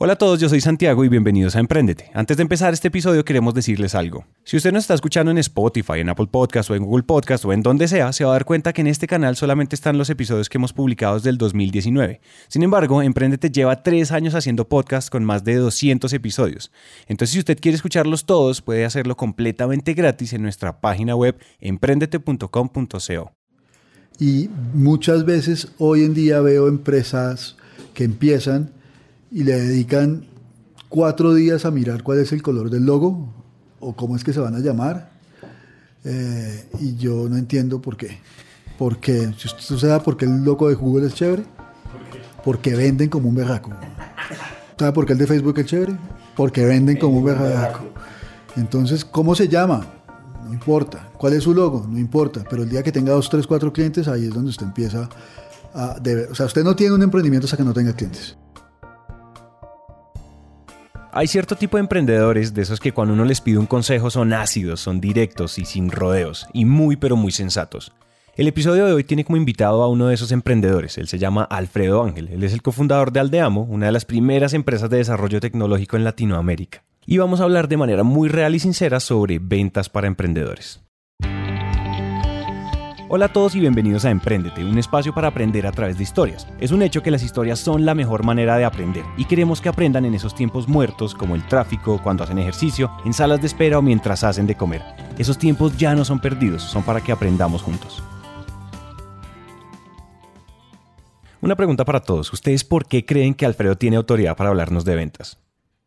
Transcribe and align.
Hola 0.00 0.12
a 0.12 0.16
todos, 0.16 0.38
yo 0.38 0.48
soy 0.48 0.60
Santiago 0.60 1.04
y 1.04 1.08
bienvenidos 1.08 1.56
a 1.56 1.58
Emprendete. 1.58 2.12
Antes 2.14 2.36
de 2.36 2.44
empezar 2.44 2.72
este 2.72 2.86
episodio 2.86 3.24
queremos 3.24 3.52
decirles 3.52 3.96
algo. 3.96 4.26
Si 4.44 4.56
usted 4.56 4.70
nos 4.70 4.84
está 4.84 4.94
escuchando 4.94 5.32
en 5.32 5.38
Spotify, 5.38 5.94
en 5.98 6.08
Apple 6.08 6.28
Podcast 6.30 6.70
o 6.70 6.76
en 6.76 6.84
Google 6.84 7.02
Podcast 7.02 7.44
o 7.44 7.52
en 7.52 7.62
donde 7.62 7.88
sea, 7.88 8.12
se 8.12 8.22
va 8.22 8.30
a 8.30 8.34
dar 8.34 8.44
cuenta 8.44 8.72
que 8.72 8.82
en 8.82 8.86
este 8.86 9.08
canal 9.08 9.34
solamente 9.34 9.74
están 9.74 9.98
los 9.98 10.08
episodios 10.08 10.48
que 10.48 10.56
hemos 10.56 10.72
publicado 10.72 11.16
desde 11.16 11.30
el 11.30 11.38
2019. 11.38 12.20
Sin 12.46 12.62
embargo, 12.62 13.02
Emprendete 13.02 13.50
lleva 13.50 13.82
tres 13.82 14.12
años 14.12 14.36
haciendo 14.36 14.68
podcast 14.68 15.10
con 15.10 15.24
más 15.24 15.42
de 15.42 15.56
200 15.56 16.12
episodios. 16.12 16.70
Entonces, 17.08 17.32
si 17.32 17.40
usted 17.40 17.58
quiere 17.60 17.74
escucharlos 17.74 18.24
todos, 18.24 18.62
puede 18.62 18.84
hacerlo 18.84 19.16
completamente 19.16 19.94
gratis 19.94 20.32
en 20.32 20.42
nuestra 20.42 20.80
página 20.80 21.16
web 21.16 21.36
emprendete.com.co. 21.58 23.32
Y 24.20 24.48
muchas 24.74 25.24
veces 25.24 25.72
hoy 25.78 26.04
en 26.04 26.14
día 26.14 26.40
veo 26.40 26.68
empresas 26.68 27.56
que 27.94 28.04
empiezan 28.04 28.77
y 29.30 29.44
le 29.44 29.52
dedican 29.58 30.24
cuatro 30.88 31.34
días 31.34 31.64
a 31.64 31.70
mirar 31.70 32.02
cuál 32.02 32.18
es 32.18 32.32
el 32.32 32.42
color 32.42 32.70
del 32.70 32.84
logo 32.86 33.32
o 33.80 33.94
cómo 33.94 34.16
es 34.16 34.24
que 34.24 34.32
se 34.32 34.40
van 34.40 34.54
a 34.54 34.60
llamar. 34.60 35.10
Eh, 36.04 36.68
y 36.80 36.96
yo 36.96 37.28
no 37.28 37.36
entiendo 37.36 37.80
por 37.80 37.96
qué. 37.96 38.18
Porque, 38.78 39.32
si 39.36 39.48
usted 39.48 39.76
sabe 39.76 40.00
por 40.04 40.16
qué 40.16 40.24
el 40.24 40.44
logo 40.44 40.68
de 40.68 40.74
Google 40.74 41.06
es 41.06 41.14
chévere, 41.14 41.44
porque 42.44 42.74
venden 42.74 43.08
como 43.08 43.28
un 43.28 43.34
berraco. 43.34 43.70
¿Sabe 44.78 44.92
por 44.92 45.04
qué 45.04 45.12
el 45.14 45.18
de 45.18 45.26
Facebook 45.26 45.58
es 45.58 45.66
chévere? 45.66 45.96
Porque 46.36 46.64
venden 46.64 46.96
como 46.96 47.18
un 47.18 47.24
berraco. 47.24 47.80
Entonces, 48.56 49.04
¿cómo 49.04 49.34
se 49.34 49.48
llama? 49.48 49.84
No 50.44 50.52
importa. 50.52 51.10
¿Cuál 51.18 51.34
es 51.34 51.42
su 51.42 51.52
logo? 51.52 51.86
No 51.88 51.98
importa. 51.98 52.44
Pero 52.48 52.62
el 52.62 52.70
día 52.70 52.82
que 52.82 52.92
tenga 52.92 53.12
dos, 53.12 53.28
tres, 53.28 53.46
cuatro 53.46 53.72
clientes, 53.72 54.06
ahí 54.06 54.26
es 54.26 54.34
donde 54.34 54.50
usted 54.50 54.66
empieza 54.66 55.08
a... 55.74 55.96
O 56.30 56.34
sea, 56.34 56.46
usted 56.46 56.62
no 56.62 56.76
tiene 56.76 56.94
un 56.94 57.02
emprendimiento 57.02 57.46
hasta 57.46 57.56
que 57.56 57.64
no 57.64 57.74
tenga 57.74 57.92
clientes. 57.92 58.36
Hay 61.10 61.26
cierto 61.26 61.56
tipo 61.56 61.78
de 61.78 61.82
emprendedores 61.82 62.52
de 62.52 62.62
esos 62.62 62.80
que 62.80 62.92
cuando 62.92 63.14
uno 63.14 63.24
les 63.24 63.40
pide 63.40 63.58
un 63.58 63.66
consejo 63.66 64.10
son 64.10 64.34
ácidos, 64.34 64.80
son 64.80 65.00
directos 65.00 65.58
y 65.58 65.64
sin 65.64 65.90
rodeos, 65.90 66.46
y 66.52 66.66
muy 66.66 66.96
pero 66.96 67.16
muy 67.16 67.32
sensatos. 67.32 67.92
El 68.36 68.46
episodio 68.46 68.86
de 68.86 68.92
hoy 68.92 69.04
tiene 69.04 69.24
como 69.24 69.36
invitado 69.36 69.82
a 69.82 69.88
uno 69.88 70.08
de 70.08 70.14
esos 70.14 70.30
emprendedores. 70.32 70.96
Él 70.98 71.08
se 71.08 71.18
llama 71.18 71.42
Alfredo 71.42 72.04
Ángel. 72.04 72.28
Él 72.28 72.44
es 72.44 72.52
el 72.52 72.62
cofundador 72.62 73.10
de 73.10 73.18
Aldeamo, 73.20 73.62
una 73.62 73.86
de 73.86 73.92
las 73.92 74.04
primeras 74.04 74.52
empresas 74.52 74.90
de 74.90 74.98
desarrollo 74.98 75.40
tecnológico 75.40 75.96
en 75.96 76.04
Latinoamérica. 76.04 76.84
Y 77.04 77.18
vamos 77.18 77.40
a 77.40 77.44
hablar 77.44 77.66
de 77.66 77.78
manera 77.78 78.04
muy 78.04 78.28
real 78.28 78.54
y 78.54 78.60
sincera 78.60 79.00
sobre 79.00 79.40
ventas 79.40 79.88
para 79.88 80.06
emprendedores. 80.06 80.87
Hola 83.10 83.24
a 83.24 83.32
todos 83.32 83.54
y 83.54 83.60
bienvenidos 83.60 84.04
a 84.04 84.10
Emprendete, 84.10 84.62
un 84.62 84.76
espacio 84.76 85.14
para 85.14 85.28
aprender 85.28 85.66
a 85.66 85.72
través 85.72 85.96
de 85.96 86.02
historias. 86.02 86.46
Es 86.60 86.72
un 86.72 86.82
hecho 86.82 87.02
que 87.02 87.10
las 87.10 87.22
historias 87.22 87.58
son 87.58 87.86
la 87.86 87.94
mejor 87.94 88.22
manera 88.22 88.58
de 88.58 88.66
aprender 88.66 89.02
y 89.16 89.24
queremos 89.24 89.62
que 89.62 89.70
aprendan 89.70 90.04
en 90.04 90.12
esos 90.12 90.34
tiempos 90.34 90.68
muertos 90.68 91.14
como 91.14 91.34
el 91.34 91.46
tráfico, 91.48 92.02
cuando 92.02 92.24
hacen 92.24 92.38
ejercicio, 92.38 92.90
en 93.06 93.14
salas 93.14 93.40
de 93.40 93.46
espera 93.46 93.78
o 93.78 93.82
mientras 93.82 94.24
hacen 94.24 94.46
de 94.46 94.56
comer. 94.56 94.82
Esos 95.16 95.38
tiempos 95.38 95.74
ya 95.78 95.94
no 95.94 96.04
son 96.04 96.20
perdidos, 96.20 96.60
son 96.60 96.82
para 96.82 97.00
que 97.00 97.10
aprendamos 97.10 97.62
juntos. 97.62 98.02
Una 101.40 101.56
pregunta 101.56 101.86
para 101.86 102.00
todos, 102.00 102.30
¿ustedes 102.30 102.62
por 102.62 102.84
qué 102.84 103.06
creen 103.06 103.32
que 103.32 103.46
Alfredo 103.46 103.78
tiene 103.78 103.96
autoridad 103.96 104.36
para 104.36 104.50
hablarnos 104.50 104.84
de 104.84 104.96
ventas? 104.96 105.38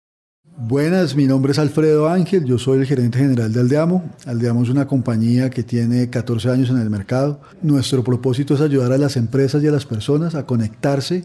Buenas, 0.58 1.16
mi 1.16 1.28
nombre 1.28 1.54
es 1.54 1.60
Alfredo 1.60 2.10
Ángel, 2.10 2.44
yo 2.44 2.60
soy 2.60 2.80
el 2.80 2.86
gerente 2.86 3.18
general 3.18 3.54
de 3.54 3.62
Aldeamo. 3.62 4.12
Aldeamo 4.26 4.64
es 4.64 4.70
una 4.70 4.86
compañía 4.86 5.50
que 5.50 5.64
tiene 5.64 6.10
14 6.10 6.50
años 6.50 6.70
en 6.70 6.78
el 6.78 6.90
mercado. 6.90 7.40
Nuestro 7.62 8.04
propósito 8.04 8.56
es 8.56 8.62
ayudar 8.62 8.92
a 8.92 8.98
las 8.98 9.16
empresas 9.16 9.64
y 9.64 9.68
a 9.68 9.72
las 9.72 9.86
personas 9.86 10.36
a 10.36 10.46
conectarse 10.46 11.24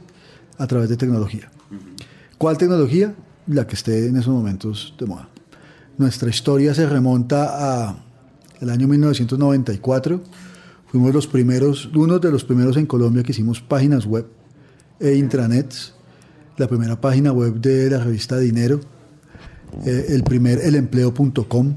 a 0.59 0.67
través 0.69 0.89
de 0.89 0.97
tecnología. 0.97 1.51
¿Cuál 2.39 2.57
tecnología? 2.57 3.15
La 3.49 3.67
que 3.67 3.75
esté 3.75 4.07
en 4.07 4.17
esos 4.17 4.33
momentos 4.33 4.95
de 4.97 5.07
moda. 5.07 5.29
Nuestra 5.99 6.31
historia 6.31 6.73
se 6.73 6.89
remonta 6.89 7.89
a 7.89 8.05
el 8.61 8.71
año 8.71 8.87
1994. 8.87 10.23
Fuimos 10.87 11.13
los 11.13 11.27
primeros, 11.27 11.91
uno 11.95 12.21
de 12.21 12.31
los 12.31 12.45
primeros 12.45 12.77
en 12.77 12.87
Colombia 12.87 13.25
que 13.25 13.33
hicimos 13.33 13.61
páginas 13.61 14.07
web 14.07 14.29
e 15.01 15.15
intranets. 15.15 15.95
La 16.59 16.69
primera 16.69 17.01
página 17.01 17.33
web 17.33 17.55
de 17.57 17.91
la 17.91 17.99
revista 17.99 18.39
Dinero 18.39 18.81
eh, 19.85 20.07
el 20.11 20.23
primer 20.23 20.61
elempleo.com, 20.61 21.77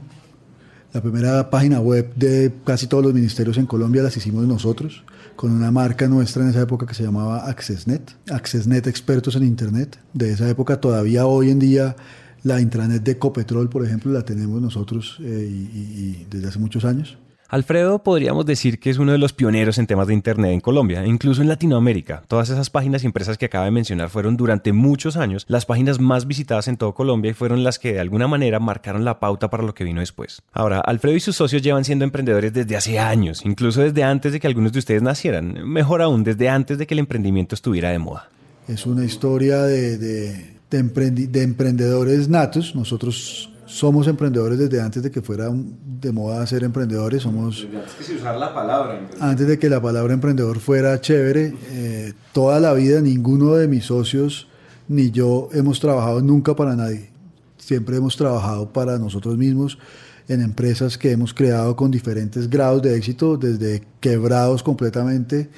la 0.94 1.02
primera 1.02 1.50
página 1.50 1.80
web 1.80 2.14
de 2.16 2.52
casi 2.66 2.88
todos 2.88 3.04
los 3.04 3.14
ministerios 3.14 3.58
en 3.58 3.66
Colombia 3.66 4.02
las 4.04 4.18
hicimos 4.18 4.48
nosotros, 4.48 5.04
con 5.36 5.52
una 5.52 5.72
marca 5.72 6.08
nuestra 6.08 6.44
en 6.44 6.50
esa 6.50 6.62
época 6.62 6.86
que 6.86 6.94
se 6.94 7.04
llamaba 7.04 7.48
AccessNet, 7.50 8.16
AccessNet 8.30 8.88
Expertos 8.88 9.36
en 9.36 9.44
Internet. 9.44 10.00
De 10.14 10.32
esa 10.32 10.50
época 10.50 10.82
todavía 10.82 11.26
hoy 11.26 11.52
en 11.52 11.60
día 11.60 11.96
la 12.44 12.60
intranet 12.62 13.04
de 13.04 13.18
Copetrol, 13.18 13.70
por 13.70 13.86
ejemplo, 13.86 14.12
la 14.12 14.24
tenemos 14.24 14.62
nosotros 14.62 15.18
eh, 15.22 15.48
y 15.50 16.26
desde 16.30 16.48
hace 16.48 16.60
muchos 16.60 16.86
años. 16.86 17.18
Alfredo 17.52 18.04
podríamos 18.04 18.46
decir 18.46 18.80
que 18.80 18.92
es 18.92 19.00
uno 19.00 19.12
de 19.12 19.18
los 19.18 19.34
pioneros 19.34 19.80
en 19.80 19.88
temas 19.88 20.06
de 20.06 20.14
Internet 20.14 20.52
en 20.52 20.60
Colombia, 20.60 21.04
incluso 21.08 21.42
en 21.42 21.48
Latinoamérica. 21.48 22.22
Todas 22.28 22.52
esas 22.52 22.70
páginas 22.70 23.02
y 23.02 23.08
empresas 23.08 23.40
que 23.40 23.48
acaba 23.48 23.66
de 23.66 23.72
mencionar 23.72 24.12
fueron 24.12 24.38
durante 24.38 24.72
muchos 24.72 25.18
años 25.18 25.46
las 25.48 25.66
páginas 25.66 26.00
más 26.00 26.28
visitadas 26.28 26.68
en 26.68 26.78
todo 26.78 26.94
Colombia 26.94 27.32
y 27.32 27.34
fueron 27.34 27.64
las 27.64 27.80
que 27.80 27.94
de 27.94 28.02
alguna 28.02 28.28
manera 28.28 28.60
marcaron 28.60 29.04
la 29.04 29.20
pauta 29.20 29.50
para 29.50 29.64
lo 29.64 29.74
que 29.74 29.84
vino 29.84 30.00
después. 30.00 30.44
Ahora, 30.54 30.80
Alfredo 30.80 31.16
y 31.16 31.22
sus 31.22 31.38
socios 31.38 31.64
llevan 31.64 31.86
siendo 31.86 32.06
emprendedores 32.06 32.54
desde 32.54 32.78
hace 32.78 33.00
años, 33.00 33.44
incluso 33.44 33.82
desde 33.82 34.04
antes 34.04 34.32
de 34.32 34.40
que 34.40 34.46
algunos 34.46 34.72
de 34.72 34.78
ustedes 34.78 35.02
nacieran, 35.02 35.68
mejor 35.68 36.04
aún, 36.04 36.24
desde 36.24 36.50
antes 36.50 36.78
de 36.78 36.86
que 36.86 36.94
el 36.94 37.00
emprendimiento 37.00 37.56
estuviera 37.56 37.90
de 37.90 37.98
moda. 37.98 38.30
Es 38.68 38.86
una 38.86 39.04
historia 39.04 39.64
de, 39.64 39.98
de, 39.98 40.46
de 40.70 41.42
emprendedores 41.42 42.30
natos. 42.30 42.76
Nosotros 42.76 43.49
somos 43.70 44.08
emprendedores 44.08 44.58
desde 44.58 44.82
antes 44.82 45.04
de 45.04 45.12
que 45.12 45.22
fuera 45.22 45.48
de 45.54 46.12
moda 46.12 46.46
ser 46.48 46.64
emprendedores. 46.64 47.22
Somos, 47.22 47.68
antes 47.72 48.08
de 48.08 48.16
usar 48.16 48.36
la 48.36 48.54
palabra 48.54 49.08
Antes 49.20 49.48
de 49.48 49.60
que 49.60 49.70
la 49.70 49.80
palabra 49.80 50.14
emprendedor 50.14 50.60
fuera 50.60 51.00
chévere. 51.00 51.54
Eh, 51.70 52.14
toda 52.34 52.60
la 52.60 52.74
vida 52.74 53.00
ninguno 53.00 53.54
de 53.54 53.68
mis 53.68 53.86
socios 53.86 54.48
ni 54.88 55.12
yo 55.12 55.50
hemos 55.54 55.80
trabajado 55.80 56.22
nunca 56.22 56.56
para 56.56 56.76
nadie. 56.76 57.12
Siempre 57.58 57.98
hemos 57.98 58.18
trabajado 58.18 58.74
para 58.74 58.98
nosotros 58.98 59.38
mismos 59.38 59.78
en 60.28 60.42
empresas 60.42 60.98
que 60.98 61.12
hemos 61.12 61.34
creado 61.34 61.76
con 61.76 61.92
diferentes 61.92 62.50
grados 62.50 62.82
de 62.82 62.98
éxito, 62.98 63.38
desde 63.38 63.84
quebrados 64.00 64.64
completamente 64.64 65.50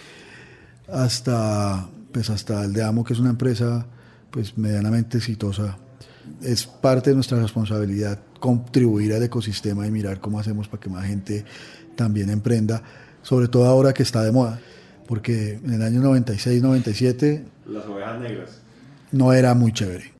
hasta, 0.91 1.87
pues 2.11 2.29
hasta 2.29 2.65
el 2.65 2.73
de 2.73 2.83
Amo, 2.83 3.05
que 3.05 3.13
es 3.13 3.19
una 3.19 3.29
empresa 3.29 3.85
pues 4.31 4.57
medianamente 4.57 5.17
exitosa 5.17 5.77
es 6.41 6.65
parte 6.65 7.11
de 7.11 7.15
nuestra 7.15 7.39
responsabilidad 7.39 8.19
contribuir 8.39 9.13
al 9.13 9.23
ecosistema 9.23 9.87
y 9.87 9.91
mirar 9.91 10.19
cómo 10.19 10.39
hacemos 10.39 10.67
para 10.67 10.81
que 10.81 10.89
más 10.89 11.05
gente 11.05 11.45
también 11.95 12.29
emprenda, 12.29 12.81
sobre 13.21 13.47
todo 13.47 13.65
ahora 13.65 13.93
que 13.93 14.03
está 14.03 14.23
de 14.23 14.31
moda, 14.31 14.59
porque 15.07 15.59
en 15.63 15.73
el 15.73 15.81
año 15.81 16.01
96, 16.01 16.61
97... 16.61 17.45
Las 17.67 17.85
ovejas 17.85 18.19
negras. 18.19 18.61
No 19.11 19.33
era 19.33 19.53
muy 19.53 19.71
chévere. 19.71 20.13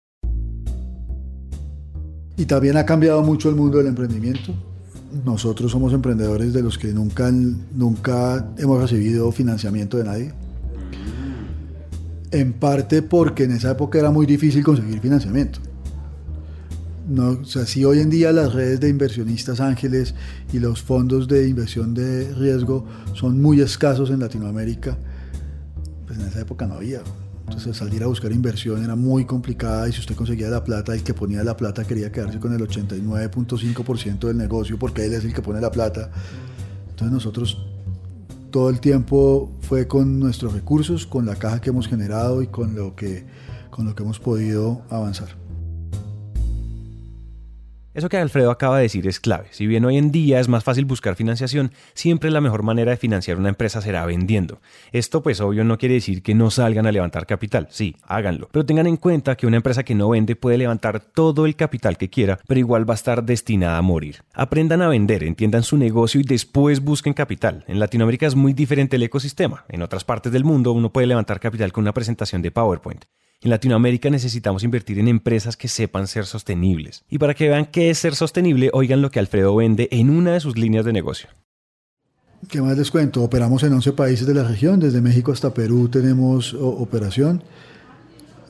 Y 2.38 2.46
también 2.46 2.78
ha 2.78 2.86
cambiado 2.86 3.22
mucho 3.24 3.50
el 3.50 3.56
mundo 3.56 3.78
del 3.80 3.88
emprendimiento. 3.88 4.54
Nosotros 5.26 5.72
somos 5.72 5.94
emprendedores 5.94 6.54
de 6.54 6.62
los 6.62 6.78
que 6.78 6.94
nunca, 6.94 7.32
nunca 7.32 8.54
hemos 8.58 8.82
recibido 8.82 9.32
financiamiento 9.32 9.98
de 9.98 10.04
nadie. 10.04 10.34
En 12.32 12.54
parte 12.54 13.02
porque 13.02 13.44
en 13.44 13.52
esa 13.52 13.72
época 13.72 14.00
era 14.00 14.12
muy 14.12 14.26
difícil 14.26 14.64
conseguir 14.64 15.00
financiamiento. 15.00 15.60
No, 17.08 17.44
si 17.46 17.84
hoy 17.84 18.00
en 18.00 18.10
día 18.10 18.32
las 18.32 18.54
redes 18.54 18.80
de 18.80 18.90
inversionistas 18.90 19.60
ángeles 19.60 20.14
y 20.54 20.60
los 20.60 20.82
fondos 20.82 21.28
de 21.28 21.48
inversión 21.48 21.94
de 21.94 22.34
riesgo 22.36 22.86
son 23.14 23.42
muy 23.42 23.60
escasos 23.60 24.12
en 24.12 24.20
Latinoamérica, 24.20 24.98
pues 26.06 26.20
en 26.20 26.28
esa 26.28 26.42
época 26.42 26.68
no 26.68 26.76
había. 26.76 27.02
Entonces 27.48 27.76
salir 27.76 28.04
a 28.04 28.08
buscar 28.08 28.32
inversión 28.32 28.84
era 28.84 28.96
muy 28.96 29.26
complicada 29.26 29.90
y 29.90 29.92
si 29.92 30.00
usted 30.00 30.16
conseguía 30.16 30.50
la 30.50 30.64
plata, 30.64 30.94
el 30.94 31.04
que 31.04 31.14
ponía 31.14 31.44
la 31.44 31.58
plata 31.58 31.84
quería 31.84 32.12
quedarse 32.12 32.40
con 32.40 32.54
el 32.54 32.62
89.5% 32.62 34.28
del 34.28 34.38
negocio 34.38 34.78
porque 34.78 35.06
él 35.06 35.14
es 35.14 35.26
el 35.26 35.34
que 35.34 35.42
pone 35.42 35.60
la 35.60 35.72
plata. 35.72 36.12
Entonces 36.92 37.12
nosotros 37.12 37.58
todo 38.52 38.70
el 38.70 38.80
tiempo 38.80 39.52
fue 39.62 39.88
con 39.88 40.20
nuestros 40.20 40.54
recursos, 40.54 41.06
con 41.06 41.26
la 41.26 41.36
caja 41.36 41.60
que 41.60 41.72
hemos 41.72 41.88
generado 41.88 42.42
y 42.42 42.48
con 42.48 42.76
lo 42.76 42.96
que, 42.96 43.26
con 43.70 43.86
lo 43.86 43.96
que 43.96 44.04
hemos 44.04 44.20
podido 44.20 44.84
avanzar. 44.90 45.41
Eso 47.94 48.08
que 48.08 48.16
Alfredo 48.16 48.52
acaba 48.52 48.78
de 48.78 48.84
decir 48.84 49.06
es 49.06 49.20
clave. 49.20 49.48
Si 49.52 49.68
bien 49.68 49.84
hoy 49.84 49.98
en 49.98 50.12
día 50.12 50.40
es 50.40 50.48
más 50.48 50.64
fácil 50.64 50.86
buscar 50.86 51.16
financiación, 51.16 51.74
siempre 51.94 52.32
la 52.32 52.40
mejor 52.40 52.64
manera 52.64 52.92
de 52.92 52.98
financiar 52.98 53.38
una 53.38 53.50
empresa 53.50 53.82
será 53.82 54.06
vendiendo. 54.06 54.62
Esto 54.94 55.22
pues 55.22 55.42
obvio 55.42 55.66
no 55.66 55.78
quiere 55.78 55.96
decir 55.96 56.24
que 56.24 56.34
no 56.34 56.52
salgan 56.52 56.86
a 56.86 56.94
levantar 56.94 57.26
capital, 57.26 57.68
sí, 57.70 57.98
háganlo, 58.04 58.48
pero 58.54 58.66
tengan 58.66 58.88
en 58.88 58.96
cuenta 58.96 59.36
que 59.36 59.46
una 59.46 59.58
empresa 59.58 59.84
que 59.84 59.94
no 59.94 60.08
vende 60.08 60.38
puede 60.38 60.58
levantar 60.58 61.02
todo 61.02 61.46
el 61.46 61.58
capital 61.58 61.98
que 61.98 62.10
quiera, 62.10 62.40
pero 62.48 62.60
igual 62.62 62.90
va 62.90 62.94
a 62.94 62.96
estar 62.96 63.26
destinada 63.26 63.78
a 63.78 63.82
morir. 63.82 64.24
Aprendan 64.34 64.82
a 64.82 64.88
vender, 64.88 65.26
entiendan 65.26 65.64
su 65.64 65.76
negocio 65.76 66.22
y 66.22 66.24
después 66.24 66.80
busquen 66.80 67.14
capital. 67.14 67.66
En 67.68 67.80
Latinoamérica 67.80 68.26
es 68.26 68.36
muy 68.36 68.54
diferente 68.54 68.96
el 68.96 69.04
ecosistema. 69.04 69.66
En 69.68 69.82
otras 69.82 70.06
partes 70.06 70.32
del 70.32 70.46
mundo 70.46 70.72
uno 70.72 70.94
puede 70.94 71.08
levantar 71.08 71.42
capital 71.42 71.74
con 71.74 71.84
una 71.84 71.94
presentación 71.94 72.42
de 72.42 72.52
PowerPoint. 72.52 73.04
En 73.44 73.50
Latinoamérica 73.50 74.12
necesitamos 74.12 74.64
invertir 74.64 75.00
en 75.00 75.08
empresas 75.08 75.58
que 75.58 75.68
sepan 75.68 76.06
ser 76.06 76.28
sostenibles. 76.28 77.04
Y 77.10 77.18
para 77.18 77.34
que 77.34 77.50
vean 77.50 77.66
qué 77.66 77.90
es 77.90 77.98
ser 77.98 78.14
sostenible, 78.14 78.70
oigan 78.72 79.02
lo 79.02 79.10
que 79.10 79.18
Alfredo 79.18 79.56
vende 79.56 79.88
en 79.92 80.12
una 80.12 80.34
de 80.34 80.40
sus 80.40 80.60
líneas 80.60 80.86
de 80.86 80.94
negocio. 80.94 81.28
¿Qué 82.48 82.62
más 82.62 82.78
les 82.78 82.92
cuento? 82.92 83.24
Operamos 83.24 83.64
en 83.64 83.74
11 83.74 83.94
países 83.94 84.28
de 84.28 84.36
la 84.36 84.44
región, 84.44 84.80
desde 84.80 85.02
México 85.02 85.32
hasta 85.32 85.56
Perú 85.56 85.90
tenemos 85.90 86.54
operación. 86.54 87.42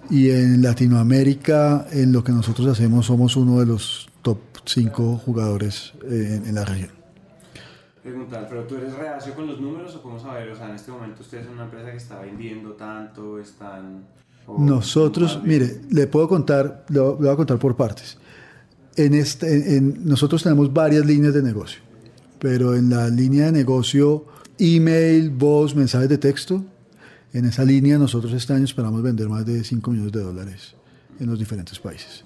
Y 0.09 0.29
en 0.29 0.61
Latinoamérica, 0.61 1.88
en 1.91 2.11
lo 2.11 2.21
que 2.21 2.33
nosotros 2.33 2.67
hacemos, 2.67 3.05
somos 3.05 3.38
uno 3.38 3.61
de 3.61 3.67
los 3.67 4.09
top 4.21 4.39
5 4.65 5.21
jugadores 5.23 5.93
en, 6.03 6.45
en 6.45 6.53
la 6.53 6.65
región. 6.65 6.91
Pregunta, 8.03 8.39
Alfredo, 8.39 8.65
¿tú 8.65 8.75
eres 8.75 8.93
reacio 8.93 9.33
con 9.35 9.47
los 9.47 9.61
números 9.61 9.95
o 9.95 10.01
cómo 10.01 10.19
saber? 10.19 10.49
O 10.49 10.55
sea, 10.57 10.67
en 10.67 10.75
este 10.75 10.91
momento 10.91 11.21
ustedes 11.21 11.45
son 11.45 11.53
una 11.53 11.63
empresa 11.63 11.91
que 11.91 11.97
está 11.97 12.19
vendiendo 12.19 12.73
tanto, 12.73 13.39
están 13.39 14.03
nosotros, 14.57 15.39
mire, 15.43 15.81
le 15.89 16.07
puedo 16.07 16.27
contar, 16.27 16.85
le 16.89 16.99
voy 16.99 17.29
a 17.29 17.35
contar 17.35 17.57
por 17.59 17.75
partes. 17.75 18.17
En 18.95 19.13
este, 19.13 19.77
en, 19.77 20.05
nosotros 20.05 20.43
tenemos 20.43 20.73
varias 20.73 21.05
líneas 21.05 21.33
de 21.33 21.41
negocio, 21.41 21.81
pero 22.39 22.75
en 22.75 22.89
la 22.89 23.07
línea 23.09 23.45
de 23.45 23.51
negocio, 23.51 24.25
email, 24.59 25.29
voz, 25.29 25.75
mensajes 25.75 26.09
de 26.09 26.17
texto, 26.17 26.63
en 27.33 27.45
esa 27.45 27.63
línea 27.63 27.97
nosotros 27.97 28.33
este 28.33 28.53
año 28.53 28.65
esperamos 28.65 29.01
vender 29.01 29.29
más 29.29 29.45
de 29.45 29.63
5 29.63 29.91
millones 29.91 30.11
de 30.11 30.21
dólares 30.21 30.75
en 31.19 31.27
los 31.27 31.39
diferentes 31.39 31.79
países. 31.79 32.25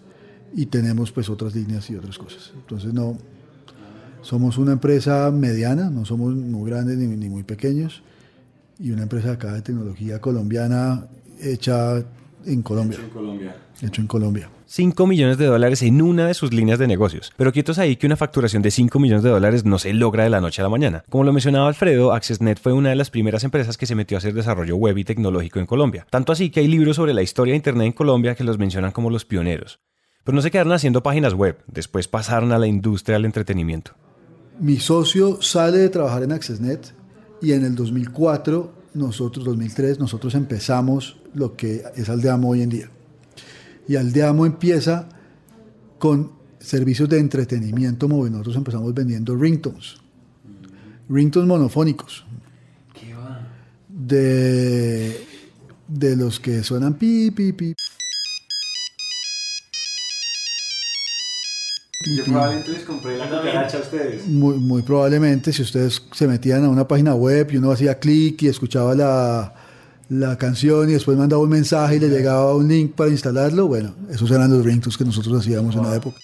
Y 0.56 0.66
tenemos 0.66 1.12
pues 1.12 1.30
otras 1.30 1.54
líneas 1.54 1.90
y 1.90 1.96
otras 1.96 2.18
cosas. 2.18 2.52
Entonces 2.56 2.92
no, 2.92 3.18
somos 4.22 4.58
una 4.58 4.72
empresa 4.72 5.30
mediana, 5.32 5.92
no 5.92 6.06
somos 6.06 6.34
muy 6.34 6.70
grandes 6.70 6.98
ni, 6.98 7.06
ni 7.08 7.30
muy 7.30 7.44
pequeños, 7.44 8.02
y 8.80 8.92
una 8.92 9.04
empresa 9.04 9.34
acá 9.34 9.54
de 9.54 9.62
tecnología 9.62 10.20
colombiana 10.20 11.08
hecha 11.42 12.04
en 12.46 12.62
Colombia. 12.62 12.98
Hecho 12.98 13.06
en 13.06 13.12
Colombia. 13.12 13.56
Hecho 13.82 14.02
en 14.02 14.08
Colombia. 14.08 14.50
5 14.68 15.08
millones 15.08 15.38
de 15.38 15.46
dólares 15.46 15.82
en 15.84 16.02
una 16.02 16.28
de 16.28 16.34
sus 16.34 16.54
líneas 16.54 16.80
de 16.80 16.88
negocios. 16.88 17.32
Pero 17.38 17.52
quietos 17.52 17.78
ahí 17.78 17.96
que 17.96 18.08
una 18.08 18.16
facturación 18.16 18.62
de 18.62 18.72
5 18.72 19.00
millones 19.00 19.24
de 19.24 19.30
dólares 19.30 19.64
no 19.64 19.78
se 19.80 19.94
logra 19.94 20.24
de 20.24 20.30
la 20.30 20.42
noche 20.42 20.62
a 20.62 20.64
la 20.64 20.70
mañana. 20.70 21.04
Como 21.10 21.24
lo 21.24 21.34
mencionaba 21.34 21.68
Alfredo, 21.68 22.14
AccessNet 22.14 22.60
fue 22.60 22.74
una 22.74 22.90
de 22.90 22.96
las 22.96 23.12
primeras 23.12 23.44
empresas 23.44 23.78
que 23.78 23.86
se 23.86 23.96
metió 23.96 24.18
a 24.18 24.20
hacer 24.20 24.34
desarrollo 24.34 24.76
web 24.76 24.98
y 24.98 25.04
tecnológico 25.04 25.60
en 25.60 25.66
Colombia. 25.66 26.08
Tanto 26.10 26.32
así 26.32 26.50
que 26.50 26.62
hay 26.62 26.68
libros 26.68 26.96
sobre 26.96 27.14
la 27.14 27.22
historia 27.22 27.52
de 27.52 27.58
Internet 27.58 27.88
en 27.88 27.94
Colombia 27.94 28.36
que 28.36 28.44
los 28.44 28.58
mencionan 28.58 28.92
como 28.92 29.10
los 29.10 29.26
pioneros. 29.26 29.80
Pero 30.24 30.36
no 30.36 30.42
se 30.42 30.50
quedaron 30.50 30.74
haciendo 30.74 31.04
páginas 31.04 31.34
web, 31.34 31.60
después 31.68 32.08
pasaron 32.08 32.52
a 32.52 32.58
la 32.58 32.68
industria 32.68 33.18
del 33.18 33.26
entretenimiento. 33.26 33.92
Mi 34.60 34.80
socio 34.80 35.42
sale 35.42 35.78
de 35.78 35.90
trabajar 35.90 36.24
en 36.24 36.32
AccessNet 36.32 36.94
y 37.42 37.52
en 37.52 37.64
el 37.64 37.76
2004 37.76 38.74
nosotros, 38.96 39.46
2003, 39.46 40.00
nosotros 40.00 40.34
empezamos 40.36 41.18
lo 41.34 41.56
que 41.56 41.84
es 41.96 42.10
Aldeamo 42.10 42.50
hoy 42.50 42.62
en 42.62 42.70
día. 42.70 42.90
Y 43.88 43.98
Aldeamo 43.98 44.46
empieza 44.46 45.08
con 46.00 46.32
servicios 46.60 47.08
de 47.10 47.20
entretenimiento 47.20 48.08
móvil. 48.08 48.32
Nosotros 48.32 48.56
empezamos 48.56 48.94
vendiendo 48.94 49.36
ringtones, 49.36 49.98
ringtones 51.10 51.48
monofónicos. 51.48 52.26
¿Qué 53.00 53.14
va? 53.14 53.48
De, 53.90 55.26
de 55.88 56.16
los 56.16 56.40
que 56.40 56.64
suenan 56.64 56.96
pi, 56.96 57.32
pi, 57.32 57.54
pi. 57.54 57.76
Yo 62.06 62.24
probablemente 62.24 62.72
les 62.72 62.84
compré 62.84 63.18
la 63.18 63.26
cucaracha 63.26 63.78
a 63.78 63.82
ustedes. 63.82 64.28
Muy, 64.28 64.58
muy 64.58 64.84
probablemente, 64.84 65.52
si 65.52 65.64
ustedes 65.64 66.04
se 66.12 66.28
metían 66.28 66.64
a 66.64 66.70
una 66.70 66.88
página 66.88 67.16
web 67.16 67.50
y 67.52 67.58
uno 67.58 67.72
hacía 67.72 67.98
clic 67.98 68.44
y 68.44 68.48
escuchaba 68.48 68.94
la, 68.94 69.54
la 70.10 70.38
canción 70.38 70.90
y 70.90 70.94
después 70.94 71.18
mandaba 71.18 71.42
un 71.42 71.50
mensaje 71.50 71.96
y 71.96 72.00
le 72.00 72.10
llegaba 72.10 72.56
un 72.56 72.68
link 72.68 72.94
para 72.94 73.10
instalarlo, 73.10 73.68
bueno, 73.68 73.96
esos 74.12 74.30
eran 74.30 74.52
los 74.52 74.64
ringtones 74.64 74.98
que 74.98 75.06
nosotros 75.06 75.40
hacíamos 75.40 75.76
en 75.76 75.84
la 75.84 75.96
época. 75.96 76.18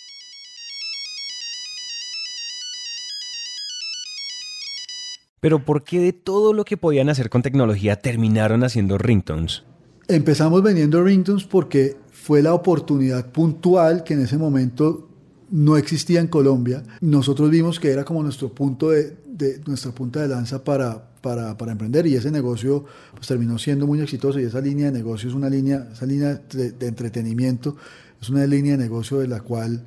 Pero 5.39 5.65
¿por 5.65 5.83
qué 5.83 5.99
de 5.99 6.13
todo 6.13 6.53
lo 6.53 6.63
que 6.63 6.77
podían 6.77 7.09
hacer 7.09 7.31
con 7.31 7.41
tecnología 7.41 7.95
terminaron 7.95 8.63
haciendo 8.63 8.99
ringtones? 8.99 9.63
Empezamos 10.07 10.61
vendiendo 10.61 11.03
ringtones 11.03 11.45
porque 11.45 11.97
fue 12.11 12.43
la 12.43 12.53
oportunidad 12.53 13.31
puntual 13.31 14.03
que 14.03 14.13
en 14.13 14.21
ese 14.21 14.37
momento 14.37 15.09
no 15.51 15.77
existía 15.77 16.21
en 16.21 16.27
Colombia. 16.27 16.83
Nosotros 17.01 17.49
vimos 17.49 17.79
que 17.79 17.91
era 17.91 18.03
como 18.03 18.23
nuestro 18.23 18.49
punto 18.49 18.89
de, 18.89 19.17
nuestra 19.65 19.91
punta 19.91 20.21
de 20.21 20.29
lanza 20.29 20.63
para, 20.63 21.11
para, 21.21 21.71
emprender 21.71 22.07
y 22.07 22.15
ese 22.15 22.31
negocio 22.31 22.85
pues, 23.13 23.27
terminó 23.27 23.59
siendo 23.59 23.85
muy 23.85 23.99
exitoso 23.99 24.39
y 24.39 24.43
esa 24.43 24.61
línea 24.61 24.87
de 24.87 24.97
negocio 24.97 25.29
es 25.29 25.35
una 25.35 25.49
línea, 25.49 25.87
esa 25.91 26.05
línea 26.05 26.41
de, 26.51 26.87
entretenimiento 26.87 27.75
es 28.21 28.29
una 28.29 28.45
línea 28.45 28.77
de 28.77 28.83
negocio 28.83 29.19
de 29.19 29.27
la 29.27 29.41
cual 29.41 29.83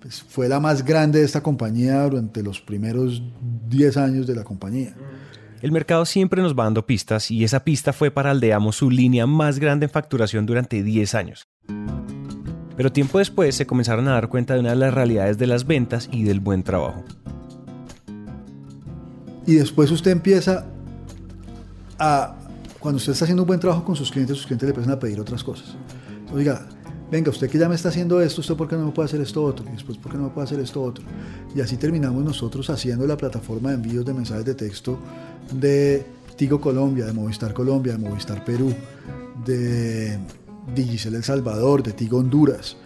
pues, 0.00 0.22
fue 0.22 0.48
la 0.48 0.60
más 0.60 0.84
grande 0.84 1.20
de 1.20 1.24
esta 1.24 1.42
compañía 1.42 2.02
durante 2.02 2.42
los 2.42 2.60
primeros 2.60 3.22
10 3.68 3.96
años 3.98 4.26
de 4.26 4.34
la 4.34 4.44
compañía. 4.44 4.94
El 5.62 5.72
mercado 5.72 6.04
siempre 6.04 6.42
nos 6.42 6.54
va 6.54 6.64
dando 6.64 6.86
pistas 6.86 7.30
y 7.30 7.44
esa 7.44 7.64
pista 7.64 7.92
fue 7.92 8.10
para 8.10 8.30
Aldeamos 8.30 8.76
su 8.76 8.90
línea 8.90 9.26
más 9.26 9.58
grande 9.58 9.86
en 9.86 9.90
facturación 9.90 10.46
durante 10.46 10.82
10 10.82 11.14
años. 11.14 11.48
Pero 12.76 12.92
tiempo 12.92 13.18
después 13.18 13.54
se 13.54 13.66
comenzaron 13.66 14.06
a 14.08 14.12
dar 14.12 14.28
cuenta 14.28 14.54
de 14.54 14.60
una 14.60 14.70
de 14.70 14.76
las 14.76 14.92
realidades 14.92 15.38
de 15.38 15.46
las 15.46 15.66
ventas 15.66 16.08
y 16.12 16.24
del 16.24 16.40
buen 16.40 16.62
trabajo. 16.62 17.02
Y 19.46 19.54
después 19.54 19.90
usted 19.90 20.10
empieza 20.10 20.66
a, 21.98 22.36
cuando 22.80 22.96
usted 22.96 23.12
está 23.12 23.24
haciendo 23.24 23.44
un 23.44 23.46
buen 23.46 23.60
trabajo 23.60 23.84
con 23.84 23.96
sus 23.96 24.10
clientes, 24.10 24.36
sus 24.36 24.46
clientes 24.46 24.66
le 24.66 24.70
empiezan 24.70 24.92
a 24.92 24.98
pedir 24.98 25.20
otras 25.20 25.42
cosas. 25.42 25.76
Oiga, 26.34 26.66
venga, 27.10 27.30
usted 27.30 27.48
que 27.48 27.56
ya 27.56 27.68
me 27.68 27.76
está 27.76 27.88
haciendo 27.88 28.20
esto, 28.20 28.40
¿usted 28.40 28.56
por 28.56 28.68
qué 28.68 28.76
no 28.76 28.86
me 28.86 28.92
puede 28.92 29.06
hacer 29.06 29.20
esto 29.20 29.42
otro? 29.42 29.64
Y 29.68 29.72
después, 29.72 29.96
¿por 29.98 30.10
qué 30.12 30.18
no 30.18 30.24
me 30.24 30.30
puede 30.30 30.46
hacer 30.46 30.60
esto 30.60 30.82
otro? 30.82 31.04
Y 31.54 31.60
así 31.60 31.76
terminamos 31.76 32.24
nosotros 32.24 32.68
haciendo 32.70 33.06
la 33.06 33.16
plataforma 33.16 33.70
de 33.70 33.76
envíos 33.76 34.04
de 34.04 34.12
mensajes 34.12 34.44
de 34.44 34.54
texto 34.54 34.98
de 35.52 36.04
Tigo 36.36 36.60
Colombia, 36.60 37.06
de 37.06 37.12
Movistar 37.12 37.54
Colombia, 37.54 37.92
de 37.92 37.98
Movistar 37.98 38.44
Perú, 38.44 38.74
de 39.44 40.18
Digicel 40.74 41.14
El 41.14 41.24
Salvador, 41.24 41.82
de 41.82 41.92
Tigo 41.92 42.18
Honduras. 42.18 42.76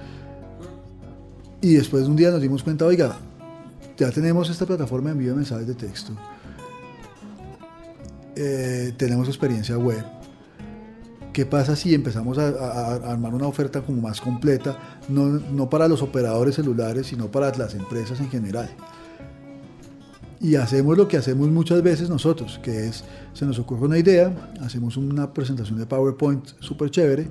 Y 1.60 1.74
después 1.74 2.04
de 2.04 2.10
un 2.10 2.16
día 2.16 2.30
nos 2.30 2.40
dimos 2.40 2.62
cuenta, 2.62 2.86
oiga, 2.86 3.16
ya 3.96 4.10
tenemos 4.10 4.48
esta 4.48 4.66
plataforma 4.66 5.10
de 5.10 5.12
envío 5.12 5.30
de 5.30 5.36
mensajes 5.36 5.66
de 5.66 5.74
texto. 5.74 6.12
Eh, 8.36 8.94
tenemos 8.96 9.28
experiencia 9.28 9.76
web. 9.76 10.04
¿Qué 11.32 11.46
pasa 11.46 11.76
si 11.76 11.94
empezamos 11.94 12.38
a, 12.38 12.94
armar 13.10 13.34
una 13.34 13.46
oferta 13.46 13.82
como 13.82 14.00
más 14.02 14.20
completa, 14.20 14.76
no, 15.08 15.28
no 15.28 15.70
para 15.70 15.86
los 15.86 16.02
operadores 16.02 16.56
celulares, 16.56 17.06
sino 17.06 17.30
para 17.30 17.56
las 17.56 17.74
empresas 17.74 18.20
en 18.20 18.30
general? 18.30 18.70
y 20.40 20.56
hacemos 20.56 20.96
lo 20.96 21.06
que 21.06 21.18
hacemos 21.18 21.48
muchas 21.48 21.82
veces 21.82 22.08
nosotros, 22.08 22.58
que 22.62 22.88
es, 22.88 23.04
se 23.34 23.44
nos 23.44 23.58
ocurre 23.58 23.84
una 23.84 23.98
idea, 23.98 24.34
hacemos 24.62 24.96
una 24.96 25.32
presentación 25.34 25.78
de 25.78 25.84
PowerPoint 25.84 26.48
súper 26.60 26.90
chévere, 26.90 27.28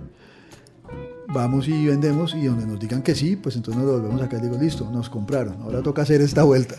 vamos 1.34 1.68
y 1.68 1.86
vendemos 1.86 2.36
y 2.36 2.46
donde 2.46 2.66
nos 2.66 2.80
digan 2.80 3.02
que 3.02 3.16
sí, 3.16 3.36
pues 3.36 3.56
entonces 3.56 3.82
nos 3.82 3.92
volvemos 3.92 4.22
acá 4.22 4.38
y 4.38 4.42
digo, 4.42 4.58
listo, 4.58 4.90
nos 4.92 5.10
compraron, 5.10 5.62
ahora 5.62 5.82
toca 5.82 6.02
hacer 6.02 6.22
esta 6.22 6.44
vuelta. 6.44 6.76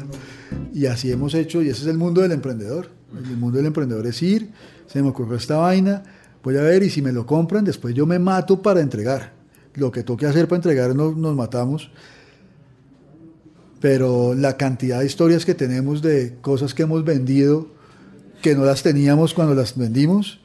Y 0.72 0.86
así 0.86 1.10
hemos 1.10 1.34
hecho, 1.34 1.62
y 1.62 1.68
ese 1.68 1.82
es 1.82 1.86
el 1.88 1.98
mundo 1.98 2.20
del 2.20 2.32
emprendedor. 2.32 2.88
El 3.12 3.36
mundo 3.36 3.56
del 3.58 3.66
emprendedor 3.66 4.06
es 4.06 4.22
ir, 4.22 4.50
se 4.86 5.02
me 5.02 5.08
ocurrió 5.08 5.36
esta 5.36 5.56
vaina, 5.56 6.02
voy 6.42 6.56
a 6.56 6.62
ver 6.62 6.82
y 6.82 6.90
si 6.90 7.02
me 7.02 7.12
lo 7.12 7.26
compran, 7.26 7.64
después 7.64 7.94
yo 7.94 8.06
me 8.06 8.18
mato 8.18 8.62
para 8.62 8.80
entregar. 8.80 9.32
Lo 9.74 9.90
que 9.92 10.02
toque 10.02 10.26
hacer 10.26 10.48
para 10.48 10.56
entregar 10.56 10.94
nos, 10.94 11.16
nos 11.16 11.34
matamos. 11.36 11.90
Pero 13.80 14.34
la 14.34 14.56
cantidad 14.56 15.00
de 15.00 15.06
historias 15.06 15.44
que 15.44 15.54
tenemos 15.54 16.02
de 16.02 16.36
cosas 16.40 16.74
que 16.74 16.82
hemos 16.82 17.04
vendido 17.04 17.68
que 18.42 18.54
no 18.54 18.64
las 18.64 18.82
teníamos 18.82 19.34
cuando 19.34 19.54
las 19.54 19.76
vendimos, 19.76 20.40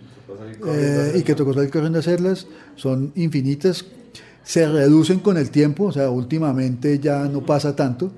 eh, 0.67 1.13
y 1.15 1.23
que 1.23 1.35
tocó 1.35 1.53
salir 1.53 1.69
corriendo 1.69 1.99
a 1.99 2.01
hacerlas, 2.01 2.47
son 2.75 3.11
infinitas, 3.15 3.85
se 4.43 4.67
reducen 4.67 5.19
con 5.19 5.37
el 5.37 5.49
tiempo, 5.49 5.85
o 5.85 5.91
sea, 5.91 6.09
últimamente 6.09 6.99
ya 6.99 7.25
no 7.25 7.41
pasa 7.41 7.75
tanto, 7.75 8.11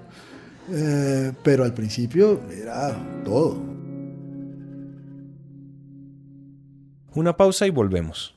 eh, 0.72 1.32
pero 1.44 1.64
al 1.64 1.74
principio 1.74 2.42
era 2.52 2.96
todo. 3.24 3.62
Una 7.14 7.36
pausa 7.36 7.66
y 7.66 7.72
volvemos. 7.72 8.36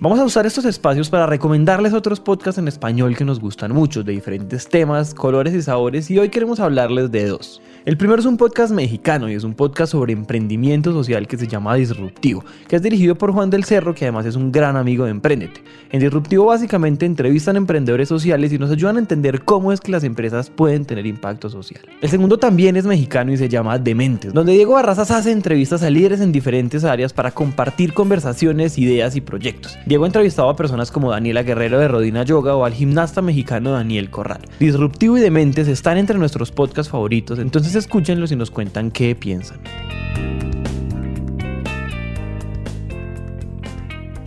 Vamos 0.00 0.20
a 0.20 0.24
usar 0.24 0.46
estos 0.46 0.64
espacios 0.64 1.10
para 1.10 1.26
recomendarles 1.26 1.92
otros 1.92 2.20
podcasts 2.20 2.58
en 2.58 2.68
español 2.68 3.16
que 3.16 3.24
nos 3.24 3.40
gustan 3.40 3.72
mucho, 3.72 4.04
de 4.04 4.12
diferentes 4.12 4.68
temas, 4.68 5.12
colores 5.12 5.52
y 5.54 5.60
sabores, 5.60 6.08
y 6.08 6.18
hoy 6.20 6.28
queremos 6.28 6.60
hablarles 6.60 7.10
de 7.10 7.26
dos. 7.26 7.60
El 7.88 7.96
primero 7.96 8.20
es 8.20 8.26
un 8.26 8.36
podcast 8.36 8.70
mexicano 8.70 9.30
y 9.30 9.32
es 9.32 9.44
un 9.44 9.54
podcast 9.54 9.92
sobre 9.92 10.12
emprendimiento 10.12 10.92
social 10.92 11.26
que 11.26 11.38
se 11.38 11.46
llama 11.46 11.74
Disruptivo, 11.74 12.44
que 12.68 12.76
es 12.76 12.82
dirigido 12.82 13.14
por 13.14 13.32
Juan 13.32 13.48
del 13.48 13.64
Cerro, 13.64 13.94
que 13.94 14.04
además 14.04 14.26
es 14.26 14.36
un 14.36 14.52
gran 14.52 14.76
amigo 14.76 15.06
de 15.06 15.10
Emprendete. 15.10 15.62
En 15.90 16.00
Disruptivo 16.00 16.44
básicamente 16.44 17.06
entrevistan 17.06 17.56
emprendedores 17.56 18.06
sociales 18.06 18.52
y 18.52 18.58
nos 18.58 18.70
ayudan 18.70 18.96
a 18.96 18.98
entender 18.98 19.42
cómo 19.42 19.72
es 19.72 19.80
que 19.80 19.90
las 19.90 20.04
empresas 20.04 20.50
pueden 20.50 20.84
tener 20.84 21.06
impacto 21.06 21.48
social. 21.48 21.80
El 22.02 22.10
segundo 22.10 22.36
también 22.36 22.76
es 22.76 22.84
mexicano 22.84 23.32
y 23.32 23.38
se 23.38 23.48
llama 23.48 23.78
Dementes, 23.78 24.34
donde 24.34 24.52
Diego 24.52 24.74
Barrazas 24.74 25.10
hace 25.10 25.32
entrevistas 25.32 25.82
a 25.82 25.88
líderes 25.88 26.20
en 26.20 26.30
diferentes 26.30 26.84
áreas 26.84 27.14
para 27.14 27.30
compartir 27.30 27.94
conversaciones, 27.94 28.76
ideas 28.76 29.16
y 29.16 29.22
proyectos. 29.22 29.78
Diego 29.86 30.04
ha 30.04 30.08
entrevistado 30.08 30.50
a 30.50 30.56
personas 30.56 30.90
como 30.90 31.10
Daniela 31.10 31.42
Guerrero 31.42 31.78
de 31.78 31.88
Rodina 31.88 32.22
Yoga 32.22 32.54
o 32.54 32.66
al 32.66 32.74
gimnasta 32.74 33.22
mexicano 33.22 33.70
Daniel 33.70 34.10
Corral. 34.10 34.42
Disruptivo 34.60 35.16
y 35.16 35.22
Dementes 35.22 35.68
están 35.68 35.96
entre 35.96 36.18
nuestros 36.18 36.52
podcasts 36.52 36.92
favoritos, 36.92 37.38
entonces 37.38 37.77
escúchenlos 37.78 38.32
y 38.32 38.36
nos 38.36 38.50
cuentan 38.50 38.90
qué 38.90 39.14
piensan. 39.14 39.60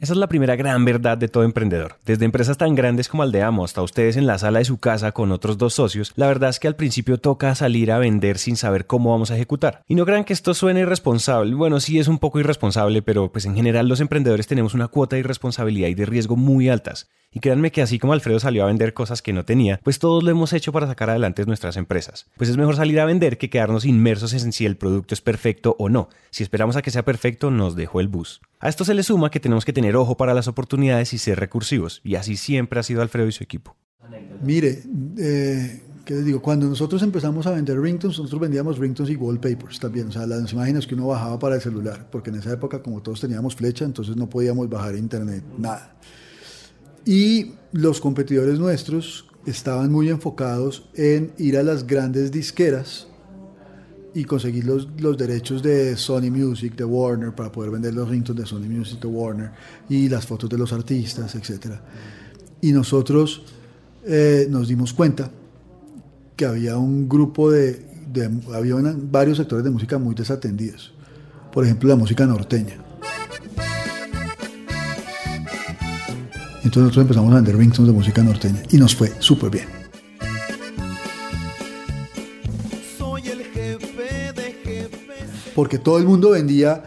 Esa 0.00 0.14
es 0.14 0.18
la 0.18 0.28
primera 0.28 0.56
gran 0.56 0.82
verdad 0.86 1.18
de 1.18 1.28
todo 1.28 1.44
emprendedor. 1.44 1.96
Desde 2.06 2.24
empresas 2.24 2.56
tan 2.56 2.74
grandes 2.74 3.06
como 3.06 3.22
Aldeamo 3.22 3.66
hasta 3.66 3.82
ustedes 3.82 4.16
en 4.16 4.26
la 4.26 4.38
sala 4.38 4.60
de 4.60 4.64
su 4.64 4.78
casa 4.78 5.12
con 5.12 5.30
otros 5.30 5.58
dos 5.58 5.74
socios, 5.74 6.14
la 6.16 6.26
verdad 6.26 6.48
es 6.48 6.58
que 6.58 6.68
al 6.68 6.74
principio 6.74 7.18
toca 7.18 7.54
salir 7.54 7.92
a 7.92 7.98
vender 7.98 8.38
sin 8.38 8.56
saber 8.56 8.86
cómo 8.86 9.10
vamos 9.10 9.30
a 9.30 9.34
ejecutar. 9.34 9.82
Y 9.86 9.96
no 9.96 10.06
crean 10.06 10.24
que 10.24 10.32
esto 10.32 10.54
suene 10.54 10.80
irresponsable. 10.80 11.54
Bueno, 11.54 11.80
sí 11.80 11.98
es 11.98 12.08
un 12.08 12.18
poco 12.18 12.40
irresponsable, 12.40 13.02
pero 13.02 13.30
pues 13.30 13.44
en 13.44 13.54
general 13.54 13.88
los 13.88 14.00
emprendedores 14.00 14.46
tenemos 14.46 14.72
una 14.72 14.88
cuota 14.88 15.16
de 15.16 15.20
irresponsabilidad 15.20 15.88
y 15.88 15.94
de 15.94 16.06
riesgo 16.06 16.34
muy 16.34 16.70
altas. 16.70 17.10
Y 17.32 17.38
créanme 17.38 17.70
que 17.70 17.80
así 17.80 18.00
como 18.00 18.12
Alfredo 18.12 18.40
salió 18.40 18.64
a 18.64 18.66
vender 18.66 18.92
cosas 18.92 19.22
que 19.22 19.32
no 19.32 19.44
tenía, 19.44 19.78
pues 19.84 20.00
todos 20.00 20.24
lo 20.24 20.30
hemos 20.30 20.52
hecho 20.52 20.72
para 20.72 20.88
sacar 20.88 21.10
adelante 21.10 21.44
nuestras 21.46 21.76
empresas. 21.76 22.26
Pues 22.36 22.50
es 22.50 22.56
mejor 22.56 22.74
salir 22.74 22.98
a 22.98 23.04
vender 23.04 23.38
que 23.38 23.50
quedarnos 23.50 23.84
inmersos 23.84 24.32
en 24.32 24.52
si 24.52 24.66
el 24.66 24.76
producto 24.76 25.14
es 25.14 25.20
perfecto 25.20 25.76
o 25.78 25.88
no. 25.88 26.08
Si 26.30 26.42
esperamos 26.42 26.74
a 26.74 26.82
que 26.82 26.90
sea 26.90 27.04
perfecto, 27.04 27.52
nos 27.52 27.76
dejó 27.76 28.00
el 28.00 28.08
bus. 28.08 28.40
A 28.58 28.68
esto 28.68 28.84
se 28.84 28.94
le 28.94 29.04
suma 29.04 29.30
que 29.30 29.38
tenemos 29.38 29.64
que 29.64 29.72
tener 29.72 29.89
ojo 29.96 30.16
para 30.16 30.34
las 30.34 30.48
oportunidades 30.48 31.12
y 31.12 31.18
ser 31.18 31.38
recursivos, 31.38 32.00
y 32.04 32.14
así 32.14 32.36
siempre 32.36 32.80
ha 32.80 32.82
sido 32.82 33.02
Alfredo 33.02 33.28
y 33.28 33.32
su 33.32 33.44
equipo. 33.44 33.76
Mire, 34.42 34.82
eh, 35.18 35.82
¿qué 36.04 36.14
les 36.14 36.24
digo? 36.24 36.40
Cuando 36.40 36.66
nosotros 36.66 37.02
empezamos 37.02 37.46
a 37.46 37.52
vender 37.52 37.80
ringtones, 37.80 38.18
nosotros 38.18 38.40
vendíamos 38.40 38.78
ringtones 38.78 39.12
y 39.12 39.16
wallpapers 39.16 39.78
también, 39.78 40.08
o 40.08 40.12
sea, 40.12 40.26
las 40.26 40.52
imágenes 40.52 40.86
que 40.86 40.94
uno 40.94 41.08
bajaba 41.08 41.38
para 41.38 41.56
el 41.56 41.60
celular, 41.60 42.08
porque 42.10 42.30
en 42.30 42.36
esa 42.36 42.52
época, 42.52 42.82
como 42.82 43.02
todos 43.02 43.20
teníamos 43.20 43.54
flecha, 43.54 43.84
entonces 43.84 44.16
no 44.16 44.28
podíamos 44.28 44.68
bajar 44.68 44.96
internet, 44.96 45.44
nada. 45.58 45.96
Y 47.04 47.52
los 47.72 48.00
competidores 48.00 48.58
nuestros 48.58 49.26
estaban 49.46 49.90
muy 49.90 50.08
enfocados 50.08 50.88
en 50.94 51.32
ir 51.38 51.56
a 51.56 51.62
las 51.62 51.86
grandes 51.86 52.30
disqueras 52.30 53.09
y 54.14 54.24
conseguir 54.24 54.64
los, 54.64 54.88
los, 54.98 55.16
derechos 55.16 55.62
de 55.62 55.96
Sony 55.96 56.30
Music, 56.30 56.74
de 56.74 56.84
Warner, 56.84 57.32
para 57.32 57.50
poder 57.52 57.70
vender 57.70 57.94
los 57.94 58.08
ringtones 58.08 58.44
de 58.44 58.48
Sony 58.48 58.68
Music, 58.68 59.00
de 59.00 59.08
Warner, 59.08 59.50
y 59.88 60.08
las 60.08 60.26
fotos 60.26 60.50
de 60.50 60.58
los 60.58 60.72
artistas, 60.72 61.34
etc. 61.34 61.74
Y 62.60 62.72
nosotros 62.72 63.42
eh, 64.04 64.46
nos 64.50 64.68
dimos 64.68 64.92
cuenta 64.92 65.30
que 66.36 66.46
había 66.46 66.76
un 66.76 67.08
grupo 67.08 67.50
de, 67.50 67.84
había 68.54 68.74
varios 69.10 69.38
sectores 69.38 69.64
de 69.64 69.70
música 69.70 69.98
muy 69.98 70.14
desatendidos. 70.14 70.92
Por 71.52 71.64
ejemplo, 71.64 71.88
la 71.88 71.96
música 71.96 72.26
norteña. 72.26 72.76
Entonces 76.62 76.82
nosotros 76.82 77.02
empezamos 77.02 77.32
a 77.32 77.36
vender 77.36 77.56
ringtones 77.56 77.88
de 77.88 77.92
música 77.92 78.22
norteña 78.22 78.62
y 78.70 78.76
nos 78.76 78.94
fue 78.94 79.12
súper 79.18 79.50
bien. 79.50 79.79
Porque 85.60 85.78
todo 85.78 85.98
el 85.98 86.06
mundo 86.06 86.30
vendía 86.30 86.82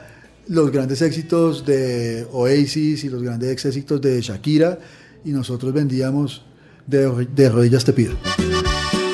los 0.47 0.71
grandes 0.71 1.03
éxitos 1.03 1.63
de 1.63 2.25
Oasis 2.31 3.03
y 3.03 3.09
los 3.09 3.21
grandes 3.21 3.51
éxitos 3.63 4.01
de 4.01 4.19
Shakira 4.19 4.79
y 5.23 5.29
nosotros 5.29 5.71
vendíamos 5.71 6.43
de, 6.87 7.27
de 7.35 7.49
rodillas 7.49 7.85
te 7.85 7.93
pido. 7.93 8.15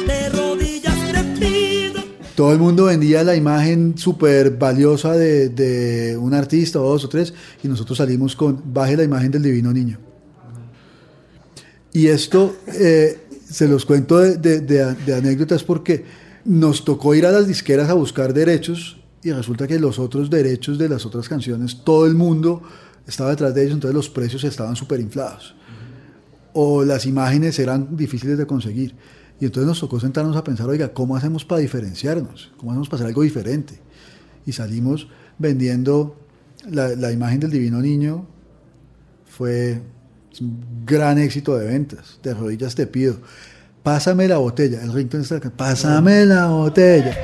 De 0.07 0.29
rodillas 0.29 0.95
te 1.11 1.23
pido. 1.37 2.01
Todo 2.35 2.53
el 2.53 2.59
mundo 2.59 2.85
vendía 2.85 3.21
la 3.25 3.35
imagen 3.35 3.97
súper 3.97 4.51
valiosa 4.51 5.11
de, 5.11 5.49
de 5.49 6.15
un 6.15 6.33
artista 6.33 6.79
o 6.79 6.91
dos 6.91 7.03
o 7.03 7.09
tres 7.09 7.33
y 7.61 7.67
nosotros 7.67 7.97
salimos 7.97 8.37
con 8.37 8.63
baje 8.73 8.95
la 8.95 9.03
imagen 9.03 9.29
del 9.29 9.43
divino 9.43 9.73
niño. 9.73 9.99
Y 11.91 12.07
esto 12.07 12.55
eh, 12.65 13.27
se 13.43 13.67
los 13.67 13.83
cuento 13.83 14.19
de, 14.19 14.37
de, 14.37 14.61
de, 14.61 14.95
de, 14.95 15.15
anécdotas 15.15 15.65
porque 15.65 16.05
nos 16.45 16.85
tocó 16.85 17.13
ir 17.13 17.25
a 17.25 17.31
las 17.33 17.45
disqueras 17.45 17.89
a 17.89 17.93
buscar 17.93 18.33
derechos 18.33 18.98
y 19.23 19.31
resulta 19.31 19.67
que 19.67 19.79
los 19.79 19.99
otros 19.99 20.29
derechos 20.29 20.77
de 20.77 20.87
las 20.87 21.05
otras 21.05 21.27
canciones, 21.27 21.83
todo 21.83 22.05
el 22.05 22.15
mundo 22.15 22.61
estaba 23.05 23.31
detrás 23.31 23.53
de 23.53 23.63
ellos, 23.63 23.73
entonces 23.73 23.95
los 23.95 24.09
precios 24.09 24.43
estaban 24.43 24.75
súper 24.75 24.99
inflados. 24.99 25.55
O 26.53 26.83
las 26.83 27.05
imágenes 27.05 27.59
eran 27.59 27.95
difíciles 27.95 28.37
de 28.37 28.47
conseguir. 28.47 28.95
Y 29.39 29.45
entonces 29.45 29.67
nos 29.67 29.79
tocó 29.79 29.99
sentarnos 29.99 30.35
a 30.35 30.43
pensar, 30.43 30.67
oiga, 30.67 30.93
¿cómo 30.93 31.15
hacemos 31.15 31.45
para 31.45 31.61
diferenciarnos? 31.61 32.51
¿Cómo 32.57 32.71
hacemos 32.71 32.89
para 32.89 33.01
hacer 33.01 33.07
algo 33.07 33.23
diferente? 33.23 33.79
Y 34.45 34.51
salimos 34.51 35.07
vendiendo 35.37 36.17
la, 36.69 36.89
la 36.89 37.11
imagen 37.11 37.39
del 37.39 37.51
Divino 37.51 37.81
Niño. 37.81 38.25
Fue 39.25 39.81
un 40.41 40.85
gran 40.85 41.17
éxito 41.17 41.57
de 41.57 41.67
ventas. 41.67 42.19
De 42.21 42.33
rodillas 42.33 42.75
te 42.75 42.85
pido. 42.87 43.17
Pásame 43.83 44.27
la 44.27 44.37
botella. 44.37 44.81
El 44.83 44.91
ringtone 44.91 45.23
está 45.23 45.37
acá. 45.37 45.51
Pásame 45.55 46.25
la 46.25 46.47
botella. 46.47 47.15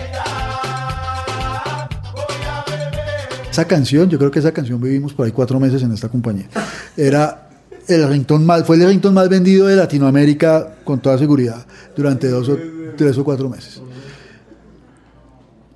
Esa 3.56 3.66
canción, 3.66 4.10
yo 4.10 4.18
creo 4.18 4.30
que 4.30 4.40
esa 4.40 4.52
canción 4.52 4.82
vivimos 4.82 5.14
por 5.14 5.26
ahí 5.26 5.32
cuatro 5.32 5.62
meses 5.62 5.82
en 5.82 5.94
esta 5.94 6.10
compañía. 6.10 6.50
Era 6.98 7.48
el 7.88 8.06
ringtone 8.10 8.44
mal, 8.44 8.66
fue 8.66 8.76
el 8.76 8.86
ringtone 8.86 9.16
más 9.16 9.30
vendido 9.30 9.68
de 9.68 9.78
Latinoamérica 9.78 10.76
con 10.84 11.00
toda 11.00 11.18
seguridad 11.18 11.66
durante 11.96 12.28
dos 12.28 12.50
o 12.50 12.58
tres 12.98 13.18
o 13.18 13.24
cuatro 13.24 13.48
meses. 13.48 13.82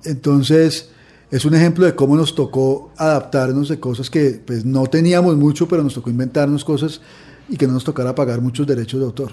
Entonces, 0.04 0.90
es 1.30 1.44
un 1.46 1.54
ejemplo 1.54 1.86
de 1.86 1.94
cómo 1.94 2.18
nos 2.18 2.34
tocó 2.34 2.92
adaptarnos 2.98 3.70
de 3.70 3.80
cosas 3.80 4.10
que 4.10 4.42
pues, 4.44 4.62
no 4.66 4.84
teníamos 4.84 5.38
mucho, 5.38 5.66
pero 5.66 5.82
nos 5.82 5.94
tocó 5.94 6.10
inventarnos 6.10 6.62
cosas 6.62 7.00
y 7.48 7.56
que 7.56 7.66
no 7.66 7.72
nos 7.72 7.84
tocara 7.84 8.14
pagar 8.14 8.42
muchos 8.42 8.66
derechos 8.66 9.00
de 9.00 9.06
autor. 9.06 9.32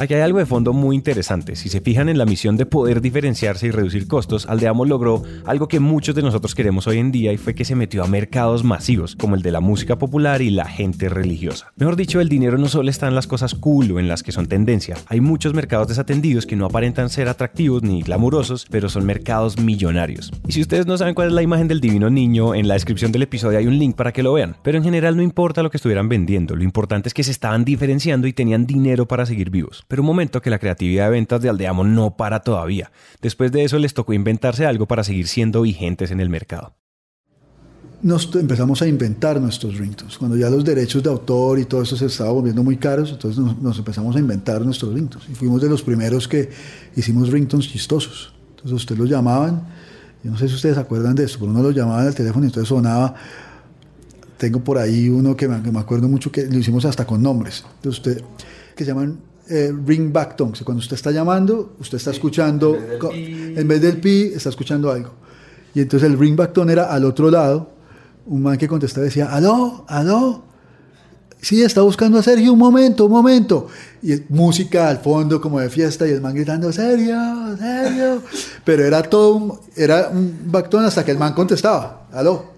Aquí 0.00 0.14
hay 0.14 0.22
algo 0.22 0.38
de 0.38 0.46
fondo 0.46 0.72
muy 0.72 0.96
interesante. 0.96 1.56
Si 1.56 1.68
se 1.68 1.82
fijan 1.82 2.08
en 2.08 2.16
la 2.16 2.24
misión 2.24 2.56
de 2.56 2.64
poder 2.64 3.02
diferenciarse 3.02 3.66
y 3.66 3.70
reducir 3.70 4.08
costos, 4.08 4.46
Aldeamo 4.46 4.86
logró 4.86 5.22
algo 5.44 5.68
que 5.68 5.78
muchos 5.78 6.14
de 6.14 6.22
nosotros 6.22 6.54
queremos 6.54 6.86
hoy 6.86 6.96
en 6.96 7.12
día 7.12 7.34
y 7.34 7.36
fue 7.36 7.54
que 7.54 7.66
se 7.66 7.74
metió 7.74 8.02
a 8.02 8.06
mercados 8.06 8.64
masivos, 8.64 9.14
como 9.14 9.34
el 9.34 9.42
de 9.42 9.50
la 9.50 9.60
música 9.60 9.98
popular 9.98 10.40
y 10.40 10.48
la 10.48 10.64
gente 10.64 11.10
religiosa. 11.10 11.70
Mejor 11.76 11.96
dicho, 11.96 12.18
el 12.22 12.30
dinero 12.30 12.56
no 12.56 12.68
solo 12.68 12.88
está 12.88 13.08
en 13.08 13.14
las 13.14 13.26
cosas 13.26 13.54
cool 13.54 13.92
o 13.92 14.00
en 14.00 14.08
las 14.08 14.22
que 14.22 14.32
son 14.32 14.46
tendencia. 14.46 14.96
Hay 15.06 15.20
muchos 15.20 15.52
mercados 15.52 15.88
desatendidos 15.88 16.46
que 16.46 16.56
no 16.56 16.64
aparentan 16.64 17.10
ser 17.10 17.28
atractivos 17.28 17.82
ni 17.82 18.00
glamurosos, 18.00 18.68
pero 18.70 18.88
son 18.88 19.04
mercados 19.04 19.60
millonarios. 19.60 20.32
Y 20.48 20.52
si 20.52 20.62
ustedes 20.62 20.86
no 20.86 20.96
saben 20.96 21.12
cuál 21.12 21.28
es 21.28 21.34
la 21.34 21.42
imagen 21.42 21.68
del 21.68 21.82
divino 21.82 22.08
niño, 22.08 22.54
en 22.54 22.68
la 22.68 22.72
descripción 22.72 23.12
del 23.12 23.24
episodio 23.24 23.58
hay 23.58 23.66
un 23.66 23.78
link 23.78 23.96
para 23.96 24.14
que 24.14 24.22
lo 24.22 24.32
vean. 24.32 24.56
Pero 24.62 24.78
en 24.78 24.84
general 24.84 25.14
no 25.14 25.22
importa 25.22 25.62
lo 25.62 25.70
que 25.70 25.76
estuvieran 25.76 26.08
vendiendo, 26.08 26.56
lo 26.56 26.64
importante 26.64 27.08
es 27.10 27.12
que 27.12 27.22
se 27.22 27.32
estaban 27.32 27.66
diferenciando 27.66 28.26
y 28.26 28.32
tenían 28.32 28.64
dinero 28.64 29.06
para 29.06 29.26
seguir 29.26 29.50
vivos. 29.50 29.84
Pero 29.90 30.02
un 30.02 30.06
momento 30.06 30.40
que 30.40 30.50
la 30.50 30.60
creatividad 30.60 31.06
de 31.06 31.10
ventas 31.10 31.42
de 31.42 31.48
Aldeamo 31.48 31.82
no 31.82 32.16
para 32.16 32.44
todavía. 32.44 32.92
Después 33.20 33.50
de 33.50 33.64
eso 33.64 33.76
les 33.76 33.92
tocó 33.92 34.12
inventarse 34.12 34.64
algo 34.64 34.86
para 34.86 35.02
seguir 35.02 35.26
siendo 35.26 35.62
vigentes 35.62 36.12
en 36.12 36.20
el 36.20 36.28
mercado. 36.28 36.76
Nos 38.00 38.32
empezamos 38.36 38.80
a 38.82 38.86
inventar 38.86 39.40
nuestros 39.40 39.78
ringtones. 39.78 40.16
Cuando 40.16 40.36
ya 40.36 40.48
los 40.48 40.64
derechos 40.64 41.02
de 41.02 41.10
autor 41.10 41.58
y 41.58 41.64
todo 41.64 41.82
eso 41.82 41.96
se 41.96 42.06
estaba 42.06 42.30
volviendo 42.30 42.62
muy 42.62 42.76
caros, 42.76 43.10
entonces 43.10 43.42
nos, 43.42 43.60
nos 43.60 43.78
empezamos 43.78 44.14
a 44.14 44.20
inventar 44.20 44.64
nuestros 44.64 44.94
ringtones. 44.94 45.28
Y 45.28 45.34
fuimos 45.34 45.60
de 45.60 45.68
los 45.68 45.82
primeros 45.82 46.28
que 46.28 46.48
hicimos 46.94 47.28
ringtones 47.28 47.68
chistosos. 47.68 48.32
Entonces 48.50 48.72
ustedes 48.72 48.98
los 49.00 49.10
llamaban, 49.10 49.66
yo 50.22 50.30
no 50.30 50.38
sé 50.38 50.46
si 50.46 50.54
ustedes 50.54 50.76
se 50.76 50.82
acuerdan 50.82 51.16
de 51.16 51.24
esto, 51.24 51.40
pero 51.40 51.50
uno 51.50 51.64
los 51.64 51.74
llamaba 51.74 52.02
al 52.02 52.14
teléfono 52.14 52.44
y 52.44 52.48
entonces 52.48 52.68
sonaba 52.68 53.12
tengo 54.38 54.62
por 54.62 54.78
ahí 54.78 55.08
uno 55.08 55.36
que 55.36 55.48
me, 55.48 55.60
que 55.62 55.72
me, 55.72 55.80
acuerdo 55.80 56.08
mucho 56.08 56.30
que 56.30 56.46
lo 56.46 56.58
hicimos 56.58 56.84
hasta 56.84 57.04
con 57.04 57.20
nombres. 57.20 57.64
Entonces 57.74 57.98
usted, 57.98 58.24
que 58.76 58.84
se 58.84 58.92
llaman 58.92 59.29
eh, 59.50 59.72
ringback 59.84 60.36
tones. 60.36 60.62
Cuando 60.62 60.80
usted 60.80 60.94
está 60.94 61.10
llamando, 61.10 61.74
usted 61.80 61.98
está 61.98 62.12
escuchando, 62.12 62.78
en 63.12 63.68
vez 63.68 63.80
del 63.82 63.98
pi, 63.98 64.30
está 64.34 64.48
escuchando 64.48 64.90
algo. 64.90 65.10
Y 65.74 65.80
entonces 65.80 66.08
el 66.08 66.18
ringback 66.18 66.52
tone 66.52 66.72
era 66.72 66.84
al 66.84 67.04
otro 67.04 67.30
lado, 67.30 67.70
un 68.26 68.42
man 68.42 68.56
que 68.56 68.68
contestaba 68.68 69.04
decía, 69.04 69.26
aló, 69.26 69.84
aló. 69.88 70.44
Sí, 71.42 71.62
está 71.62 71.80
buscando 71.80 72.18
a 72.18 72.22
Sergio, 72.22 72.52
un 72.52 72.58
momento, 72.58 73.06
un 73.06 73.12
momento. 73.12 73.68
Y 74.02 74.12
música 74.28 74.88
al 74.88 74.98
fondo 74.98 75.40
como 75.40 75.58
de 75.58 75.70
fiesta 75.70 76.06
y 76.06 76.10
el 76.10 76.20
man 76.20 76.34
gritando, 76.34 76.70
Sergio, 76.70 77.16
Sergio. 77.58 78.22
Pero 78.64 78.84
era 78.84 79.02
todo, 79.02 79.34
un, 79.34 79.58
era 79.74 80.10
un 80.12 80.38
backtone 80.46 80.86
hasta 80.86 81.04
que 81.04 81.12
el 81.12 81.18
man 81.18 81.32
contestaba, 81.32 82.06
aló. 82.12 82.50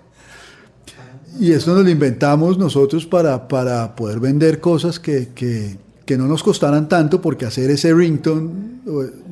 Y 1.38 1.52
eso 1.52 1.74
nos 1.74 1.84
lo 1.84 1.90
inventamos 1.90 2.58
nosotros 2.58 3.06
para, 3.06 3.48
para 3.48 3.94
poder 3.96 4.20
vender 4.20 4.60
cosas 4.60 4.98
que, 4.98 5.28
que, 5.34 5.78
que, 6.04 6.16
no 6.16 6.26
nos 6.26 6.42
costaran 6.42 6.88
tanto, 6.88 7.20
porque 7.20 7.46
hacer 7.46 7.70
ese 7.70 7.92
ringtone 7.94 8.50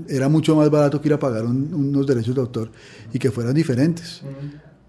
era 0.08 0.28
mucho 0.28 0.56
más 0.56 0.70
barato 0.70 1.00
que 1.00 1.08
ir 1.08 1.14
a 1.14 1.18
pagar 1.18 1.44
un, 1.44 1.72
unos 1.72 2.06
derechos 2.06 2.34
de 2.34 2.40
autor 2.40 2.70
y 3.12 3.18
que 3.18 3.30
fueran 3.30 3.54
diferentes. 3.54 4.22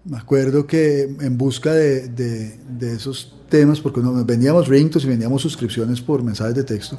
Me 0.04 0.16
acuerdo 0.16 0.66
que 0.66 1.02
en 1.02 1.38
busca 1.38 1.72
de, 1.72 2.08
de, 2.08 2.58
de 2.68 2.94
esos 2.94 3.36
temas, 3.48 3.80
porque 3.80 4.00
nos 4.00 4.26
vendíamos 4.26 4.68
ringtones 4.68 5.04
y 5.04 5.08
vendíamos 5.08 5.42
suscripciones 5.42 6.00
por 6.00 6.22
mensajes 6.22 6.54
de 6.54 6.64
texto, 6.64 6.98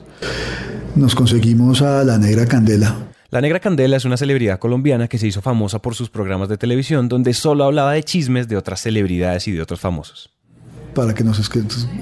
nos 0.96 1.16
conseguimos 1.16 1.82
a 1.82 2.04
La 2.04 2.18
Negra 2.18 2.46
Candela, 2.46 3.14
la 3.34 3.42
Negra 3.42 3.60
Candela 3.60 3.98
es 3.98 4.06
una 4.06 4.16
celebridad 4.16 4.60
colombiana 4.60 5.08
que 5.08 5.18
se 5.18 5.26
hizo 5.26 5.42
famosa 5.42 5.82
por 5.82 5.96
sus 5.96 6.08
programas 6.08 6.50
de 6.50 6.58
televisión 6.60 7.10
donde 7.10 7.34
solo 7.34 7.64
hablaba 7.64 7.94
de 7.94 8.04
chismes 8.04 8.48
de 8.48 8.58
otras 8.58 8.80
celebridades 8.82 9.48
y 9.48 9.54
de 9.54 9.60
otros 9.60 9.80
famosos. 9.80 10.30
Para 10.94 11.16
que 11.16 11.24
nos 11.24 11.38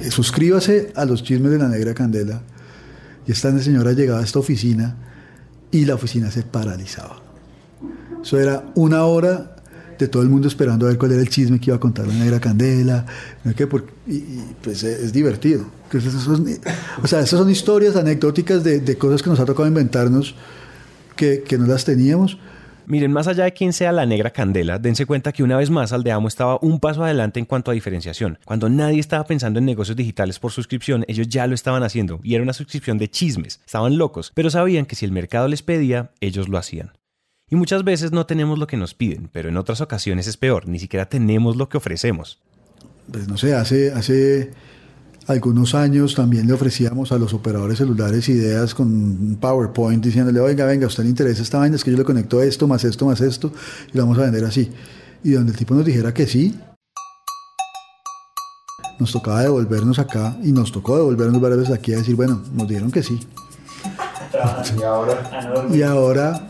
suscríbase 0.10 0.92
a 0.94 1.06
los 1.06 1.24
chismes 1.24 1.54
de 1.54 1.58
La 1.58 1.70
Negra 1.70 1.94
Candela. 1.94 2.42
Esta 3.32 3.58
señora 3.60 3.94
llegaba 3.94 4.20
a 4.20 4.24
esta 4.24 4.40
oficina 4.40 4.96
y 5.72 5.86
la 5.86 5.96
oficina 5.96 6.30
se 6.32 6.44
paralizaba. 6.44 7.22
Eso 8.22 8.38
era 8.38 8.66
una 8.76 9.06
hora 9.06 9.56
de 9.98 10.08
todo 10.08 10.22
el 10.24 10.30
mundo 10.30 10.48
esperando 10.48 10.86
a 10.86 10.90
ver 10.90 10.98
cuál 10.98 11.14
era 11.14 11.22
el 11.22 11.30
chisme 11.30 11.60
que 11.60 11.70
iba 11.70 11.78
a 11.78 11.80
contar 11.80 12.08
La 12.08 12.14
Negra 12.14 12.40
Candela. 12.40 13.06
Y, 13.46 14.14
y 14.14 14.56
pues 14.62 14.84
es 14.84 15.14
divertido. 15.14 15.66
O 17.02 17.08
sea, 17.08 17.20
esas 17.20 17.40
son 17.40 17.50
historias 17.50 17.96
anecdóticas 17.96 18.64
de, 18.64 18.98
cosas 18.98 19.22
que 19.22 19.30
nos 19.30 19.40
ha 19.40 19.46
tocado 19.46 19.68
inventarnos 19.68 20.36
que, 21.16 21.44
que, 21.44 21.58
no 21.58 21.68
las 21.68 21.86
teníamos. 21.86 22.38
Miren, 22.92 23.14
más 23.14 23.28
allá 23.28 23.46
de 23.46 23.54
quién 23.54 23.72
sea 23.72 23.94
la 23.94 24.06
negra 24.06 24.32
candela, 24.32 24.78
dense 24.78 25.06
cuenta 25.06 25.32
que 25.32 25.44
una 25.44 25.56
vez 25.56 25.70
más 25.70 25.94
Aldeamo 25.94 26.28
estaba 26.28 26.60
un 26.62 26.82
paso 26.82 27.06
adelante 27.06 27.40
en 27.40 27.46
cuanto 27.46 27.72
a 27.72 27.74
diferenciación. 27.74 28.38
Cuando 28.44 28.68
nadie 28.68 29.00
estaba 29.00 29.24
pensando 29.24 29.60
en 29.60 29.66
negocios 29.66 29.96
digitales 29.96 30.40
por 30.40 30.52
suscripción, 30.52 31.06
ellos 31.08 31.30
ya 31.30 31.48
lo 31.48 31.56
estaban 31.56 31.84
haciendo 31.84 32.20
y 32.22 32.36
era 32.36 32.44
una 32.44 32.52
suscripción 32.52 32.98
de 32.98 33.10
chismes. 33.10 33.62
Estaban 33.66 33.98
locos, 33.98 34.34
pero 34.36 34.50
sabían 34.50 34.86
que 34.86 34.98
si 34.98 35.06
el 35.06 35.14
mercado 35.14 35.48
les 35.48 35.64
pedía, 35.64 36.12
ellos 36.20 36.50
lo 36.50 36.58
hacían. 36.58 36.92
Y 37.50 37.56
muchas 37.56 37.86
veces 37.86 38.12
no 38.12 38.26
tenemos 38.26 38.60
lo 38.60 38.68
que 38.68 38.76
nos 38.76 38.94
piden, 38.94 39.30
pero 39.32 39.48
en 39.48 39.56
otras 39.56 39.80
ocasiones 39.80 40.28
es 40.28 40.36
peor, 40.36 40.68
ni 40.68 40.78
siquiera 40.78 41.06
tenemos 41.06 41.56
lo 41.56 41.70
que 41.70 41.78
ofrecemos. 41.78 42.42
Pues 43.10 43.26
no 43.30 43.38
sé, 43.38 43.56
hace, 43.56 43.94
hace 43.94 44.52
algunos 45.32 45.74
años 45.76 46.16
también 46.16 46.48
le 46.48 46.54
ofrecíamos 46.54 47.12
a 47.12 47.18
los 47.18 47.34
operadores 47.34 47.78
celulares 47.78 48.28
ideas 48.30 48.76
con 48.76 49.38
PowerPoint 49.40 50.04
diciéndole, 50.04 50.40
oiga, 50.40 50.66
venga, 50.66 50.86
a 50.86 50.88
usted 50.88 51.04
le 51.04 51.10
interesa 51.10 51.42
esta 51.42 51.58
vaina, 51.58 51.76
es 51.76 51.84
que 51.84 51.92
yo 51.92 51.98
le 51.98 52.04
conecto 52.04 52.42
esto, 52.42 52.68
más 52.68 52.84
esto, 52.84 53.06
más 53.06 53.22
esto, 53.22 53.52
y 53.94 53.98
lo 53.98 54.04
vamos 54.04 54.18
a 54.20 54.24
vender 54.24 54.46
así. 54.46 54.72
Y 55.24 55.32
donde 55.32 55.52
el 55.52 55.58
tipo 55.58 55.74
nos 55.74 55.86
dijera 55.86 56.14
que 56.14 56.28
sí, 56.28 56.60
nos 59.00 59.12
tocaba 59.12 59.42
devolvernos 59.42 60.00
acá, 60.00 60.38
y 60.44 60.52
nos 60.52 60.72
tocó 60.72 60.98
devolvernos 60.98 61.42
varias 61.42 61.60
veces 61.60 61.76
aquí 61.76 61.94
a 61.94 61.98
decir, 61.98 62.16
bueno, 62.16 62.42
nos 62.54 62.68
dijeron 62.68 62.92
que 62.92 63.04
sí. 63.04 63.20
y 64.78 64.84
ahora. 64.84 65.68
Y 65.74 65.82
ahora, 65.82 66.50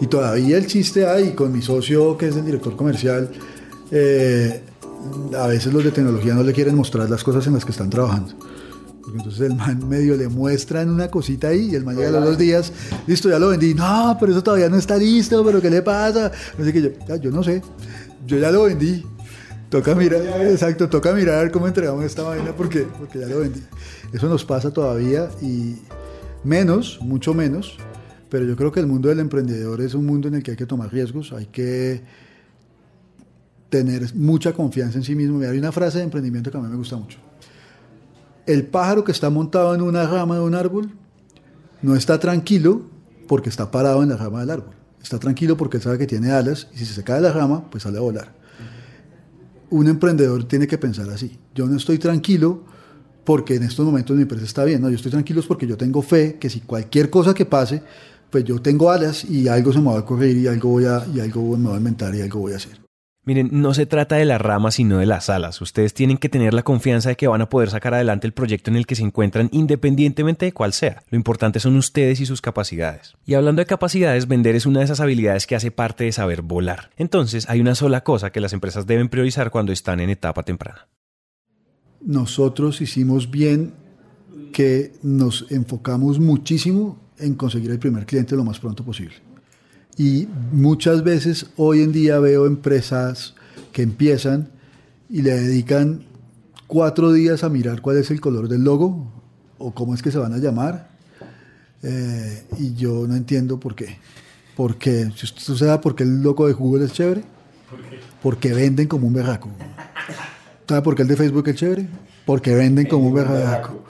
y 0.00 0.06
todavía 0.06 0.56
el 0.56 0.66
chiste 0.66 1.06
hay, 1.06 1.32
con 1.32 1.52
mi 1.52 1.62
socio, 1.62 2.16
que 2.16 2.28
es 2.28 2.36
el 2.36 2.44
director 2.44 2.76
comercial, 2.76 3.30
eh, 3.90 4.62
a 5.36 5.46
veces 5.46 5.72
los 5.72 5.84
de 5.84 5.90
tecnología 5.90 6.34
no 6.34 6.42
le 6.42 6.52
quieren 6.52 6.74
mostrar 6.74 7.08
las 7.08 7.22
cosas 7.22 7.46
en 7.46 7.54
las 7.54 7.64
que 7.64 7.72
están 7.72 7.90
trabajando. 7.90 8.34
Entonces 9.14 9.40
el 9.40 9.54
man 9.54 9.88
medio 9.88 10.16
le 10.16 10.28
muestran 10.28 10.90
una 10.90 11.08
cosita 11.08 11.48
ahí 11.48 11.70
y 11.70 11.74
el 11.74 11.84
man 11.84 11.96
llega 11.96 12.20
los 12.20 12.36
días, 12.36 12.72
listo, 13.06 13.28
ya 13.28 13.38
lo 13.38 13.48
vendí. 13.48 13.72
No, 13.74 14.16
pero 14.18 14.32
eso 14.32 14.42
todavía 14.42 14.68
no 14.68 14.76
está 14.76 14.96
listo, 14.96 15.44
pero 15.44 15.60
¿qué 15.60 15.70
le 15.70 15.82
pasa? 15.82 16.32
Así 16.60 16.72
que 16.72 16.82
yo, 16.82 16.88
ya, 17.06 17.16
yo 17.16 17.30
no 17.30 17.42
sé, 17.42 17.62
yo 18.26 18.38
ya 18.38 18.50
lo 18.50 18.64
vendí. 18.64 19.04
Toca 19.68 19.94
mirar, 19.94 20.22
exacto, 20.42 20.88
toca 20.88 21.12
mirar 21.12 21.50
cómo 21.50 21.66
entregamos 21.66 22.04
esta 22.04 22.22
vaina 22.22 22.52
porque, 22.56 22.86
porque 22.98 23.18
ya 23.18 23.26
lo 23.26 23.40
vendí. 23.40 23.60
Eso 24.12 24.28
nos 24.28 24.44
pasa 24.44 24.70
todavía 24.70 25.28
y 25.42 25.76
menos, 26.44 26.98
mucho 27.02 27.34
menos, 27.34 27.76
pero 28.28 28.44
yo 28.44 28.56
creo 28.56 28.70
que 28.70 28.80
el 28.80 28.86
mundo 28.86 29.08
del 29.08 29.18
emprendedor 29.18 29.80
es 29.80 29.94
un 29.94 30.06
mundo 30.06 30.28
en 30.28 30.34
el 30.34 30.42
que 30.42 30.52
hay 30.52 30.56
que 30.56 30.66
tomar 30.66 30.92
riesgos, 30.92 31.32
hay 31.32 31.46
que 31.46 32.02
tener 33.68 34.14
mucha 34.14 34.52
confianza 34.52 34.98
en 34.98 35.04
sí 35.04 35.14
mismo. 35.14 35.40
Hay 35.40 35.58
una 35.58 35.72
frase 35.72 35.98
de 35.98 36.04
emprendimiento 36.04 36.50
que 36.50 36.58
a 36.58 36.60
mí 36.60 36.68
me 36.68 36.76
gusta 36.76 36.96
mucho. 36.96 37.18
El 38.46 38.66
pájaro 38.66 39.04
que 39.04 39.12
está 39.12 39.28
montado 39.28 39.74
en 39.74 39.82
una 39.82 40.06
rama 40.06 40.36
de 40.36 40.40
un 40.42 40.54
árbol 40.54 40.90
no 41.82 41.96
está 41.96 42.18
tranquilo 42.18 42.82
porque 43.26 43.48
está 43.48 43.70
parado 43.70 44.02
en 44.02 44.10
la 44.10 44.16
rama 44.16 44.40
del 44.40 44.50
árbol. 44.50 44.74
Está 45.02 45.18
tranquilo 45.18 45.56
porque 45.56 45.80
sabe 45.80 45.98
que 45.98 46.06
tiene 46.06 46.30
alas 46.30 46.68
y 46.74 46.78
si 46.78 46.86
se 46.86 47.02
cae 47.02 47.20
la 47.20 47.32
rama, 47.32 47.68
pues 47.70 47.82
sale 47.82 47.98
a 47.98 48.00
volar. 48.00 48.34
Un 49.70 49.88
emprendedor 49.88 50.44
tiene 50.44 50.66
que 50.66 50.78
pensar 50.78 51.10
así. 51.10 51.36
Yo 51.54 51.66
no 51.66 51.76
estoy 51.76 51.98
tranquilo 51.98 52.64
porque 53.24 53.56
en 53.56 53.64
estos 53.64 53.84
momentos 53.84 54.14
mi 54.16 54.22
empresa 54.22 54.44
está 54.44 54.64
bien. 54.64 54.80
No, 54.80 54.88
yo 54.88 54.96
estoy 54.96 55.10
tranquilo 55.10 55.42
porque 55.46 55.66
yo 55.66 55.76
tengo 55.76 56.02
fe 56.02 56.36
que 56.38 56.48
si 56.48 56.60
cualquier 56.60 57.10
cosa 57.10 57.34
que 57.34 57.44
pase, 57.44 57.82
pues 58.30 58.44
yo 58.44 58.62
tengo 58.62 58.90
alas 58.90 59.24
y 59.24 59.48
algo 59.48 59.72
se 59.72 59.80
me 59.80 59.90
va 59.90 59.98
a 59.98 60.04
correr 60.04 60.36
y 60.36 60.46
algo 60.46 60.70
voy 60.70 60.84
a, 60.84 61.04
y 61.12 61.18
algo 61.18 61.56
me 61.56 61.68
va 61.68 61.74
a 61.74 61.78
inventar 61.78 62.14
y 62.14 62.22
algo 62.22 62.40
voy 62.40 62.52
a 62.52 62.56
hacer. 62.56 62.85
Miren, 63.26 63.48
no 63.50 63.74
se 63.74 63.86
trata 63.86 64.14
de 64.14 64.24
las 64.24 64.40
ramas 64.40 64.76
sino 64.76 64.98
de 64.98 65.06
las 65.06 65.28
alas. 65.30 65.60
Ustedes 65.60 65.92
tienen 65.94 66.16
que 66.16 66.28
tener 66.28 66.54
la 66.54 66.62
confianza 66.62 67.08
de 67.08 67.16
que 67.16 67.26
van 67.26 67.40
a 67.40 67.48
poder 67.48 67.70
sacar 67.70 67.92
adelante 67.92 68.24
el 68.24 68.32
proyecto 68.32 68.70
en 68.70 68.76
el 68.76 68.86
que 68.86 68.94
se 68.94 69.02
encuentran 69.02 69.48
independientemente 69.50 70.46
de 70.46 70.52
cuál 70.52 70.72
sea. 70.72 71.02
Lo 71.10 71.16
importante 71.16 71.58
son 71.58 71.74
ustedes 71.74 72.20
y 72.20 72.26
sus 72.26 72.40
capacidades. 72.40 73.14
Y 73.26 73.34
hablando 73.34 73.60
de 73.60 73.66
capacidades, 73.66 74.28
vender 74.28 74.54
es 74.54 74.64
una 74.64 74.78
de 74.78 74.84
esas 74.84 75.00
habilidades 75.00 75.48
que 75.48 75.56
hace 75.56 75.72
parte 75.72 76.04
de 76.04 76.12
saber 76.12 76.42
volar. 76.42 76.90
Entonces, 76.96 77.50
hay 77.50 77.60
una 77.60 77.74
sola 77.74 78.04
cosa 78.04 78.30
que 78.30 78.40
las 78.40 78.52
empresas 78.52 78.86
deben 78.86 79.08
priorizar 79.08 79.50
cuando 79.50 79.72
están 79.72 79.98
en 79.98 80.10
etapa 80.10 80.44
temprana. 80.44 80.86
Nosotros 82.00 82.80
hicimos 82.80 83.28
bien 83.28 83.74
que 84.52 84.92
nos 85.02 85.50
enfocamos 85.50 86.20
muchísimo 86.20 87.00
en 87.18 87.34
conseguir 87.34 87.72
el 87.72 87.80
primer 87.80 88.06
cliente 88.06 88.36
lo 88.36 88.44
más 88.44 88.60
pronto 88.60 88.84
posible. 88.84 89.25
Y 89.98 90.28
muchas 90.52 91.02
veces 91.02 91.46
hoy 91.56 91.82
en 91.82 91.92
día 91.92 92.18
veo 92.18 92.46
empresas 92.46 93.34
que 93.72 93.82
empiezan 93.82 94.48
y 95.08 95.22
le 95.22 95.32
dedican 95.32 96.04
cuatro 96.66 97.12
días 97.12 97.44
a 97.44 97.48
mirar 97.48 97.80
cuál 97.80 97.96
es 97.96 98.10
el 98.10 98.20
color 98.20 98.48
del 98.48 98.64
logo 98.64 99.10
o 99.58 99.72
cómo 99.72 99.94
es 99.94 100.02
que 100.02 100.10
se 100.10 100.18
van 100.18 100.34
a 100.34 100.38
llamar. 100.38 100.90
Eh, 101.82 102.44
y 102.58 102.74
yo 102.74 103.06
no 103.06 103.14
entiendo 103.14 103.58
por 103.58 103.74
qué. 103.74 103.96
Porque, 104.56 105.10
si 105.14 105.24
usted 105.24 105.54
sabe 105.54 105.78
por 105.78 105.94
qué 105.94 106.02
el 106.02 106.22
logo 106.22 106.46
de 106.46 106.52
Google 106.52 106.84
es 106.86 106.92
chévere, 106.92 107.24
¿Por 107.70 107.80
porque 108.22 108.52
venden 108.52 108.86
como 108.86 109.06
un 109.06 109.12
berraco. 109.12 109.50
¿Sabe 110.68 110.82
por 110.82 110.94
qué 110.94 111.02
el 111.02 111.08
de 111.08 111.16
Facebook 111.16 111.48
es 111.48 111.56
chévere? 111.56 111.86
Porque 112.24 112.54
venden 112.54 112.86
como 112.86 113.08
un 113.08 113.14
berraco. 113.14 113.84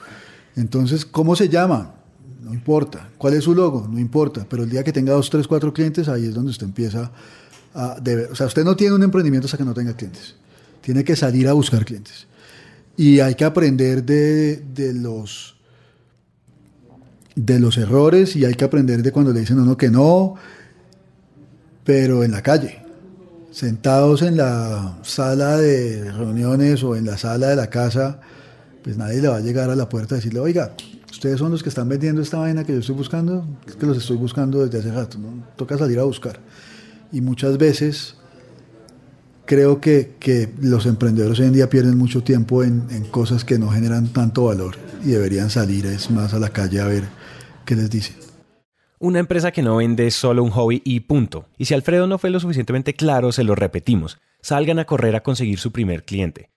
Entonces, 0.55 1.05
¿cómo 1.05 1.35
se 1.35 1.49
llama? 1.49 1.96
No 2.47 2.53
importa. 2.53 3.09
¿Cuál 3.17 3.33
es 3.33 3.43
su 3.43 3.53
logo? 3.53 3.87
No 3.91 3.99
importa. 3.99 4.45
Pero 4.49 4.63
el 4.63 4.69
día 4.69 4.83
que 4.83 4.93
tenga 4.93 5.11
dos, 5.11 5.29
tres, 5.29 5.47
cuatro 5.47 5.73
clientes, 5.73 6.07
ahí 6.07 6.25
es 6.25 6.33
donde 6.33 6.51
usted 6.51 6.65
empieza 6.65 7.11
a... 7.73 7.97
o 8.31 8.35
sea, 8.35 8.47
usted 8.47 8.63
no 8.63 8.75
tiene 8.75 8.95
un 8.95 9.03
emprendimiento 9.03 9.45
hasta 9.45 9.57
que 9.57 9.65
no 9.65 9.73
tenga 9.73 9.93
clientes. 9.95 10.35
Tiene 10.81 11.03
que 11.03 11.17
salir 11.17 11.49
a 11.49 11.53
buscar 11.53 11.83
clientes. 11.83 12.25
Y 12.95 13.19
hay 13.19 13.35
que 13.35 13.43
aprender 13.43 14.03
de, 14.03 14.63
de 14.73 14.93
los 14.93 15.55
de 17.35 17.59
los 17.59 17.77
errores 17.77 18.35
y 18.35 18.45
hay 18.45 18.55
que 18.55 18.65
aprender 18.65 19.03
de 19.03 19.11
cuando 19.11 19.31
le 19.31 19.41
dicen 19.41 19.59
a 19.59 19.61
uno 19.61 19.77
que 19.77 19.91
no, 19.91 20.33
pero 21.83 22.23
en 22.23 22.31
la 22.31 22.41
calle, 22.41 22.79
sentados 23.51 24.23
en 24.23 24.37
la 24.37 24.97
sala 25.03 25.57
de 25.57 26.11
reuniones 26.11 26.81
o 26.83 26.95
en 26.95 27.05
la 27.05 27.15
sala 27.17 27.49
de 27.49 27.55
la 27.55 27.69
casa, 27.69 28.21
pues 28.83 28.97
nadie 28.97 29.21
le 29.21 29.27
va 29.27 29.35
a 29.35 29.41
llegar 29.41 29.69
a 29.69 29.75
la 29.75 29.87
puerta 29.87 30.15
a 30.15 30.17
decirle, 30.17 30.39
oiga, 30.39 30.73
ustedes 31.17 31.39
son 31.39 31.51
los 31.51 31.63
que 31.63 31.69
están 31.69 31.89
vendiendo 31.89 32.21
esta 32.21 32.37
vaina 32.37 32.63
que 32.63 32.73
yo 32.73 32.79
estoy 32.79 32.95
buscando, 32.95 33.43
que 33.79 33.85
los 33.87 33.97
estoy 33.97 34.17
buscando 34.17 34.63
desde 34.63 34.79
hace 34.79 34.91
rato, 34.95 35.17
¿no? 35.17 35.43
toca 35.55 35.75
salir 35.77 35.97
a 35.99 36.03
buscar. 36.03 36.39
Y 37.11 37.21
muchas 37.21 37.57
veces 37.57 38.15
creo 39.45 39.81
que, 39.81 40.15
que 40.19 40.49
los 40.61 40.85
emprendedores 40.85 41.39
hoy 41.39 41.47
en 41.47 41.53
día 41.53 41.69
pierden 41.69 41.97
mucho 41.97 42.21
tiempo 42.21 42.63
en, 42.63 42.85
en 42.91 43.03
cosas 43.05 43.43
que 43.43 43.57
no 43.57 43.69
generan 43.69 44.09
tanto 44.09 44.45
valor 44.45 44.75
y 45.03 45.09
deberían 45.09 45.49
salir 45.49 45.87
es 45.87 46.11
más 46.11 46.35
a 46.35 46.39
la 46.39 46.49
calle 46.49 46.81
a 46.81 46.85
ver 46.85 47.05
qué 47.65 47.75
les 47.75 47.89
dicen. 47.89 48.15
Una 48.99 49.19
empresa 49.19 49.51
que 49.51 49.63
no 49.63 49.77
vende 49.77 50.05
es 50.05 50.15
solo 50.15 50.43
un 50.43 50.51
hobby 50.51 50.83
y 50.85 50.99
punto. 50.99 51.47
Y 51.57 51.65
si 51.65 51.73
Alfredo 51.73 52.05
no 52.05 52.19
fue 52.19 52.29
lo 52.29 52.39
suficientemente 52.39 52.93
claro, 52.93 53.31
se 53.31 53.43
lo 53.43 53.55
repetimos. 53.55 54.19
Salgan 54.41 54.77
a 54.77 54.85
correr 54.85 55.15
a 55.15 55.23
conseguir 55.23 55.57
su 55.57 55.71
primer 55.71 56.03
cliente. 56.03 56.51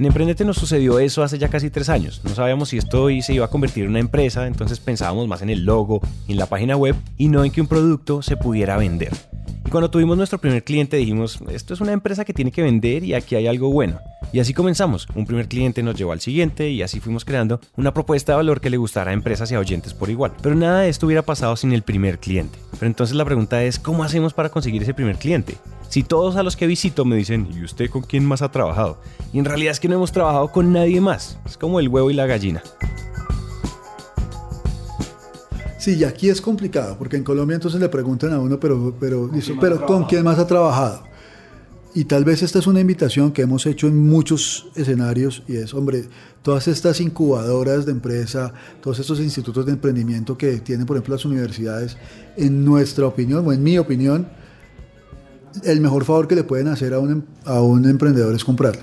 En 0.00 0.06
Emprendete 0.06 0.46
nos 0.46 0.56
sucedió 0.56 0.98
eso 0.98 1.22
hace 1.22 1.36
ya 1.36 1.48
casi 1.50 1.68
tres 1.68 1.90
años. 1.90 2.22
No 2.24 2.34
sabíamos 2.34 2.70
si 2.70 2.78
esto 2.78 3.08
se 3.20 3.34
iba 3.34 3.44
a 3.44 3.50
convertir 3.50 3.84
en 3.84 3.90
una 3.90 3.98
empresa, 3.98 4.46
entonces 4.46 4.80
pensábamos 4.80 5.28
más 5.28 5.42
en 5.42 5.50
el 5.50 5.66
logo 5.66 6.00
en 6.26 6.38
la 6.38 6.46
página 6.46 6.74
web 6.74 6.96
y 7.18 7.28
no 7.28 7.44
en 7.44 7.52
que 7.52 7.60
un 7.60 7.66
producto 7.66 8.22
se 8.22 8.38
pudiera 8.38 8.78
vender. 8.78 9.12
Y 9.66 9.68
cuando 9.68 9.90
tuvimos 9.90 10.16
nuestro 10.16 10.38
primer 10.38 10.64
cliente 10.64 10.96
dijimos, 10.96 11.40
esto 11.50 11.74
es 11.74 11.82
una 11.82 11.92
empresa 11.92 12.24
que 12.24 12.32
tiene 12.32 12.50
que 12.50 12.62
vender 12.62 13.04
y 13.04 13.12
aquí 13.12 13.34
hay 13.34 13.46
algo 13.46 13.70
bueno. 13.70 14.00
Y 14.32 14.40
así 14.40 14.54
comenzamos. 14.54 15.06
Un 15.14 15.26
primer 15.26 15.48
cliente 15.48 15.82
nos 15.82 15.96
llevó 15.96 16.12
al 16.12 16.20
siguiente 16.20 16.70
y 16.70 16.80
así 16.80 16.98
fuimos 16.98 17.26
creando 17.26 17.60
una 17.76 17.92
propuesta 17.92 18.32
de 18.32 18.36
valor 18.36 18.62
que 18.62 18.70
le 18.70 18.78
gustara 18.78 19.10
a 19.10 19.14
empresas 19.14 19.52
y 19.52 19.54
a 19.54 19.58
oyentes 19.58 19.92
por 19.92 20.08
igual. 20.08 20.32
Pero 20.40 20.54
nada 20.54 20.80
de 20.80 20.88
esto 20.88 21.04
hubiera 21.04 21.20
pasado 21.20 21.56
sin 21.56 21.74
el 21.74 21.82
primer 21.82 22.20
cliente. 22.20 22.58
Pero 22.70 22.86
entonces 22.86 23.16
la 23.16 23.26
pregunta 23.26 23.62
es, 23.64 23.78
¿cómo 23.78 24.02
hacemos 24.02 24.32
para 24.32 24.48
conseguir 24.48 24.82
ese 24.82 24.94
primer 24.94 25.18
cliente? 25.18 25.58
Si 25.90 26.04
todos 26.04 26.36
a 26.36 26.44
los 26.44 26.56
que 26.56 26.68
visito 26.68 27.04
me 27.04 27.16
dicen, 27.16 27.48
¿y 27.52 27.64
usted 27.64 27.90
con 27.90 28.02
quién 28.02 28.24
más 28.24 28.42
ha 28.42 28.52
trabajado? 28.52 28.98
Y 29.32 29.40
en 29.40 29.44
realidad 29.44 29.72
es 29.72 29.80
que 29.80 29.88
no 29.88 29.96
hemos 29.96 30.12
trabajado 30.12 30.52
con 30.52 30.72
nadie 30.72 31.00
más. 31.00 31.36
Es 31.44 31.58
como 31.58 31.80
el 31.80 31.88
huevo 31.88 32.12
y 32.12 32.14
la 32.14 32.26
gallina. 32.26 32.62
Sí, 35.78 35.96
y 35.96 36.04
aquí 36.04 36.28
es 36.28 36.40
complicado, 36.40 36.96
porque 36.96 37.16
en 37.16 37.24
Colombia 37.24 37.56
entonces 37.56 37.80
le 37.80 37.88
preguntan 37.88 38.32
a 38.32 38.38
uno, 38.38 38.60
pero, 38.60 38.94
pero, 39.00 39.28
listo, 39.32 39.54
pero 39.60 39.84
¿con 39.84 40.04
quién 40.04 40.22
más 40.22 40.38
ha 40.38 40.46
trabajado? 40.46 41.02
Y 41.92 42.04
tal 42.04 42.24
vez 42.24 42.44
esta 42.44 42.60
es 42.60 42.68
una 42.68 42.78
invitación 42.78 43.32
que 43.32 43.42
hemos 43.42 43.66
hecho 43.66 43.88
en 43.88 43.98
muchos 43.98 44.68
escenarios 44.76 45.42
y 45.48 45.56
es, 45.56 45.74
hombre, 45.74 46.04
todas 46.42 46.68
estas 46.68 47.00
incubadoras 47.00 47.84
de 47.84 47.90
empresa, 47.90 48.52
todos 48.80 49.00
estos 49.00 49.18
institutos 49.18 49.66
de 49.66 49.72
emprendimiento 49.72 50.38
que 50.38 50.58
tienen, 50.58 50.86
por 50.86 50.96
ejemplo, 50.96 51.16
las 51.16 51.24
universidades, 51.24 51.96
en 52.36 52.64
nuestra 52.64 53.08
opinión, 53.08 53.44
o 53.44 53.52
en 53.52 53.60
mi 53.64 53.76
opinión, 53.76 54.28
el 55.64 55.80
mejor 55.80 56.04
favor 56.04 56.28
que 56.28 56.34
le 56.34 56.44
pueden 56.44 56.68
hacer 56.68 56.94
a 56.94 56.98
un, 56.98 57.10
em- 57.12 57.22
a 57.44 57.60
un 57.60 57.84
emprendedor 57.88 58.34
es 58.34 58.44
comprarle. 58.44 58.82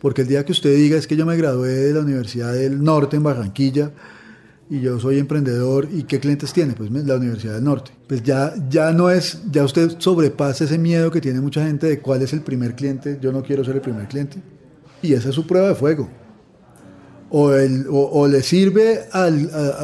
Porque 0.00 0.22
el 0.22 0.28
día 0.28 0.44
que 0.44 0.52
usted 0.52 0.74
diga 0.74 0.96
es 0.96 1.06
que 1.06 1.16
yo 1.16 1.26
me 1.26 1.36
gradué 1.36 1.68
de 1.74 1.92
la 1.92 2.00
Universidad 2.00 2.52
del 2.54 2.82
Norte 2.82 3.16
en 3.16 3.22
Barranquilla 3.22 3.90
y 4.70 4.80
yo 4.80 4.98
soy 4.98 5.18
emprendedor 5.18 5.88
y 5.92 6.04
qué 6.04 6.18
clientes 6.20 6.52
tiene, 6.54 6.72
pues 6.74 6.90
la 6.90 7.16
Universidad 7.16 7.54
del 7.54 7.64
Norte. 7.64 7.90
Pues 8.06 8.22
ya, 8.22 8.54
ya 8.70 8.92
no 8.92 9.10
es, 9.10 9.42
ya 9.50 9.62
usted 9.64 9.96
sobrepasa 9.98 10.64
ese 10.64 10.78
miedo 10.78 11.10
que 11.10 11.20
tiene 11.20 11.40
mucha 11.40 11.66
gente 11.66 11.86
de 11.86 12.00
cuál 12.00 12.22
es 12.22 12.32
el 12.32 12.40
primer 12.40 12.74
cliente, 12.76 13.18
yo 13.20 13.30
no 13.30 13.42
quiero 13.42 13.62
ser 13.64 13.74
el 13.74 13.80
primer 13.82 14.08
cliente. 14.08 14.38
Y 15.02 15.12
esa 15.12 15.28
es 15.30 15.34
su 15.34 15.46
prueba 15.46 15.68
de 15.68 15.74
fuego. 15.74 16.08
O, 17.30 17.52
el- 17.52 17.86
o- 17.90 18.26
le 18.26 18.42
sirve 18.42 19.00
a, 19.12 19.24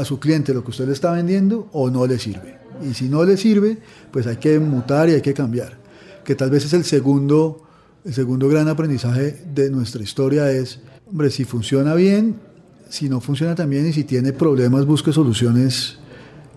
a 0.01 0.05
su 0.05 0.18
cliente 0.18 0.55
lo 0.55 0.64
que 0.64 0.70
usted 0.70 0.87
le 0.87 0.92
está 0.92 1.12
vendiendo 1.12 1.68
o 1.72 1.90
no 1.90 2.07
le 2.07 2.18
sirve. 2.18 2.57
Y 2.82 2.94
si 2.94 3.08
no 3.08 3.24
le 3.24 3.36
sirve, 3.36 3.78
pues 4.10 4.26
hay 4.26 4.36
que 4.36 4.58
mutar 4.58 5.08
y 5.08 5.12
hay 5.12 5.22
que 5.22 5.34
cambiar. 5.34 5.78
Que 6.24 6.34
tal 6.34 6.50
vez 6.50 6.64
es 6.64 6.72
el 6.72 6.84
segundo, 6.84 7.66
el 8.04 8.14
segundo 8.14 8.48
gran 8.48 8.68
aprendizaje 8.68 9.44
de 9.54 9.70
nuestra 9.70 10.02
historia 10.02 10.50
es, 10.50 10.80
hombre, 11.06 11.30
si 11.30 11.44
funciona 11.44 11.94
bien, 11.94 12.40
si 12.88 13.08
no 13.08 13.20
funciona 13.20 13.54
tan 13.54 13.70
bien 13.70 13.86
y 13.86 13.92
si 13.92 14.04
tiene 14.04 14.32
problemas, 14.32 14.86
busque 14.86 15.12
soluciones 15.12 15.98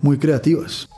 muy 0.02 0.18
creativas. 0.18 0.88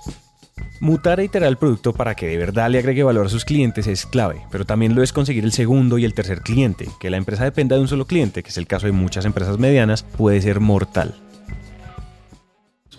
Mutar 0.81 1.21
e 1.21 1.25
iterar 1.25 1.49
el 1.49 1.59
producto 1.59 1.93
para 1.93 2.17
que 2.17 2.27
de 2.27 2.37
verdad 2.37 2.69
le 2.69 2.79
agregue 2.79 3.05
valor 3.05 3.27
a 3.27 3.29
sus 3.29 3.45
clientes 3.45 3.87
es 3.87 4.05
clave, 4.05 4.43
pero 4.51 4.65
también 4.65 4.97
lo 4.97 5.03
es 5.03 5.13
conseguir 5.13 5.45
el 5.45 5.53
segundo 5.53 5.97
y 5.97 6.05
el 6.05 6.13
tercer 6.13 6.41
cliente. 6.41 6.89
Que 6.99 7.09
la 7.09 7.19
empresa 7.19 7.45
dependa 7.45 7.77
de 7.77 7.83
un 7.83 7.89
solo 7.89 8.07
cliente, 8.07 8.43
que 8.43 8.49
es 8.49 8.59
el 8.59 8.67
caso 8.67 8.87
de 8.87 8.93
muchas 8.93 9.25
empresas 9.25 9.59
medianas, 9.59 10.03
puede 10.03 10.43
ser 10.43 10.59
mortal. 10.59 11.15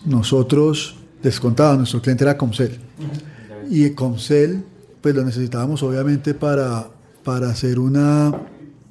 Nosotros, 0.05 0.95
les 1.23 1.39
contaba, 1.39 1.75
nuestro 1.77 2.01
cliente 2.01 2.23
era 2.23 2.38
Comcel. 2.38 2.77
Y 3.69 3.89
Comcel, 3.91 4.63
pues 5.01 5.15
lo 5.15 5.23
necesitábamos 5.23 5.81
obviamente 5.83 6.33
para, 6.33 6.88
para 7.23 7.49
hacer 7.49 7.79
una... 7.79 8.31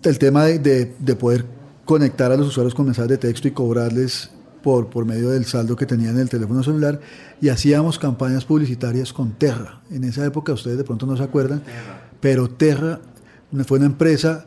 El 0.02 0.18
tema 0.18 0.46
de, 0.46 0.58
de- 0.58 0.94
de 0.98 1.14
poder 1.16 1.44
conectar 1.84 2.32
a 2.32 2.36
los 2.36 2.48
usuarios 2.48 2.74
con 2.74 2.86
mensajes 2.86 3.10
de 3.10 3.18
texto 3.18 3.46
y 3.48 3.52
cobrarles 3.52 4.30
por, 4.62 4.88
por 4.88 5.04
medio 5.04 5.30
del 5.30 5.44
saldo 5.44 5.76
que 5.76 5.86
tenían 5.86 6.14
en 6.16 6.22
el 6.22 6.28
teléfono 6.28 6.62
celular. 6.62 7.00
Y 7.40 7.48
hacíamos 7.50 7.98
campañas 7.98 8.44
publicitarias 8.44 9.12
con 9.12 9.32
Terra. 9.32 9.80
En 9.90 10.04
esa 10.04 10.24
época, 10.24 10.52
ustedes 10.52 10.78
de 10.78 10.84
pronto 10.84 11.06
no 11.06 11.16
se 11.16 11.22
acuerdan, 11.22 11.62
pero 12.20 12.48
Terra 12.48 13.00
fue 13.66 13.78
una 13.78 13.86
empresa 13.86 14.46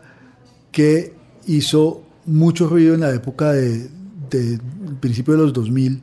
que 0.72 1.14
hizo 1.48 2.02
mucho 2.26 2.68
ruido 2.68 2.96
en 2.96 3.02
la 3.02 3.14
época 3.14 3.52
de, 3.52 3.90
de 4.30 4.60
principio 5.00 5.36
de 5.36 5.42
los 5.44 5.54
2000 5.54 6.02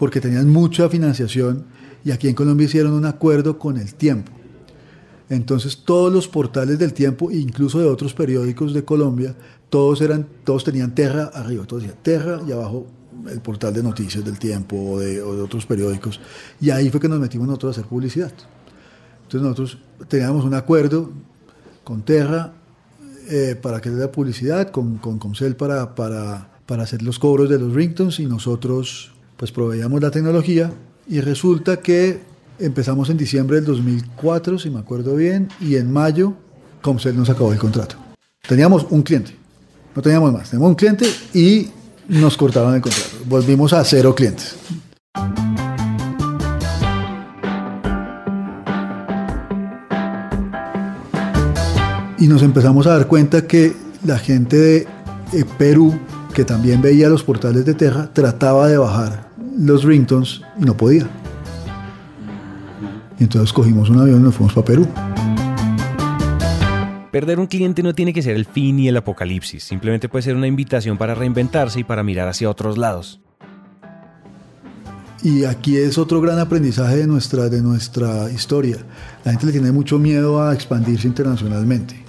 porque 0.00 0.18
tenían 0.18 0.48
mucha 0.48 0.88
financiación 0.88 1.66
y 2.06 2.10
aquí 2.10 2.26
en 2.26 2.34
Colombia 2.34 2.64
hicieron 2.64 2.94
un 2.94 3.04
acuerdo 3.04 3.58
con 3.58 3.76
el 3.76 3.94
tiempo. 3.94 4.32
Entonces 5.28 5.82
todos 5.84 6.10
los 6.10 6.26
portales 6.26 6.78
del 6.78 6.94
tiempo, 6.94 7.30
incluso 7.30 7.80
de 7.80 7.84
otros 7.84 8.14
periódicos 8.14 8.72
de 8.72 8.82
Colombia, 8.82 9.36
todos, 9.68 10.00
eran, 10.00 10.26
todos 10.42 10.64
tenían 10.64 10.94
Terra 10.94 11.30
arriba, 11.34 11.66
todos 11.66 11.82
decían 11.82 11.98
Terra 12.02 12.40
y 12.48 12.50
abajo 12.50 12.86
el 13.28 13.42
portal 13.42 13.74
de 13.74 13.82
noticias 13.82 14.24
del 14.24 14.38
tiempo 14.38 14.74
o 14.92 15.00
de, 15.00 15.20
otros 15.20 15.66
periódicos. 15.66 16.18
Y 16.62 16.70
ahí 16.70 16.88
fue 16.88 16.98
que 16.98 17.08
nos 17.08 17.20
metimos 17.20 17.46
nosotros 17.46 17.76
a 17.76 17.80
hacer 17.80 17.90
publicidad. 17.90 18.32
Entonces 19.24 19.42
nosotros 19.42 19.78
teníamos 20.08 20.46
un 20.46 20.54
acuerdo 20.54 21.10
con 21.84 22.00
Terra 22.06 22.54
eh, 23.28 23.54
para 23.60 23.82
que 23.82 23.90
la 23.90 24.10
publicidad, 24.10 24.70
con, 24.70 24.96
con 24.96 25.18
Comcel 25.18 25.56
para, 25.56 25.94
para, 25.94 26.52
para 26.64 26.84
hacer 26.84 27.02
los 27.02 27.18
cobros 27.18 27.50
de 27.50 27.58
los 27.58 27.74
ringtones 27.74 28.18
y 28.18 28.24
nosotros 28.24 29.12
pues 29.40 29.52
proveíamos 29.52 30.02
la 30.02 30.10
tecnología 30.10 30.70
y 31.08 31.22
resulta 31.22 31.78
que 31.78 32.20
empezamos 32.58 33.08
en 33.08 33.16
diciembre 33.16 33.56
del 33.56 33.64
2004, 33.64 34.58
si 34.58 34.68
me 34.68 34.80
acuerdo 34.80 35.16
bien, 35.16 35.48
y 35.62 35.76
en 35.76 35.90
mayo 35.90 36.34
Comcel 36.82 37.16
nos 37.16 37.30
acabó 37.30 37.50
el 37.50 37.58
contrato. 37.58 37.96
Teníamos 38.46 38.86
un 38.90 39.00
cliente, 39.00 39.34
no 39.96 40.02
teníamos 40.02 40.30
más, 40.30 40.50
teníamos 40.50 40.68
un 40.68 40.74
cliente 40.74 41.06
y 41.32 41.70
nos 42.06 42.36
cortaron 42.36 42.74
el 42.74 42.82
contrato. 42.82 43.16
Volvimos 43.24 43.72
a 43.72 43.82
cero 43.82 44.14
clientes. 44.14 44.56
Y 52.18 52.26
nos 52.26 52.42
empezamos 52.42 52.86
a 52.86 52.90
dar 52.90 53.06
cuenta 53.06 53.46
que 53.46 53.74
la 54.04 54.18
gente 54.18 54.56
de 54.58 54.76
eh, 55.32 55.46
Perú, 55.56 55.98
que 56.34 56.44
también 56.44 56.82
veía 56.82 57.08
los 57.08 57.22
portales 57.22 57.64
de 57.64 57.72
Terra, 57.72 58.12
trataba 58.12 58.68
de 58.68 58.76
bajar 58.76 59.29
los 59.56 59.84
ringtones 59.84 60.42
y 60.58 60.64
no 60.64 60.76
podía. 60.76 61.08
Y 63.18 63.24
entonces 63.24 63.52
cogimos 63.52 63.90
un 63.90 64.00
avión 64.00 64.20
y 64.20 64.24
nos 64.24 64.34
fuimos 64.34 64.54
para 64.54 64.64
Perú. 64.64 64.88
Perder 67.10 67.40
un 67.40 67.46
cliente 67.46 67.82
no 67.82 67.92
tiene 67.92 68.12
que 68.12 68.22
ser 68.22 68.36
el 68.36 68.44
fin 68.44 68.78
y 68.78 68.88
el 68.88 68.96
apocalipsis, 68.96 69.64
simplemente 69.64 70.08
puede 70.08 70.22
ser 70.22 70.36
una 70.36 70.46
invitación 70.46 70.96
para 70.96 71.14
reinventarse 71.14 71.80
y 71.80 71.84
para 71.84 72.04
mirar 72.04 72.28
hacia 72.28 72.48
otros 72.48 72.78
lados. 72.78 73.20
Y 75.22 75.44
aquí 75.44 75.76
es 75.76 75.98
otro 75.98 76.20
gran 76.20 76.38
aprendizaje 76.38 76.96
de 76.96 77.06
nuestra, 77.06 77.50
de 77.50 77.60
nuestra 77.60 78.30
historia. 78.30 78.78
La 79.22 79.32
gente 79.32 79.46
le 79.46 79.52
tiene 79.52 79.70
mucho 79.70 79.98
miedo 79.98 80.40
a 80.40 80.54
expandirse 80.54 81.06
internacionalmente. 81.06 82.02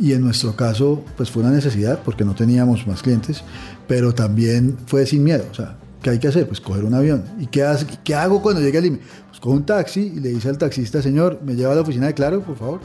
Y 0.00 0.12
en 0.14 0.22
nuestro 0.22 0.56
caso, 0.56 1.04
pues 1.16 1.30
fue 1.30 1.44
una 1.44 1.52
necesidad 1.52 2.00
porque 2.04 2.24
no 2.24 2.34
teníamos 2.34 2.88
más 2.88 3.02
clientes, 3.02 3.44
pero 3.86 4.12
también 4.14 4.76
fue 4.86 5.06
sin 5.06 5.22
miedo. 5.22 5.44
O 5.48 5.54
sea, 5.54 5.76
¿qué 6.04 6.10
hay 6.10 6.18
que 6.20 6.28
hacer? 6.28 6.46
Pues 6.46 6.60
coger 6.60 6.84
un 6.84 6.92
avión. 6.94 7.24
¿Y 7.40 7.46
qué, 7.46 7.62
hace- 7.64 7.86
qué 8.04 8.14
hago 8.14 8.40
cuando 8.42 8.60
llegue 8.60 8.76
al 8.78 8.84
límite? 8.84 9.04
Pues 9.30 9.40
cojo 9.40 9.56
un 9.56 9.64
taxi 9.66 10.12
y 10.14 10.20
le 10.20 10.28
dice 10.28 10.50
al 10.50 10.58
taxista, 10.58 11.00
señor, 11.02 11.40
¿me 11.44 11.54
lleva 11.56 11.72
a 11.72 11.74
la 11.74 11.80
oficina 11.80 12.06
de 12.06 12.14
Claro, 12.14 12.42
por 12.42 12.56
favor? 12.56 12.80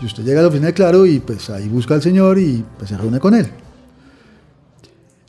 Y 0.00 0.04
usted 0.06 0.22
llega 0.22 0.40
a 0.40 0.42
la 0.42 0.48
oficina 0.48 0.66
de 0.68 0.74
Claro 0.74 1.06
y 1.06 1.18
pues 1.18 1.48
ahí 1.50 1.68
busca 1.68 1.94
al 1.94 2.02
señor 2.02 2.38
y 2.38 2.62
pues 2.78 2.90
se 2.90 2.96
reúne 2.98 3.18
con 3.20 3.34
él. 3.34 3.46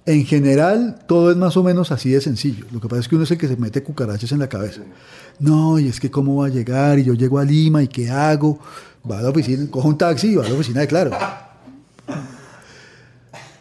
En 0.06 0.26
general, 0.26 1.00
todo 1.08 1.32
es 1.32 1.38
más 1.38 1.56
o 1.56 1.64
menos 1.64 1.92
así 1.94 2.10
de 2.12 2.20
sencillo. 2.20 2.66
Lo 2.74 2.82
que 2.82 2.90
pasa 2.90 3.00
es 3.00 3.08
que 3.08 3.16
uno 3.16 3.24
es 3.24 3.32
el 3.32 3.38
que 3.38 3.48
se 3.48 3.56
mete 3.56 3.82
cucarachas 3.84 4.34
en 4.34 4.40
la 4.40 4.50
cabeza. 4.50 4.82
No, 5.40 5.80
y 5.80 5.88
es 5.88 6.00
que 6.02 6.12
cómo 6.12 6.36
va 6.42 6.48
a 6.48 6.50
llegar, 6.50 7.00
y 7.00 7.06
yo 7.06 7.14
llego 7.14 7.40
a 7.40 7.46
Lima, 7.46 7.82
y 7.82 7.88
qué 7.88 8.10
hago. 8.10 8.60
Va 9.10 9.20
a 9.20 9.22
la 9.22 9.30
oficina, 9.30 9.66
cojo 9.72 9.88
un 9.88 9.98
taxi 9.98 10.28
y 10.34 10.36
va 10.36 10.46
a 10.46 10.50
la 10.50 10.56
oficina 10.56 10.82
de 10.82 10.88
Claro. 10.88 11.12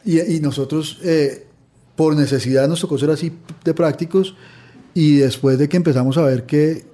Y, 0.05 0.20
y 0.20 0.40
nosotros, 0.40 0.98
eh, 1.05 1.46
por 1.96 2.16
necesidad, 2.16 2.68
nos 2.68 2.81
tocó 2.81 2.98
ser 2.98 3.11
así 3.11 3.33
de 3.64 3.74
prácticos. 3.74 4.35
Y 4.94 5.16
después 5.16 5.59
de 5.59 5.68
que 5.68 5.76
empezamos 5.76 6.18
a 6.18 6.22
ver 6.22 6.44
que 6.44 6.85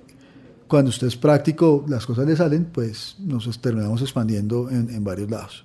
cuando 0.69 0.91
usted 0.91 1.07
es 1.07 1.17
práctico, 1.17 1.85
las 1.89 2.07
cosas 2.07 2.27
le 2.27 2.37
salen, 2.37 2.67
pues 2.67 3.17
nos 3.19 3.61
terminamos 3.61 4.03
expandiendo 4.03 4.71
en, 4.71 5.03
varios 5.03 5.31
lados. 5.31 5.65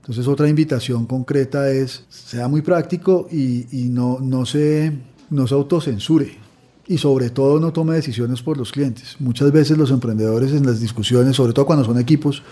Entonces 0.00 0.26
otra 0.26 0.48
invitación 0.48 1.06
concreta 1.06 1.70
es, 1.70 2.04
sea 2.08 2.48
muy 2.48 2.60
práctico 2.60 3.28
y, 3.30 3.66
y 3.70 3.88
no, 3.88 4.18
no, 4.20 4.44
se, 4.44 4.92
no 5.30 5.46
se 5.46 5.54
autocensure. 5.54 6.38
Y 6.86 6.98
sobre 6.98 7.30
todo 7.30 7.60
no 7.60 7.72
tome 7.72 7.94
decisiones 7.94 8.42
por 8.42 8.58
los 8.58 8.72
clientes. 8.72 9.14
Muchas 9.20 9.52
veces 9.52 9.78
los 9.78 9.92
emprendedores 9.92 10.52
en 10.52 10.66
las 10.66 10.80
discusiones, 10.80 11.36
sobre 11.36 11.52
todo 11.52 11.64
cuando 11.64 11.84
son 11.84 12.00
equipos, 12.00 12.42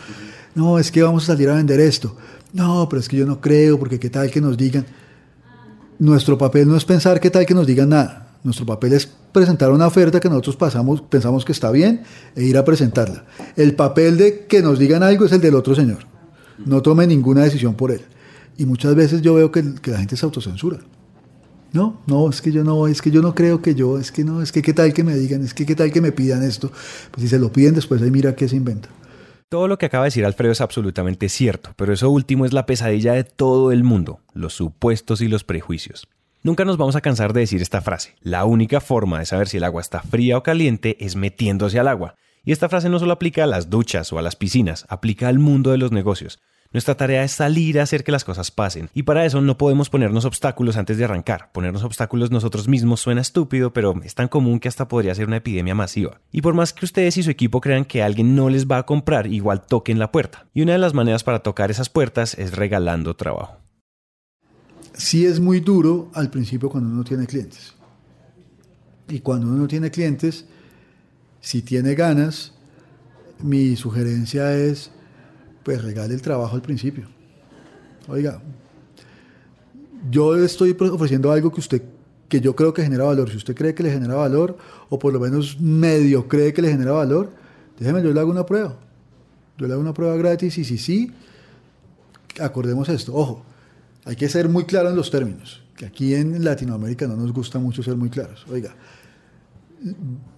no, 0.55 0.79
es 0.79 0.93
que 0.93 1.03
vamos 1.03 1.25
a 1.25 1.27
salir 1.29 1.49
a 1.51 1.57
vender 1.57 1.81
esto. 1.81 2.17
No, 2.53 2.89
pero 2.89 3.01
es 3.01 3.09
que 3.09 3.17
yo 3.17 3.27
no 3.27 3.41
creo, 3.41 3.79
porque 3.79 3.99
qué 3.99 4.11
tal 4.11 4.31
que 4.31 4.41
nos 4.41 4.57
digan. 4.57 4.87
Nuestro 5.99 6.39
papel 6.39 6.69
no 6.69 6.77
es 6.77 6.85
pensar 6.85 7.21
qué 7.21 7.31
tal 7.31 7.45
que 7.45 7.55
nos 7.55 7.67
digan 7.67 7.89
nada. 7.89 8.37
Nuestro 8.45 8.65
papel 8.65 8.93
es 8.93 9.07
presentar 9.07 9.73
una 9.73 9.87
oferta 9.87 10.21
que 10.21 10.29
nosotros 10.29 10.57
pasamos, 10.57 11.03
pensamos 11.03 11.45
que 11.45 11.53
está 11.53 11.71
bien 11.73 12.03
e 12.37 12.45
ir 12.45 12.57
a 12.57 12.65
presentarla. 12.65 13.25
El 13.57 13.75
papel 13.75 14.17
de 14.17 14.47
que 14.47 14.63
nos 14.63 14.79
digan 14.79 15.03
algo 15.03 15.25
es 15.25 15.33
el 15.33 15.41
del 15.41 15.57
otro 15.57 15.75
señor. 15.75 15.99
No 16.65 16.83
tome 16.83 17.07
ninguna 17.07 17.43
decisión 17.43 17.75
por 17.75 17.91
él. 17.91 18.03
Y 18.57 18.67
muchas 18.67 18.95
veces 18.95 19.23
yo 19.23 19.35
veo 19.35 19.51
que, 19.51 19.75
que 19.83 19.91
la 19.91 19.99
gente 19.99 20.17
se 20.17 20.25
autocensura. 20.25 20.79
No, 21.73 22.01
no, 22.07 22.31
es 22.31 22.41
que 22.41 22.51
yo 22.51 22.65
no, 22.65 22.87
es 22.87 23.03
que 23.03 23.11
yo 23.11 23.21
no 23.21 23.35
creo 23.35 23.61
que 23.61 23.75
yo, 23.75 23.99
es 23.99 24.11
que 24.11 24.25
no, 24.25 24.41
es 24.41 24.53
que 24.53 24.63
qué 24.63 24.73
tal 24.73 24.93
que 24.95 25.05
me 25.05 25.15
digan, 25.15 25.43
es 25.45 25.53
que 25.53 25.67
qué 25.67 25.75
tal 25.75 25.93
que 25.93 26.01
me 26.01 26.13
pidan 26.13 26.43
esto. 26.43 26.71
Pues 27.11 27.23
si 27.23 27.29
se 27.29 27.39
lo 27.39 27.53
piden 27.53 27.75
después 27.75 28.01
ahí 28.01 28.11
mira 28.11 28.35
qué 28.35 28.49
se 28.49 28.57
inventa. 28.57 28.89
Todo 29.51 29.67
lo 29.67 29.79
que 29.79 29.87
acaba 29.87 30.05
de 30.05 30.09
decir 30.09 30.27
Alfredo 30.27 30.53
es 30.53 30.61
absolutamente 30.61 31.31
cierto, 31.31 31.73
pero 31.77 31.95
eso 31.95 32.11
último 32.11 32.45
es 32.45 32.53
la 32.53 32.67
pesadilla 32.67 33.15
de 33.15 33.25
todo 33.25 33.73
el 33.73 33.83
mundo, 33.83 34.21
los 34.35 34.53
supuestos 34.53 35.23
y 35.23 35.29
los 35.29 35.43
prejuicios. 35.43 36.07
Nunca 36.43 36.67
nos 36.67 36.77
vamos 36.77 36.97
a 36.97 37.01
cansar 37.01 37.33
de 37.33 37.41
decir 37.41 37.63
esta 37.63 37.81
frase. 37.81 38.15
La 38.21 38.45
única 38.45 38.83
forma 38.83 39.21
de 39.21 39.25
saber 39.25 39.49
si 39.49 39.57
el 39.57 39.65
agua 39.65 39.81
está 39.81 40.03
fría 40.03 40.37
o 40.37 40.43
caliente 40.43 40.99
es 41.01 41.17
metiéndose 41.17 41.79
al 41.79 41.89
agua. 41.89 42.15
Y 42.45 42.53
esta 42.53 42.69
frase 42.69 42.91
no 42.91 42.99
solo 42.99 43.13
aplica 43.13 43.45
a 43.45 43.47
las 43.47 43.71
duchas 43.71 44.13
o 44.13 44.19
a 44.19 44.23
las 44.23 44.37
piscinas, 44.37 44.85
aplica 44.91 45.29
al 45.29 45.39
mundo 45.39 45.71
de 45.71 45.79
los 45.79 45.93
negocios. 45.93 46.41
Nuestra 46.71 46.97
tarea 46.97 47.25
es 47.25 47.33
salir 47.33 47.81
a 47.81 47.85
hacer 47.85 48.05
que 48.05 48.13
las 48.13 48.25
cosas 48.25 48.51
pasen. 48.51 48.91
Y 48.93 49.05
para 49.05 49.25
eso 49.25 49.41
no 49.41 49.57
podemos 49.57 49.89
ponernos 49.89 50.27
obstáculos 50.27 50.77
antes 50.77 50.99
de 50.99 51.05
arrancar. 51.05 51.51
Ponernos 51.53 51.83
obstáculos 51.83 52.31
nosotros 52.31 52.69
mismos 52.69 53.01
suena 53.01 53.23
estúpido, 53.23 53.73
pero 53.73 53.95
es 54.05 54.15
tan 54.15 54.29
común 54.29 54.61
que 54.61 54.69
hasta 54.69 54.87
podría 54.87 55.15
ser 55.15 55.29
una 55.29 55.39
epidemia 55.39 55.75
masiva. 55.75 56.21
Y 56.31 56.43
por 56.43 56.53
más 56.53 56.75
que 56.75 56.85
ustedes 56.85 57.17
y 57.17 57.23
su 57.23 57.31
equipo 57.31 57.63
crean 57.63 57.87
que 57.87 58.03
alguien 58.03 58.37
no 58.37 58.51
les 58.51 58.67
va 58.67 58.77
a 58.77 58.83
comprar, 58.85 59.29
igual 59.29 59.65
toquen 59.65 59.99
la 59.99 60.13
puerta. 60.13 60.47
Y 60.53 60.61
una 60.61 60.73
de 60.73 60.79
las 60.79 60.93
maneras 60.93 61.25
para 61.25 61.39
tocar 61.39 61.71
esas 61.71 61.89
puertas 61.89 62.35
es 62.35 62.55
regalando 62.55 63.17
trabajo. 63.17 63.57
Sí 64.93 65.25
es 65.25 65.41
muy 65.41 65.61
duro 65.61 66.11
al 66.13 66.29
principio 66.29 66.69
cuando 66.69 66.91
uno 66.91 67.03
tiene 67.03 67.27
clientes. 67.27 67.73
Y 69.09 69.21
cuando 69.21 69.47
uno 69.47 69.57
no 69.57 69.69
tiene 69.69 69.91
clientes, 69.91 70.45
si 71.41 71.63
tiene 71.63 71.95
ganas, 71.95 72.53
mi 73.39 73.75
sugerencia 73.75 74.53
es 74.55 74.91
pues 75.69 75.83
regale 75.83 76.15
el 76.15 76.23
trabajo 76.23 76.57
al 76.57 76.63
principio. 76.63 77.05
Oiga, 78.09 78.41
yo 80.11 80.35
estoy 80.43 80.75
ofreciendo 80.81 81.31
algo 81.31 81.53
que 81.53 81.61
usted 81.61 81.83
que 82.27 82.41
yo 82.41 82.57
creo 82.57 82.73
que 82.73 82.83
genera 82.83 83.05
valor. 83.05 83.29
Si 83.29 83.37
usted 83.37 83.55
cree 83.55 83.75
que 83.75 83.83
le 83.83 83.91
genera 83.91 84.15
valor, 84.15 84.57
o 84.89 84.99
por 84.99 85.13
lo 85.13 85.21
menos 85.21 85.61
medio 85.61 86.27
cree 86.27 86.55
que 86.55 86.63
le 86.63 86.71
genera 86.71 86.93
valor, 86.93 87.33
déjeme, 87.79 88.03
yo 88.03 88.15
le 88.15 88.19
hago 88.19 88.31
una 88.31 88.47
prueba. 88.47 88.79
Yo 89.59 89.67
le 89.67 89.75
hago 89.75 89.83
una 89.83 89.93
prueba 89.93 90.17
gratis 90.17 90.57
y 90.57 90.65
si 90.65 90.79
sí, 90.79 91.13
acordemos 92.41 92.89
esto. 92.89 93.15
Ojo, 93.15 93.45
hay 94.07 94.17
que 94.17 94.31
ser 94.31 94.49
muy 94.49 94.65
claro 94.65 94.89
en 94.89 94.97
los 94.97 95.11
términos, 95.11 95.63
que 95.77 95.85
aquí 95.85 96.15
en 96.15 96.43
Latinoamérica 96.43 97.07
no 97.07 97.15
nos 97.15 97.31
gusta 97.31 97.59
mucho 97.59 97.83
ser 97.83 97.97
muy 97.97 98.09
claros. 98.09 98.47
Oiga, 98.51 98.75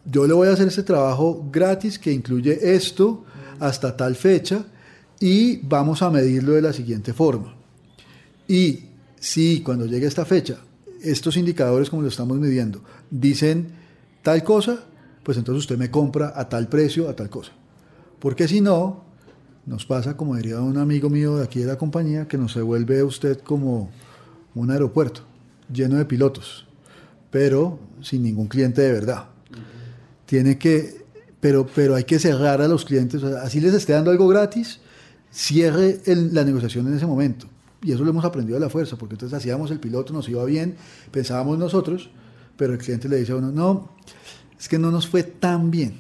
yo 0.05 0.27
le 0.27 0.35
voy 0.35 0.49
a 0.49 0.55
hacer 0.55 0.67
este 0.67 0.83
trabajo 0.83 1.49
gratis 1.53 2.01
que 2.01 2.11
incluye 2.11 2.75
esto 2.75 3.25
hasta 3.61 3.97
tal 3.97 4.17
fecha 4.17 4.65
y 5.21 5.59
vamos 5.59 6.03
a 6.03 6.11
medirlo 6.11 6.53
de 6.53 6.63
la 6.63 6.73
siguiente 6.73 7.13
forma. 7.13 7.55
Y 8.49 8.87
si 9.21 9.61
cuando 9.61 9.87
llegue 9.87 10.07
esta 10.07 10.25
fecha, 10.25 10.59
estos 11.03 11.37
indicadores 11.37 11.91
como 11.91 12.03
lo 12.03 12.09
estamos 12.09 12.39
midiendo, 12.39 12.83
dicen 13.11 13.69
tal 14.23 14.43
cosa, 14.43 14.81
pues 15.23 15.37
entonces 15.39 15.61
usted 15.61 15.79
me 15.79 15.91
compra 15.91 16.33
a 16.35 16.49
tal 16.49 16.69
precio, 16.69 17.09
a 17.09 17.15
tal 17.15 17.29
cosa. 17.29 17.53
Porque 18.19 18.49
si 18.49 18.61
no, 18.61 19.05
nos 19.67 19.87
pasa, 19.87 20.17
como 20.17 20.37
diría 20.37 20.61
un 20.61 20.79
amigo 20.79 21.11
mío 21.11 21.37
de 21.37 21.45
aquí 21.45 21.61
de 21.61 21.67
la 21.67 21.79
compañía, 21.79 22.27
que 22.27 22.39
nos 22.39 22.53
se 22.53 22.63
vuelve 22.63 23.05
usted 23.05 23.39
como 23.39 23.91
un 24.55 24.71
aeropuerto 24.71 25.23
lleno 25.73 25.97
de 25.97 26.05
pilotos, 26.05 26.67
pero 27.31 27.79
sin 28.03 28.23
ningún 28.23 28.49
cliente 28.49 28.83
de 28.83 28.93
verdad. 28.93 29.27
Tiene 30.27 30.59
que, 30.59 31.05
pero, 31.41 31.67
pero 31.67 31.95
hay 31.95 32.05
que 32.05 32.19
cerrar 32.19 32.63
a 32.63 32.69
los 32.69 32.85
clientes, 32.85 33.23
así 33.23 33.61
les 33.61 33.75
esté 33.75 33.93
dando 33.93 34.11
algo 34.11 34.27
gratis, 34.29 34.81
cierre 35.31 36.01
la 36.07 36.45
negociación 36.45 36.87
en 36.89 36.95
ese 36.95 37.07
momento. 37.07 37.47
Y 37.83 37.93
eso 37.93 38.05
lo 38.05 38.11
hemos 38.11 38.25
aprendido 38.25 38.57
a 38.59 38.61
la 38.61 38.69
fuerza, 38.69 38.97
porque 38.97 39.15
entonces 39.15 39.37
hacíamos 39.37 39.71
el 39.71 39.81
piloto, 39.81 40.13
nos 40.13 40.29
iba 40.29 40.45
bien, 40.45 40.77
pensábamos 41.11 41.59
nosotros, 41.59 42.11
pero 42.57 42.75
el 42.75 42.79
cliente 42.79 43.09
le 43.09 43.17
dice 43.17 43.33
a 43.33 43.37
uno, 43.37 43.51
no, 43.51 43.91
es 44.59 44.69
que 44.69 44.79
no 44.79 44.91
nos 44.91 45.07
fue 45.07 45.23
tan 45.23 45.71
bien. 45.71 45.95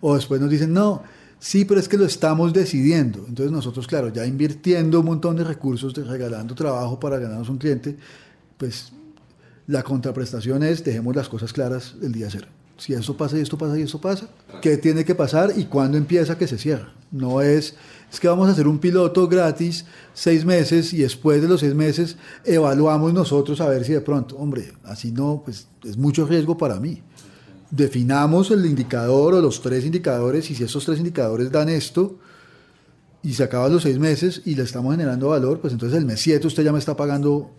O 0.00 0.16
después 0.16 0.40
nos 0.40 0.50
dicen, 0.50 0.72
no, 0.72 1.02
sí, 1.38 1.64
pero 1.64 1.78
es 1.78 1.88
que 1.88 1.96
lo 1.96 2.04
estamos 2.04 2.52
decidiendo. 2.52 3.24
Entonces 3.28 3.52
nosotros, 3.52 3.86
claro, 3.86 4.08
ya 4.12 4.26
invirtiendo 4.26 5.00
un 5.00 5.06
montón 5.06 5.36
de 5.36 5.44
recursos, 5.44 5.94
regalando 5.94 6.54
trabajo 6.54 6.98
para 6.98 7.18
ganarnos 7.18 7.48
un 7.48 7.58
cliente, 7.58 7.96
pues 8.58 8.92
la 9.68 9.82
contraprestación 9.82 10.62
es, 10.64 10.82
dejemos 10.82 11.14
las 11.14 11.28
cosas 11.28 11.52
claras 11.52 11.94
el 12.02 12.12
día 12.12 12.28
cero. 12.30 12.48
Si 12.76 12.92
esto 12.92 13.16
pasa 13.16 13.38
y 13.38 13.40
esto 13.40 13.56
pasa 13.56 13.78
y 13.78 13.82
esto 13.82 14.00
pasa, 14.00 14.28
¿qué 14.60 14.76
tiene 14.76 15.04
que 15.04 15.14
pasar 15.14 15.52
y 15.56 15.64
cuándo 15.66 15.96
empieza 15.96 16.36
que 16.36 16.48
se 16.48 16.58
cierra? 16.58 16.92
No 17.12 17.40
es, 17.40 17.74
es 18.12 18.18
que 18.18 18.26
vamos 18.26 18.48
a 18.48 18.52
hacer 18.52 18.66
un 18.66 18.78
piloto 18.78 19.28
gratis 19.28 19.84
seis 20.12 20.44
meses 20.44 20.92
y 20.92 20.98
después 20.98 21.40
de 21.40 21.48
los 21.48 21.60
seis 21.60 21.74
meses 21.74 22.16
evaluamos 22.44 23.14
nosotros 23.14 23.60
a 23.60 23.68
ver 23.68 23.84
si 23.84 23.92
de 23.92 24.00
pronto, 24.00 24.36
hombre, 24.36 24.72
así 24.82 25.12
no, 25.12 25.42
pues 25.44 25.68
es 25.84 25.96
mucho 25.96 26.26
riesgo 26.26 26.58
para 26.58 26.80
mí. 26.80 27.02
Definamos 27.70 28.50
el 28.50 28.66
indicador 28.66 29.34
o 29.34 29.40
los 29.40 29.62
tres 29.62 29.84
indicadores 29.84 30.50
y 30.50 30.54
si 30.54 30.64
esos 30.64 30.84
tres 30.84 30.98
indicadores 30.98 31.52
dan 31.52 31.68
esto 31.68 32.18
y 33.24 33.32
se 33.32 33.42
acaban 33.42 33.72
los 33.72 33.82
seis 33.82 33.98
meses 33.98 34.42
y 34.44 34.54
le 34.54 34.64
estamos 34.64 34.92
generando 34.92 35.28
valor, 35.28 35.60
pues 35.60 35.72
entonces 35.72 35.98
el 35.98 36.04
mes 36.04 36.20
7 36.20 36.46
usted 36.46 36.62
ya 36.62 36.72
me 36.72 36.78
está 36.78 36.94
pagando 36.94 37.50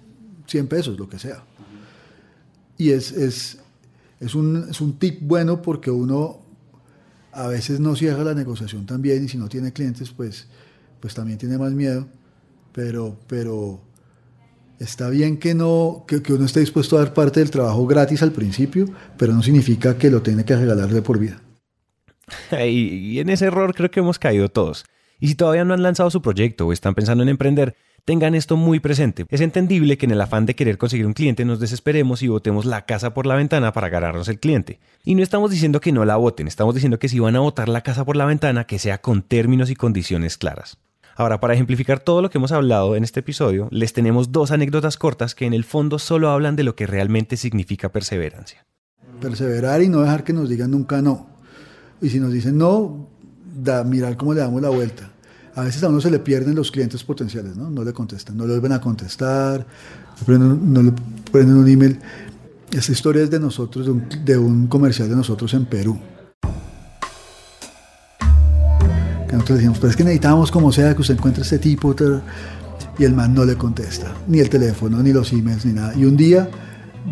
100 0.48 0.68
pesos, 0.68 1.00
lo 1.00 1.10
que 1.10 1.18
sea. 1.18 1.44
Y 2.78 2.92
es, 2.92 3.12
es, 3.12 3.58
es, 4.20 4.36
un, 4.36 4.68
es 4.70 4.82
un 4.82 4.98
tip 4.98 5.20
bueno 5.22 5.62
porque 5.62 5.92
uno 5.92 6.40
a 7.32 7.48
veces 7.48 7.80
no 7.80 7.96
cierra 7.96 8.24
la 8.24 8.34
negociación 8.34 8.86
también 8.86 9.26
y 9.26 9.28
si 9.28 9.38
no 9.38 9.50
tiene 9.50 9.74
clientes, 9.74 10.12
pues, 10.12 10.48
pues 11.00 11.14
también 11.14 11.38
tiene 11.38 11.58
más 11.58 11.74
miedo. 11.74 12.08
Pero, 12.72 13.18
pero 13.28 13.82
está 14.80 15.10
bien 15.10 15.38
que, 15.38 15.54
no, 15.54 16.06
que, 16.08 16.22
que, 16.22 16.34
uno 16.34 16.46
esté 16.46 16.62
dispuesto 16.62 16.98
a 16.98 17.00
dar 17.00 17.14
parte 17.14 17.40
del 17.40 17.52
trabajo 17.52 17.86
gratis 17.86 18.22
al 18.22 18.32
principio, 18.32 18.86
pero 19.18 19.34
no 19.34 19.42
significa 19.44 19.98
que 19.98 20.10
lo 20.10 20.22
tiene 20.22 20.46
que 20.46 20.56
regalarle 20.56 21.02
por 21.02 21.20
vida. 21.20 21.42
Y 22.66 23.20
en 23.20 23.30
ese 23.30 23.46
error 23.46 23.74
creo 23.74 23.92
que 23.92 24.00
hemos 24.00 24.20
caído 24.20 24.50
todos. 24.50 24.86
Y 25.20 25.28
si 25.28 25.36
todavía 25.36 25.66
no 25.66 25.74
han 25.74 25.84
lanzado 25.84 26.10
su 26.10 26.22
proyecto 26.22 26.68
o 26.68 26.74
están 26.74 26.96
pensando 26.96 27.24
en 27.24 27.30
emprender, 27.30 27.76
tengan 28.06 28.36
esto 28.36 28.56
muy 28.56 28.80
presente. 28.80 29.26
Es 29.30 29.42
entendible 29.42 29.98
que 29.98 30.06
en 30.06 30.12
el 30.12 30.22
afán 30.22 30.46
de 30.46 30.56
querer 30.56 30.78
conseguir 30.78 31.08
un 31.08 31.14
cliente 31.14 31.44
nos 31.44 31.60
desesperemos 31.60 32.22
y 32.22 32.28
botemos 32.28 32.66
la 32.66 32.86
casa 32.86 33.14
por 33.14 33.26
la 33.26 33.36
ventana 33.36 33.74
para 33.74 33.90
ganarnos 33.90 34.28
el 34.28 34.40
cliente. 34.40 34.80
Y 35.04 35.16
no 35.16 35.24
estamos 35.24 35.52
diciendo 35.52 35.82
que 35.82 35.92
no 35.92 36.06
la 36.06 36.16
voten, 36.16 36.48
estamos 36.48 36.76
diciendo 36.76 37.00
que 37.00 37.10
si 37.10 37.20
van 37.20 37.36
a 37.36 37.40
botar 37.40 37.68
la 37.68 37.82
casa 37.82 38.06
por 38.06 38.16
la 38.16 38.26
ventana, 38.26 38.66
que 38.66 38.80
sea 38.80 39.00
con 39.00 39.24
términos 39.24 39.72
y 39.72 39.76
condiciones 39.76 40.38
claras. 40.38 40.78
Ahora, 41.18 41.40
para 41.40 41.54
ejemplificar 41.54 42.02
todo 42.02 42.22
lo 42.22 42.30
que 42.30 42.38
hemos 42.38 42.52
hablado 42.52 42.96
en 42.96 43.04
este 43.06 43.22
episodio, 43.22 43.70
les 43.72 43.94
tenemos 43.94 44.34
dos 44.34 44.52
anécdotas 44.52 44.98
cortas 44.98 45.34
que 45.34 45.46
en 45.46 45.54
el 45.54 45.64
fondo 45.64 45.98
solo 45.98 46.30
hablan 46.30 46.58
de 46.58 46.64
lo 46.64 46.76
que 46.76 46.88
realmente 46.88 47.38
significa 47.38 47.90
perseverancia. 47.90 48.66
Perseverar 49.22 49.82
y 49.82 49.88
no 49.88 50.02
dejar 50.02 50.26
que 50.26 50.34
nos 50.34 50.50
digan 50.50 50.72
nunca 50.72 51.02
no. 51.02 51.30
Y 52.02 52.10
si 52.10 52.20
nos 52.20 52.34
dicen 52.34 52.58
no, 52.58 53.10
da, 53.56 53.84
mirar 53.84 54.18
cómo 54.18 54.34
le 54.34 54.42
damos 54.42 54.62
la 54.62 54.70
vuelta. 54.70 55.12
A 55.56 55.62
veces 55.62 55.84
a 55.84 55.88
uno 55.88 56.02
se 56.02 56.12
le 56.12 56.20
pierden 56.20 56.54
los 56.54 56.70
clientes 56.70 57.04
potenciales, 57.04 57.56
¿no? 57.56 57.70
No 57.70 57.84
le 57.84 57.94
contestan, 57.94 58.36
no 58.36 58.44
le 58.46 58.52
vuelven 58.52 58.74
a 58.74 58.82
contestar, 58.82 59.66
no, 60.28 60.84
le 60.84 60.94
prenden 61.32 61.56
un 61.56 61.68
email. 61.68 61.98
Esta 62.72 62.92
historia 62.92 63.24
es 63.24 63.30
de 63.30 63.40
nosotros, 63.40 63.86
de 63.86 63.92
un, 63.92 64.06
de 64.26 64.38
un 64.38 64.68
comercial 64.68 65.08
de 65.08 65.16
nosotros 65.16 65.54
en 65.54 65.66
Perú. 65.66 65.98
Que 69.30 69.34
nosotros 69.34 69.58
decíamos, 69.60 69.80
pero 69.80 69.92
es 69.92 69.96
que 69.96 70.04
necesitamos 70.04 70.52
como 70.52 70.74
sea 70.74 70.94
que 70.94 71.02
usted 71.02 71.16
encuentre 71.16 71.44
este 71.44 71.60
tipo. 71.60 71.96
Y 72.98 73.04
el 73.06 73.14
man 73.14 73.34
no 73.34 73.46
le 73.46 73.56
contesta, 73.56 74.14
ni 74.28 74.40
el 74.40 74.50
teléfono, 74.50 75.02
ni 75.02 75.14
los 75.14 75.32
emails, 75.32 75.66
ni 75.66 75.74
nada. 75.74 75.96
Y 75.96 76.04
un 76.04 76.18
día 76.18 76.50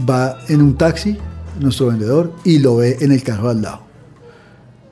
va 0.10 0.38
en 0.50 0.62
un 0.62 0.78
taxi, 0.78 1.18
nuestro 1.62 1.88
vendedor, 1.88 2.34
y 2.44 2.60
lo 2.60 2.78
ve 2.78 2.98
en 3.00 3.14
el 3.14 3.24
carro 3.24 3.50
al 3.50 3.62
lado. 3.62 3.84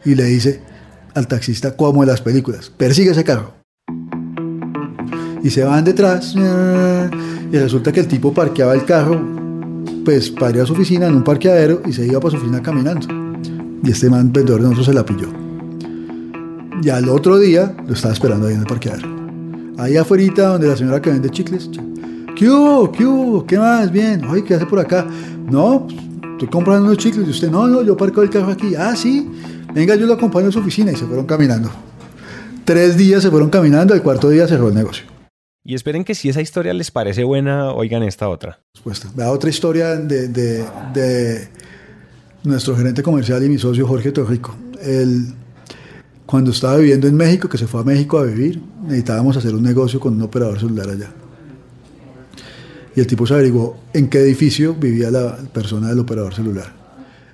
Y 0.05 0.15
le 0.15 0.23
dice 0.25 0.70
al 1.13 1.27
taxista, 1.27 1.75
como 1.75 2.03
en 2.03 2.09
las 2.09 2.21
películas, 2.21 2.69
persigue 2.69 3.11
ese 3.11 3.23
carro. 3.23 3.53
Y 5.43 5.49
se 5.49 5.63
van 5.63 5.83
detrás, 5.83 6.35
y 6.35 7.57
resulta 7.57 7.91
que 7.91 8.01
el 8.01 8.07
tipo 8.07 8.33
parqueaba 8.33 8.73
el 8.73 8.85
carro, 8.85 9.19
pues 10.05 10.29
para 10.29 10.57
ir 10.57 10.61
a 10.61 10.65
su 10.65 10.73
oficina 10.73 11.07
en 11.07 11.15
un 11.15 11.23
parqueadero 11.23 11.81
y 11.85 11.93
se 11.93 12.05
iba 12.05 12.19
para 12.19 12.31
su 12.31 12.37
oficina 12.37 12.61
caminando. 12.61 13.07
Y 13.83 13.91
este 13.91 14.09
man 14.09 14.31
vendedor 14.31 14.61
de 14.61 14.69
nosotros 14.69 14.85
se 14.87 14.93
la 14.93 15.05
pilló. 15.05 15.27
Y 16.83 16.89
al 16.89 17.09
otro 17.09 17.37
día 17.37 17.75
lo 17.87 17.93
estaba 17.93 18.13
esperando 18.13 18.47
ahí 18.47 18.53
en 18.53 18.61
el 18.61 18.67
parqueadero. 18.67 19.07
Ahí 19.77 19.97
afuera 19.97 20.49
donde 20.49 20.67
la 20.67 20.77
señora 20.77 21.01
que 21.01 21.11
vende 21.11 21.29
chicles. 21.29 21.69
¿Qué 22.35 22.49
hubo? 22.49 23.45
¿Qué 23.45 23.57
más? 23.57 23.91
Bien. 23.91 24.21
¿qué 24.45 24.55
hace 24.55 24.65
por 24.65 24.79
acá? 24.79 25.05
No, 25.49 25.87
pues, 25.87 25.99
estoy 26.33 26.47
comprando 26.47 26.85
unos 26.85 26.97
chicles. 26.97 27.27
Y 27.27 27.31
usted, 27.31 27.51
no, 27.51 27.67
no, 27.67 27.81
yo 27.81 27.95
parco 27.97 28.21
el 28.21 28.29
carro 28.29 28.51
aquí. 28.51 28.75
Ah, 28.75 28.95
sí. 28.95 29.29
Venga, 29.73 29.95
yo 29.95 30.05
lo 30.05 30.13
acompaño 30.13 30.49
a 30.49 30.51
su 30.51 30.59
oficina. 30.59 30.91
Y 30.91 30.95
se 30.95 31.05
fueron 31.05 31.25
caminando. 31.25 31.71
Tres 32.65 32.97
días 32.97 33.23
se 33.23 33.29
fueron 33.29 33.49
caminando. 33.49 33.93
El 33.93 34.01
cuarto 34.01 34.29
día 34.29 34.47
cerró 34.47 34.69
el 34.69 34.75
negocio. 34.75 35.05
Y 35.63 35.75
esperen 35.75 36.03
que 36.03 36.15
si 36.15 36.29
esa 36.29 36.41
historia 36.41 36.73
les 36.73 36.89
parece 36.89 37.23
buena, 37.23 37.71
oigan 37.71 38.03
esta 38.03 38.27
otra. 38.27 38.59
Respuesta. 38.73 39.09
Vea 39.15 39.31
otra 39.31 39.49
historia 39.49 39.95
de, 39.95 40.27
de, 40.27 40.65
de 40.93 41.47
nuestro 42.43 42.75
gerente 42.75 43.03
comercial 43.03 43.43
y 43.43 43.49
mi 43.49 43.59
socio 43.59 43.85
Jorge 43.87 44.11
Torrico. 44.11 44.55
El, 44.81 45.33
cuando 46.25 46.51
estaba 46.51 46.77
viviendo 46.77 47.07
en 47.07 47.15
México, 47.15 47.47
que 47.47 47.57
se 47.57 47.67
fue 47.67 47.81
a 47.81 47.83
México 47.83 48.17
a 48.17 48.23
vivir, 48.23 48.61
necesitábamos 48.83 49.37
hacer 49.37 49.53
un 49.53 49.61
negocio 49.61 49.99
con 49.99 50.15
un 50.15 50.21
operador 50.23 50.59
celular 50.59 50.89
allá. 50.89 51.11
Y 52.95 52.99
el 52.99 53.07
tipo 53.07 53.27
se 53.27 53.33
averiguó 53.35 53.77
en 53.93 54.09
qué 54.09 54.19
edificio 54.19 54.73
vivía 54.73 55.11
la 55.11 55.37
persona 55.53 55.89
del 55.89 55.99
operador 55.99 56.33
celular. 56.33 56.80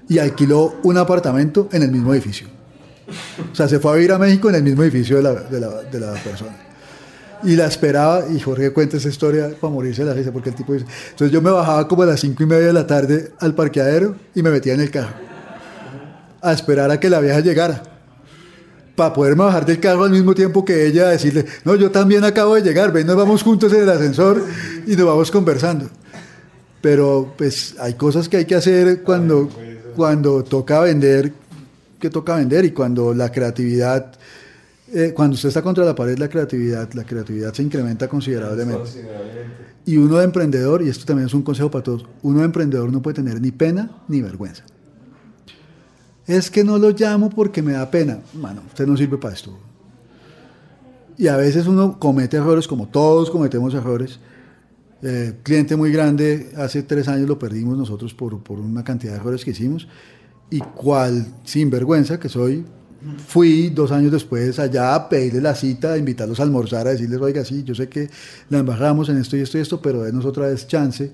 Y 0.09 0.19
alquiló 0.19 0.75
un 0.83 0.97
apartamento 0.97 1.69
en 1.71 1.83
el 1.83 1.91
mismo 1.91 2.13
edificio. 2.13 2.47
O 3.51 3.55
sea, 3.55 3.67
se 3.67 3.79
fue 3.79 3.91
a 3.91 3.95
vivir 3.95 4.11
a 4.11 4.17
México 4.17 4.49
en 4.49 4.55
el 4.55 4.63
mismo 4.63 4.83
edificio 4.83 5.17
de 5.17 5.23
la, 5.23 5.33
de 5.33 5.99
la, 5.99 6.13
persona. 6.13 6.55
Y 7.43 7.55
la 7.55 7.67
esperaba, 7.67 8.25
y 8.29 8.39
Jorge 8.39 8.71
cuenta 8.71 8.97
esa 8.97 9.09
historia 9.09 9.49
para 9.61 9.71
morirse 9.71 10.03
de 10.03 10.09
la 10.09 10.13
risa, 10.13 10.31
porque 10.31 10.49
el 10.49 10.55
tipo 10.55 10.73
dice, 10.73 10.85
entonces 11.11 11.31
yo 11.31 11.41
me 11.41 11.51
bajaba 11.51 11.87
como 11.87 12.03
a 12.03 12.07
las 12.07 12.19
cinco 12.19 12.43
y 12.43 12.45
media 12.45 12.67
de 12.67 12.73
la 12.73 12.87
tarde 12.87 13.31
al 13.39 13.53
parqueadero 13.53 14.15
y 14.33 14.41
me 14.41 14.49
metía 14.49 14.73
en 14.73 14.81
el 14.81 14.89
carro 14.89 15.13
a 16.41 16.53
esperar 16.53 16.89
a 16.91 16.99
que 16.99 17.09
la 17.09 17.19
vieja 17.19 17.39
llegara 17.39 17.81
para 18.95 19.13
poderme 19.13 19.43
bajar 19.43 19.65
del 19.65 19.79
carro 19.79 20.05
al 20.05 20.09
mismo 20.09 20.33
tiempo 20.33 20.65
que 20.65 20.87
ella, 20.87 21.09
decirle, 21.09 21.45
no, 21.63 21.75
yo 21.75 21.91
también 21.91 22.23
acabo 22.23 22.55
de 22.55 22.61
llegar, 22.61 22.91
ven, 22.91 23.05
nos 23.05 23.15
vamos 23.15 23.43
juntos 23.43 23.71
en 23.71 23.83
el 23.83 23.89
ascensor 23.89 24.43
y 24.87 24.95
nos 24.95 25.05
vamos 25.05 25.29
conversando. 25.29 25.87
Pero 26.81 27.35
pues 27.37 27.75
hay 27.79 27.93
cosas 27.93 28.27
que 28.27 28.37
hay 28.37 28.45
que 28.45 28.55
hacer 28.55 29.03
cuando, 29.03 29.49
cuando 29.97 30.43
toca 30.45 30.79
vender, 30.79 31.33
que 31.99 32.09
toca 32.09 32.37
vender 32.37 32.63
y 32.63 32.71
cuando 32.71 33.13
la 33.13 33.29
creatividad, 33.29 34.13
eh, 34.93 35.11
cuando 35.13 35.33
usted 35.33 35.49
está 35.49 35.61
contra 35.61 35.83
la 35.83 35.93
pared, 35.93 36.17
la 36.17 36.29
creatividad, 36.29 36.93
la 36.93 37.03
creatividad 37.03 37.53
se 37.53 37.63
incrementa 37.63 38.07
considerablemente. 38.07 38.89
Y 39.85 39.97
uno 39.97 40.17
de 40.17 40.23
emprendedor, 40.23 40.81
y 40.81 40.87
esto 40.87 41.03
también 41.03 41.27
es 41.27 41.33
un 41.33 41.41
consejo 41.41 41.69
para 41.69 41.83
todos, 41.83 42.05
uno 42.21 42.39
de 42.39 42.45
emprendedor 42.45 42.89
no 42.89 43.01
puede 43.01 43.15
tener 43.15 43.41
ni 43.41 43.51
pena 43.51 43.91
ni 44.07 44.21
vergüenza 44.21 44.63
es 46.27 46.51
que 46.51 46.63
no 46.63 46.77
lo 46.77 46.91
llamo 46.91 47.29
porque 47.29 47.61
me 47.61 47.71
da 47.71 47.89
pena. 47.89 48.19
Mano, 48.33 48.61
usted 48.67 48.85
no 48.85 48.97
sirve 48.97 49.17
para 49.17 49.33
esto. 49.33 49.57
Y 51.17 51.29
a 51.29 51.37
veces 51.37 51.65
uno 51.65 51.97
comete 51.97 52.37
errores, 52.37 52.67
como 52.67 52.87
todos 52.87 53.31
cometemos 53.31 53.73
errores. 53.73 54.19
Eh, 55.03 55.35
cliente 55.43 55.75
muy 55.75 55.91
grande, 55.91 56.51
hace 56.57 56.83
tres 56.83 57.07
años 57.07 57.27
lo 57.27 57.37
perdimos 57.37 57.77
nosotros 57.77 58.13
por, 58.13 58.41
por 58.41 58.59
una 58.59 58.83
cantidad 58.83 59.13
de 59.13 59.19
errores 59.19 59.45
que 59.45 59.51
hicimos. 59.51 59.87
Y 60.49 60.59
cual, 60.59 61.27
sin 61.43 61.69
vergüenza 61.69 62.19
que 62.19 62.29
soy, 62.29 62.65
fui 63.27 63.69
dos 63.69 63.91
años 63.91 64.11
después 64.11 64.57
allá 64.59 64.95
a 64.95 65.09
pedirle 65.09 65.41
la 65.41 65.55
cita, 65.55 65.93
a 65.93 65.97
invitarlos 65.97 66.39
a 66.39 66.43
almorzar, 66.43 66.87
a 66.87 66.91
decirles, 66.91 67.19
oiga, 67.19 67.45
sí, 67.45 67.63
yo 67.63 67.75
sé 67.75 67.89
que 67.89 68.09
la 68.49 68.59
embajamos 68.59 69.09
en 69.09 69.17
esto 69.17 69.37
y 69.37 69.41
esto 69.41 69.57
y 69.57 69.61
esto, 69.61 69.81
pero 69.81 70.03
denos 70.03 70.25
otra 70.25 70.47
vez 70.47 70.67
chance 70.67 71.11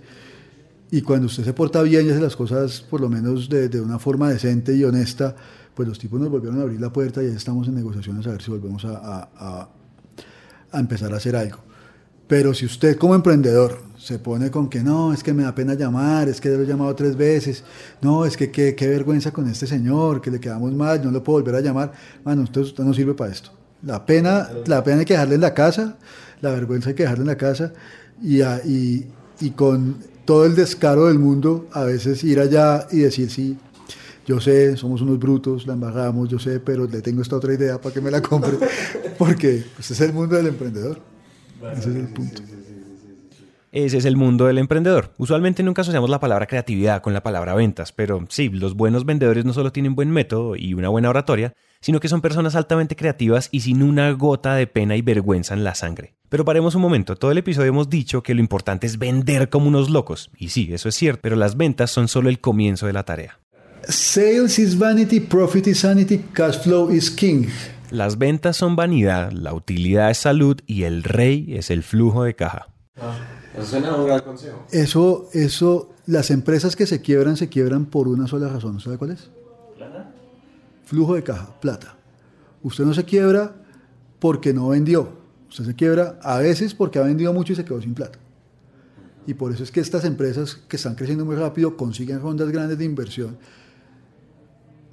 y 0.92 1.02
cuando 1.02 1.26
usted 1.26 1.44
se 1.44 1.54
porta 1.54 1.82
bien 1.82 2.06
y 2.06 2.12
hace 2.12 2.22
las 2.22 2.36
cosas 2.36 2.82
por 2.82 3.02
lo 3.02 3.10
menos 3.10 3.50
de, 3.50 3.68
de, 3.68 3.82
una 3.82 3.98
forma 3.98 4.30
decente 4.30 4.76
y 4.76 4.84
honesta, 4.84 5.36
pues 5.74 5.88
los 5.88 5.98
tipos 5.98 6.20
nos 6.20 6.30
volvieron 6.30 6.60
a 6.60 6.62
abrir 6.62 6.80
la 6.80 6.94
puerta 6.94 7.24
y 7.24 7.30
ya 7.30 7.36
estamos 7.36 7.68
en 7.68 7.74
negociaciones 7.74 8.28
a 8.28 8.32
ver 8.32 8.42
si 8.44 8.52
volvemos 8.52 8.86
a, 8.86 9.28
a, 9.36 9.70
a 10.72 10.80
empezar 10.80 11.12
a 11.12 11.18
hacer 11.18 11.36
algo. 11.36 11.58
Pero 12.34 12.52
si 12.56 12.66
usted 12.66 12.98
como 12.98 13.14
emprendedor 13.14 13.78
se 13.96 14.18
pone 14.18 14.50
con 14.50 14.68
que 14.68 14.82
no, 14.82 15.14
es 15.14 15.22
que 15.22 15.36
me 15.36 15.44
da 15.44 15.54
pena 15.54 15.76
llamar, 15.76 16.28
es 16.28 16.42
que 16.42 16.50
lo 16.50 16.64
he 16.64 16.66
llamado 16.66 16.96
tres 16.96 17.16
veces, 17.16 17.64
no, 18.02 18.26
es 18.26 18.36
que 18.36 18.50
qué, 18.50 18.88
vergüenza 18.88 19.30
con 19.30 19.48
este 19.48 19.68
señor, 19.68 20.20
que 20.20 20.32
le 20.32 20.40
quedamos 20.40 20.74
mal, 20.74 21.00
no 21.04 21.12
lo 21.12 21.24
puedo 21.24 21.42
volver 21.44 21.54
a 21.54 21.62
llamar, 21.62 21.92
bueno, 22.24 22.42
usted, 22.42 22.64
no 22.84 22.92
sirve 22.92 23.14
para 23.14 23.32
esto. 23.32 23.52
La 23.84 24.04
pena, 24.04 24.50
la 24.66 24.84
pena 24.84 25.02
hay 25.02 25.06
que 25.06 25.14
dejarle 25.14 25.36
en 25.36 25.42
la 25.42 25.54
casa, 25.54 25.96
la 26.42 26.50
vergüenza 26.50 26.90
hay 26.90 26.96
que 26.96 27.04
dejarle 27.04 27.22
en 27.22 27.28
la 27.28 27.38
casa 27.38 27.72
y, 28.20 28.42
y, 28.42 29.06
y 29.40 29.52
con 29.52 29.98
todo 30.26 30.48
el 30.48 30.56
descaro 30.56 31.06
del 31.06 31.20
mundo, 31.20 31.68
a 31.72 31.84
veces 31.84 32.24
ir 32.24 32.40
allá 32.40 32.88
y 32.92 33.02
decir, 33.02 33.30
sí, 33.30 33.60
yo 34.26 34.42
sé, 34.42 34.76
somos 34.76 35.04
unos 35.04 35.20
brutos, 35.20 35.68
la 35.68 35.74
embajamos, 35.74 36.30
yo 36.30 36.40
sé, 36.40 36.60
pero 36.60 36.88
le 36.88 37.04
tengo 37.04 37.22
esta 37.22 37.36
otra 37.36 37.54
idea 37.54 37.80
para 37.80 37.94
que 37.94 38.02
me 38.02 38.10
la 38.10 38.24
compre, 38.24 38.58
porque 39.20 39.64
pues, 39.76 39.92
es 39.92 40.02
el 40.02 40.14
mundo 40.14 40.36
del 40.36 40.48
emprendedor. 40.48 41.13
Ese 41.72 41.90
es 41.90 41.96
el 41.96 42.08
punto. 42.10 42.42
Ese 43.72 43.98
es 43.98 44.06
el 44.06 44.16
mundo 44.16 44.46
del 44.46 44.60
emprendedor. 44.60 45.14
Usualmente 45.18 45.64
nunca 45.64 45.82
asociamos 45.82 46.10
la 46.10 46.20
palabra 46.20 46.46
creatividad 46.46 47.02
con 47.02 47.14
la 47.14 47.24
palabra 47.24 47.56
ventas, 47.56 47.92
pero 47.92 48.24
sí, 48.30 48.50
los 48.50 48.76
buenos 48.76 49.04
vendedores 49.04 49.46
no 49.46 49.54
solo 49.54 49.72
tienen 49.72 49.96
buen 49.96 50.12
método 50.12 50.56
y 50.56 50.76
una 50.76 50.90
buena 50.90 51.10
oratoria, 51.10 51.56
sino 51.82 52.00
que 52.00 52.08
son 52.08 52.22
personas 52.22 52.56
altamente 52.56 52.96
creativas 52.96 53.50
y 53.52 53.62
sin 53.62 53.82
una 53.82 54.12
gota 54.12 54.54
de 54.54 54.68
pena 54.68 54.96
y 54.96 55.02
vergüenza 55.02 55.56
en 55.56 55.64
la 55.64 55.74
sangre. 55.74 56.14
Pero 56.30 56.46
paremos 56.46 56.76
un 56.76 56.82
momento, 56.82 57.16
todo 57.16 57.32
el 57.32 57.40
episodio 57.40 57.70
hemos 57.70 57.90
dicho 57.90 58.22
que 58.22 58.36
lo 58.36 58.42
importante 58.42 58.86
es 58.86 59.00
vender 59.00 59.50
como 59.50 59.68
unos 59.68 59.90
locos. 59.90 60.30
Y 60.38 60.50
sí, 60.50 60.70
eso 60.72 60.90
es 60.90 60.96
cierto, 60.96 61.22
pero 61.24 61.36
las 61.36 61.58
ventas 61.58 61.90
son 61.90 62.08
solo 62.08 62.30
el 62.30 62.40
comienzo 62.40 62.86
de 62.86 62.94
la 62.94 63.04
tarea. 63.04 63.40
Sales 63.88 64.60
is 64.60 64.78
vanity, 64.78 65.20
profit 65.20 65.68
is 65.68 65.80
sanity, 65.80 66.24
cash 66.34 66.60
flow 66.60 66.92
is 66.92 67.10
king. 67.10 67.48
Las 67.94 68.18
ventas 68.18 68.58
son 68.58 68.76
vanidad, 68.76 69.32
la 69.34 69.54
utilidad 69.54 70.10
es 70.10 70.18
salud 70.18 70.60
y 70.66 70.82
el 70.82 71.04
rey 71.04 71.54
es 71.56 71.70
el 71.70 71.84
flujo 71.84 72.24
de 72.24 72.36
caja. 72.36 72.70
Ah, 73.00 73.16
eso 73.56 73.68
suena 73.68 73.96
un 73.96 74.08
gran 74.08 74.22
consejo. 74.22 74.66
Eso, 74.72 75.30
eso, 75.32 75.94
las 76.08 76.32
empresas 76.32 76.76
que 76.76 76.88
se 76.88 77.04
quiebran, 77.04 77.38
se 77.38 77.50
quiebran 77.50 77.86
por 77.86 78.08
una 78.08 78.26
sola 78.26 78.48
razón. 78.50 78.80
¿Sabe 78.80 78.98
cuál 78.98 79.12
es? 79.12 79.30
¿Plata? 79.78 80.10
Flujo 80.86 81.14
de 81.14 81.22
caja, 81.22 81.54
plata. 81.60 81.96
Usted 82.64 82.84
no 82.84 82.96
se 82.96 83.04
quiebra 83.04 83.54
porque 84.18 84.56
no 84.56 84.70
vendió. 84.70 85.14
Usted 85.48 85.66
se 85.66 85.76
quiebra 85.76 86.18
a 86.24 86.40
veces 86.40 86.74
porque 86.74 86.98
ha 86.98 87.04
vendido 87.04 87.32
mucho 87.32 87.54
y 87.54 87.58
se 87.58 87.64
quedó 87.64 87.80
sin 87.80 87.94
plata. 87.94 88.18
Y 89.28 89.36
por 89.36 89.54
eso 89.54 89.62
es 89.62 89.70
que 89.70 89.82
estas 89.82 90.04
empresas 90.04 90.56
que 90.68 90.78
están 90.78 90.96
creciendo 90.96 91.26
muy 91.26 91.36
rápido 91.36 91.78
consiguen 91.78 92.22
rondas 92.22 92.50
grandes 92.50 92.80
de 92.80 92.86
inversión. 92.86 93.38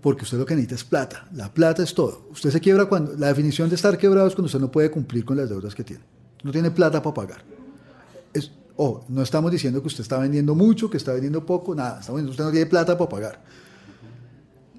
Porque 0.01 0.25
usted 0.25 0.39
lo 0.39 0.47
que 0.47 0.55
necesita 0.55 0.77
es 0.77 0.85
plata. 0.85 1.29
La 1.35 1.53
plata 1.53 1.83
es 1.83 1.95
todo. 1.95 2.29
Usted 2.31 2.51
se 2.51 2.61
quiebra 2.61 2.87
cuando... 2.87 3.15
La 3.17 3.29
definición 3.29 3.69
de 3.69 3.75
estar 3.75 3.99
quebrado 3.99 4.29
es 4.29 4.35
cuando 4.35 4.47
usted 4.47 4.61
no 4.61 4.71
puede 4.71 4.91
cumplir 4.91 5.25
con 5.25 5.37
las 5.37 5.49
deudas 5.49 5.75
que 5.75 5.85
tiene. 5.85 6.03
No 6.43 6.53
tiene 6.53 6.71
plata 6.71 7.03
para 7.03 7.15
pagar. 7.15 7.43
Es, 8.33 8.51
no 9.09 9.23
estamos 9.23 9.53
diciendo 9.53 9.83
que 9.83 9.89
usted 9.89 10.03
está 10.03 10.19
vendiendo 10.19 10.55
mucho, 10.55 10.89
que 10.89 10.97
está 10.97 11.13
vendiendo 11.13 11.45
poco, 11.45 11.75
nada. 11.75 12.01
Estamos 12.01 12.21
diciendo 12.23 12.29
que 12.29 12.31
usted 12.31 12.45
no 12.45 12.51
tiene 12.51 12.67
plata 12.67 12.97
para 12.97 13.11
pagar. 13.11 13.43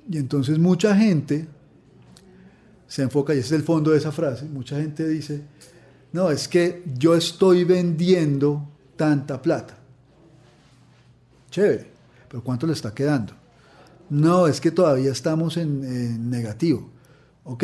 Y 0.10 0.18
entonces 0.18 0.58
mucha 0.58 0.96
gente 0.96 1.48
se 2.92 3.04
enfoca, 3.04 3.34
y 3.34 3.38
ese 3.38 3.48
es 3.48 3.52
el 3.54 3.64
fondo 3.64 3.92
de 3.92 4.00
esa 4.00 4.12
frase, 4.12 4.44
mucha 4.44 4.76
gente 4.76 5.08
dice, 5.08 5.42
no, 6.12 6.30
es 6.30 6.50
que 6.50 6.84
yo 6.98 7.16
estoy 7.16 7.64
vendiendo 7.64 8.68
tanta 8.98 9.42
plata. 9.42 9.78
Chévere, 11.50 11.90
pero 12.28 12.44
¿cuánto 12.44 12.68
le 12.68 12.74
está 12.74 12.94
quedando? 12.94 13.34
No, 14.12 14.46
es 14.48 14.60
que 14.60 14.72
todavía 14.72 15.10
estamos 15.10 15.56
en, 15.56 16.30
negativo. 16.30 16.90
Ok, 17.46 17.64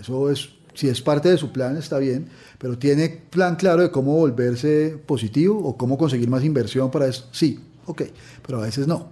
eso 0.00 0.30
es, 0.30 0.50
si 0.72 0.88
es 0.88 1.02
parte 1.02 1.30
de 1.30 1.36
su 1.36 1.50
plan 1.50 1.76
está 1.76 1.98
bien, 1.98 2.28
pero 2.58 2.78
¿tiene 2.78 3.08
plan 3.08 3.56
claro 3.56 3.82
de 3.82 3.90
cómo 3.90 4.14
volverse 4.14 4.96
positivo 5.04 5.58
o 5.58 5.76
cómo 5.76 5.98
conseguir 5.98 6.30
más 6.30 6.44
inversión 6.44 6.92
para 6.92 7.08
eso? 7.08 7.28
Sí, 7.32 7.58
ok, 7.86 8.02
pero 8.46 8.58
a 8.58 8.66
veces 8.66 8.86
no. 8.86 9.08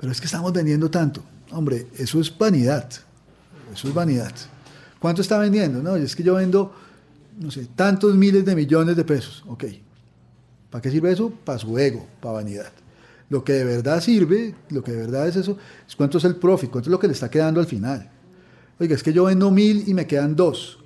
Pero 0.00 0.10
es 0.10 0.18
que 0.20 0.26
estamos 0.26 0.52
vendiendo 0.52 0.90
tanto. 0.90 1.22
Hombre, 1.52 1.86
eso 1.96 2.20
es 2.20 2.36
vanidad. 2.36 2.90
Eso 3.72 3.86
es 3.86 3.94
vanidad. 3.94 4.32
¿Cuánto 4.98 5.22
está 5.22 5.38
vendiendo? 5.38 5.80
No, 5.80 5.94
es 5.94 6.16
que 6.16 6.24
yo 6.24 6.34
vendo, 6.34 6.74
no 7.38 7.52
sé, 7.52 7.68
tantos 7.76 8.12
miles 8.16 8.44
de 8.44 8.56
millones 8.56 8.96
de 8.96 9.04
pesos. 9.04 9.44
Ok. 9.46 9.66
¿Para 10.68 10.82
qué 10.82 10.90
sirve 10.90 11.12
eso? 11.12 11.30
Para 11.30 11.60
su 11.60 11.78
ego, 11.78 12.04
para 12.20 12.34
vanidad. 12.34 12.72
Lo 13.34 13.42
que 13.42 13.54
de 13.54 13.64
verdad 13.64 14.00
sirve, 14.00 14.54
lo 14.70 14.84
que 14.84 14.92
de 14.92 14.98
verdad 14.98 15.26
es 15.26 15.34
eso, 15.34 15.58
es 15.88 15.96
cuánto 15.96 16.18
es 16.18 16.24
el 16.24 16.36
profit, 16.36 16.70
cuánto 16.70 16.88
es 16.88 16.92
lo 16.92 17.00
que 17.00 17.08
le 17.08 17.14
está 17.14 17.28
quedando 17.28 17.58
al 17.58 17.66
final. 17.66 18.08
Oiga, 18.78 18.94
es 18.94 19.02
que 19.02 19.12
yo 19.12 19.24
vendo 19.24 19.50
mil 19.50 19.82
y 19.88 19.92
me 19.92 20.06
quedan 20.06 20.36
dos. 20.36 20.78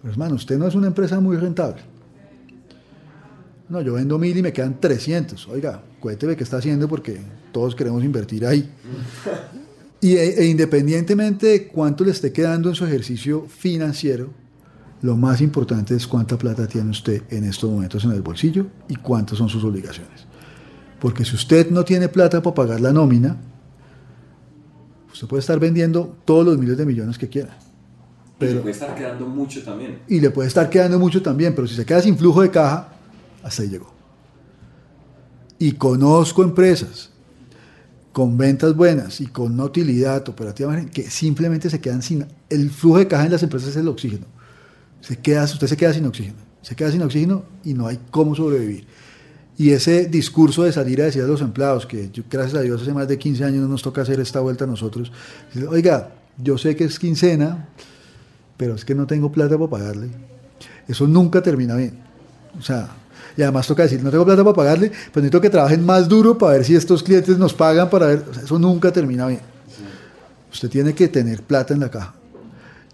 Pero 0.00 0.10
hermano, 0.10 0.36
usted 0.36 0.56
no 0.56 0.66
es 0.66 0.74
una 0.74 0.86
empresa 0.86 1.20
muy 1.20 1.36
rentable. 1.36 1.82
No, 3.68 3.82
yo 3.82 3.92
vendo 3.92 4.18
mil 4.18 4.34
y 4.34 4.40
me 4.40 4.50
quedan 4.50 4.80
300. 4.80 5.46
Oiga, 5.48 5.82
cuénteme 6.00 6.36
qué 6.36 6.42
está 6.42 6.56
haciendo 6.56 6.88
porque 6.88 7.20
todos 7.52 7.74
queremos 7.74 8.02
invertir 8.02 8.46
ahí. 8.46 8.66
Y 10.02 10.14
e, 10.14 10.40
e 10.40 10.46
independientemente 10.46 11.46
de 11.46 11.68
cuánto 11.68 12.04
le 12.04 12.12
esté 12.12 12.32
quedando 12.32 12.70
en 12.70 12.74
su 12.74 12.86
ejercicio 12.86 13.44
financiero, 13.46 14.30
lo 15.02 15.14
más 15.14 15.42
importante 15.42 15.94
es 15.94 16.06
cuánta 16.06 16.38
plata 16.38 16.66
tiene 16.66 16.88
usted 16.88 17.24
en 17.28 17.44
estos 17.44 17.70
momentos 17.70 18.02
en 18.04 18.12
el 18.12 18.22
bolsillo 18.22 18.66
y 18.88 18.96
cuántas 18.96 19.36
son 19.36 19.50
sus 19.50 19.62
obligaciones. 19.62 20.29
Porque 21.00 21.24
si 21.24 21.34
usted 21.34 21.70
no 21.70 21.84
tiene 21.84 22.08
plata 22.08 22.42
para 22.42 22.54
pagar 22.54 22.80
la 22.80 22.92
nómina, 22.92 23.36
usted 25.12 25.26
puede 25.26 25.40
estar 25.40 25.58
vendiendo 25.58 26.16
todos 26.24 26.44
los 26.44 26.58
miles 26.58 26.76
de 26.76 26.86
millones 26.86 27.18
que 27.18 27.28
quiera. 27.28 27.56
y 27.58 28.44
le 28.44 28.48
Pero, 28.48 28.60
puede 28.62 28.72
estar 28.72 28.94
quedando 28.94 29.26
mucho 29.26 29.62
también. 29.62 29.98
y 30.08 30.20
le 30.20 30.30
puede 30.30 30.48
estar 30.48 30.68
quedando 30.70 30.98
mucho 30.98 31.22
también, 31.22 31.54
pero 31.54 31.66
si 31.66 31.74
se 31.74 31.84
queda 31.84 32.00
sin 32.02 32.16
flujo 32.16 32.42
de 32.42 32.50
caja, 32.50 32.88
hasta 33.42 33.62
ahí 33.62 33.68
llegó. 33.68 33.92
Y 35.58 35.72
conozco 35.72 36.42
empresas 36.42 37.10
con 38.12 38.36
ventas 38.36 38.74
buenas 38.74 39.20
y 39.20 39.26
con 39.26 39.58
utilidad 39.60 40.26
operativa 40.28 40.74
que 40.86 41.10
simplemente 41.10 41.70
se 41.70 41.80
quedan 41.80 42.02
sin... 42.02 42.26
El 42.48 42.70
flujo 42.70 42.98
de 42.98 43.06
caja 43.06 43.24
en 43.26 43.32
las 43.32 43.42
empresas 43.42 43.70
es 43.70 43.76
el 43.76 43.88
oxígeno. 43.88 44.26
Se 45.00 45.16
queda, 45.18 45.44
usted 45.44 45.66
se 45.66 45.76
queda 45.76 45.92
sin 45.92 46.06
oxígeno. 46.06 46.38
Se 46.62 46.74
queda 46.74 46.90
sin 46.90 47.02
oxígeno 47.02 47.44
y 47.64 47.74
no 47.74 47.86
hay 47.86 47.98
cómo 48.10 48.34
sobrevivir. 48.34 48.86
Y 49.60 49.72
ese 49.72 50.06
discurso 50.06 50.62
de 50.62 50.72
salir 50.72 51.02
a 51.02 51.04
decir 51.04 51.22
a 51.22 51.26
los 51.26 51.42
empleados, 51.42 51.84
que 51.84 52.08
yo, 52.10 52.22
gracias 52.30 52.58
a 52.58 52.62
Dios 52.62 52.80
hace 52.80 52.94
más 52.94 53.06
de 53.06 53.18
15 53.18 53.44
años 53.44 53.60
no 53.60 53.68
nos 53.68 53.82
toca 53.82 54.00
hacer 54.00 54.18
esta 54.18 54.40
vuelta 54.40 54.64
a 54.64 54.66
nosotros, 54.66 55.12
oiga, 55.68 56.12
yo 56.38 56.56
sé 56.56 56.74
que 56.74 56.84
es 56.84 56.98
quincena, 56.98 57.68
pero 58.56 58.74
es 58.74 58.86
que 58.86 58.94
no 58.94 59.06
tengo 59.06 59.30
plata 59.30 59.58
para 59.58 59.68
pagarle. 59.68 60.08
Eso 60.88 61.06
nunca 61.06 61.42
termina 61.42 61.76
bien. 61.76 61.98
O 62.58 62.62
sea, 62.62 62.88
y 63.36 63.42
además 63.42 63.66
toca 63.66 63.82
decir, 63.82 64.02
no 64.02 64.10
tengo 64.10 64.24
plata 64.24 64.42
para 64.42 64.54
pagarle, 64.54 64.88
pues 64.88 65.16
necesito 65.16 65.42
que 65.42 65.50
trabajen 65.50 65.84
más 65.84 66.08
duro 66.08 66.38
para 66.38 66.54
ver 66.54 66.64
si 66.64 66.74
estos 66.74 67.02
clientes 67.02 67.36
nos 67.36 67.52
pagan 67.52 67.90
para 67.90 68.06
ver. 68.06 68.24
O 68.30 68.32
sea, 68.32 68.44
eso 68.44 68.58
nunca 68.58 68.90
termina 68.90 69.26
bien. 69.26 69.40
Usted 70.50 70.70
tiene 70.70 70.94
que 70.94 71.08
tener 71.08 71.42
plata 71.42 71.74
en 71.74 71.80
la 71.80 71.90
caja. 71.90 72.14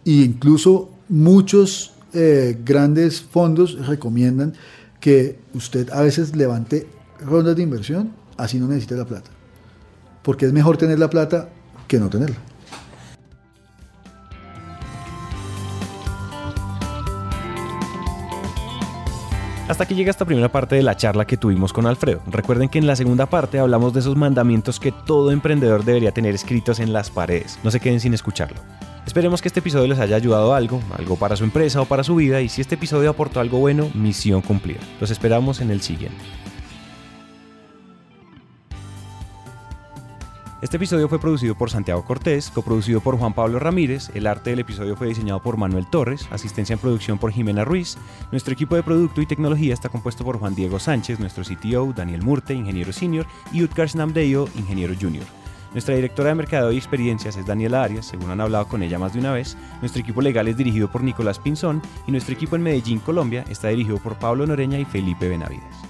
Y 0.03 0.25
incluso 0.25 0.91
muchos 1.09 1.93
eh, 2.13 2.59
grandes 2.65 3.23
fondos 3.23 3.87
recomiendan 3.87 4.55
que 5.07 5.39
usted 5.55 5.89
a 5.91 6.01
veces 6.01 6.35
levante 6.35 6.85
rondas 7.21 7.55
de 7.55 7.63
inversión, 7.63 8.11
así 8.37 8.59
no 8.59 8.67
necesite 8.67 8.97
la 8.97 9.05
plata. 9.05 9.31
Porque 10.25 10.47
es 10.47 10.53
mejor 10.53 10.79
tener 10.79 10.99
la 10.99 11.09
plata 11.09 11.49
que 11.87 12.01
no 12.01 12.11
tenerla. 12.11 12.39
Hasta 19.77 19.85
aquí 19.85 19.95
llega 19.95 20.11
esta 20.11 20.25
primera 20.25 20.49
parte 20.49 20.75
de 20.75 20.83
la 20.83 20.97
charla 20.97 21.27
que 21.27 21.37
tuvimos 21.37 21.75
con 21.75 21.85
Alfredo. 21.85 22.23
Recuerden 22.29 22.71
que 22.71 22.79
en 22.79 22.87
la 22.87 22.97
segunda 22.97 23.27
parte 23.27 23.59
hablamos 23.59 23.93
de 23.93 24.01
esos 24.01 24.17
mandamientos 24.17 24.81
que 24.81 24.91
todo 24.91 25.31
emprendedor 25.31 25.85
debería 25.85 26.13
tener 26.13 26.35
escritos 26.35 26.81
en 26.81 26.95
las 26.95 27.11
paredes. 27.11 27.59
No 27.63 27.71
se 27.71 27.79
queden 27.79 28.01
sin 28.01 28.15
escucharlo. 28.15 28.57
Esperemos 29.07 29.43
que 29.43 29.49
este 29.49 29.61
episodio 29.61 29.87
les 29.87 29.99
haya 29.99 30.17
ayudado 30.17 30.55
algo, 30.55 30.81
algo 30.97 31.17
para 31.17 31.37
su 31.37 31.45
empresa 31.45 31.83
o 31.83 31.85
para 31.85 32.05
su 32.05 32.15
vida, 32.15 32.41
y 32.41 32.49
si 32.49 32.63
este 32.63 32.77
episodio 32.77 33.11
aportó 33.11 33.39
algo 33.39 33.59
bueno, 33.59 33.91
misión 33.93 34.41
cumplida. 34.41 34.81
Los 34.99 35.11
esperamos 35.11 35.61
en 35.61 35.71
el 35.71 35.83
siguiente. 35.83 36.25
Este 40.67 40.79
episodio 40.79 41.09
fue 41.09 41.21
producido 41.21 41.55
por 41.55 41.71
Santiago 41.71 42.05
Cortés, 42.05 42.51
coproducido 42.51 43.01
por 43.01 43.17
Juan 43.17 43.35
Pablo 43.35 43.61
Ramírez, 43.61 44.11
el 44.15 44.27
arte 44.27 44.51
del 44.51 44.59
episodio 44.59 44.97
fue 44.97 45.07
diseñado 45.07 45.41
por 45.41 45.57
Manuel 45.57 45.87
Torres, 45.87 46.27
asistencia 46.33 46.73
en 46.73 46.81
producción 46.81 47.19
por 47.19 47.31
Jimena 47.31 47.65
Ruiz, 47.65 47.97
nuestro 48.33 48.53
equipo 48.53 48.75
de 48.75 48.83
producto 48.83 49.21
y 49.21 49.27
tecnología 49.27 49.73
está 49.73 49.91
compuesto 49.91 50.25
por 50.25 50.41
Juan 50.41 50.57
Diego 50.57 50.81
Sánchez, 50.81 51.21
nuestro 51.21 51.45
CTO, 51.45 51.93
Daniel 51.93 52.23
Murte, 52.23 52.53
ingeniero 52.53 52.93
senior, 52.93 53.27
y 53.53 53.63
Utkarsh 53.63 53.95
Namdeo, 53.95 54.49
ingeniero 54.57 54.93
junior. 55.01 55.25
Nuestra 55.71 55.95
directora 55.95 56.31
de 56.31 56.35
mercadeo 56.35 56.73
y 56.73 56.79
experiencias 56.79 57.37
es 57.37 57.47
Daniela 57.47 57.85
Arias, 57.85 58.07
según 58.07 58.33
han 58.33 58.41
hablado 58.41 58.67
con 58.67 58.83
ella 58.83 58.99
más 58.99 59.13
de 59.13 59.21
una 59.21 59.31
vez. 59.31 59.57
Nuestro 59.81 60.03
equipo 60.03 60.21
legal 60.21 60.49
es 60.49 60.57
dirigido 60.57 60.91
por 60.91 61.05
Nicolás 61.05 61.39
Pinzón 61.39 61.81
y 62.09 62.11
nuestro 62.11 62.35
equipo 62.35 62.57
en 62.57 62.65
Medellín, 62.65 62.99
Colombia, 62.99 63.45
está 63.49 63.69
dirigido 63.69 63.99
por 63.99 64.17
Pablo 64.17 64.45
Noreña 64.45 64.81
y 64.81 64.85
Felipe 64.85 65.29
Benavides. 65.29 65.86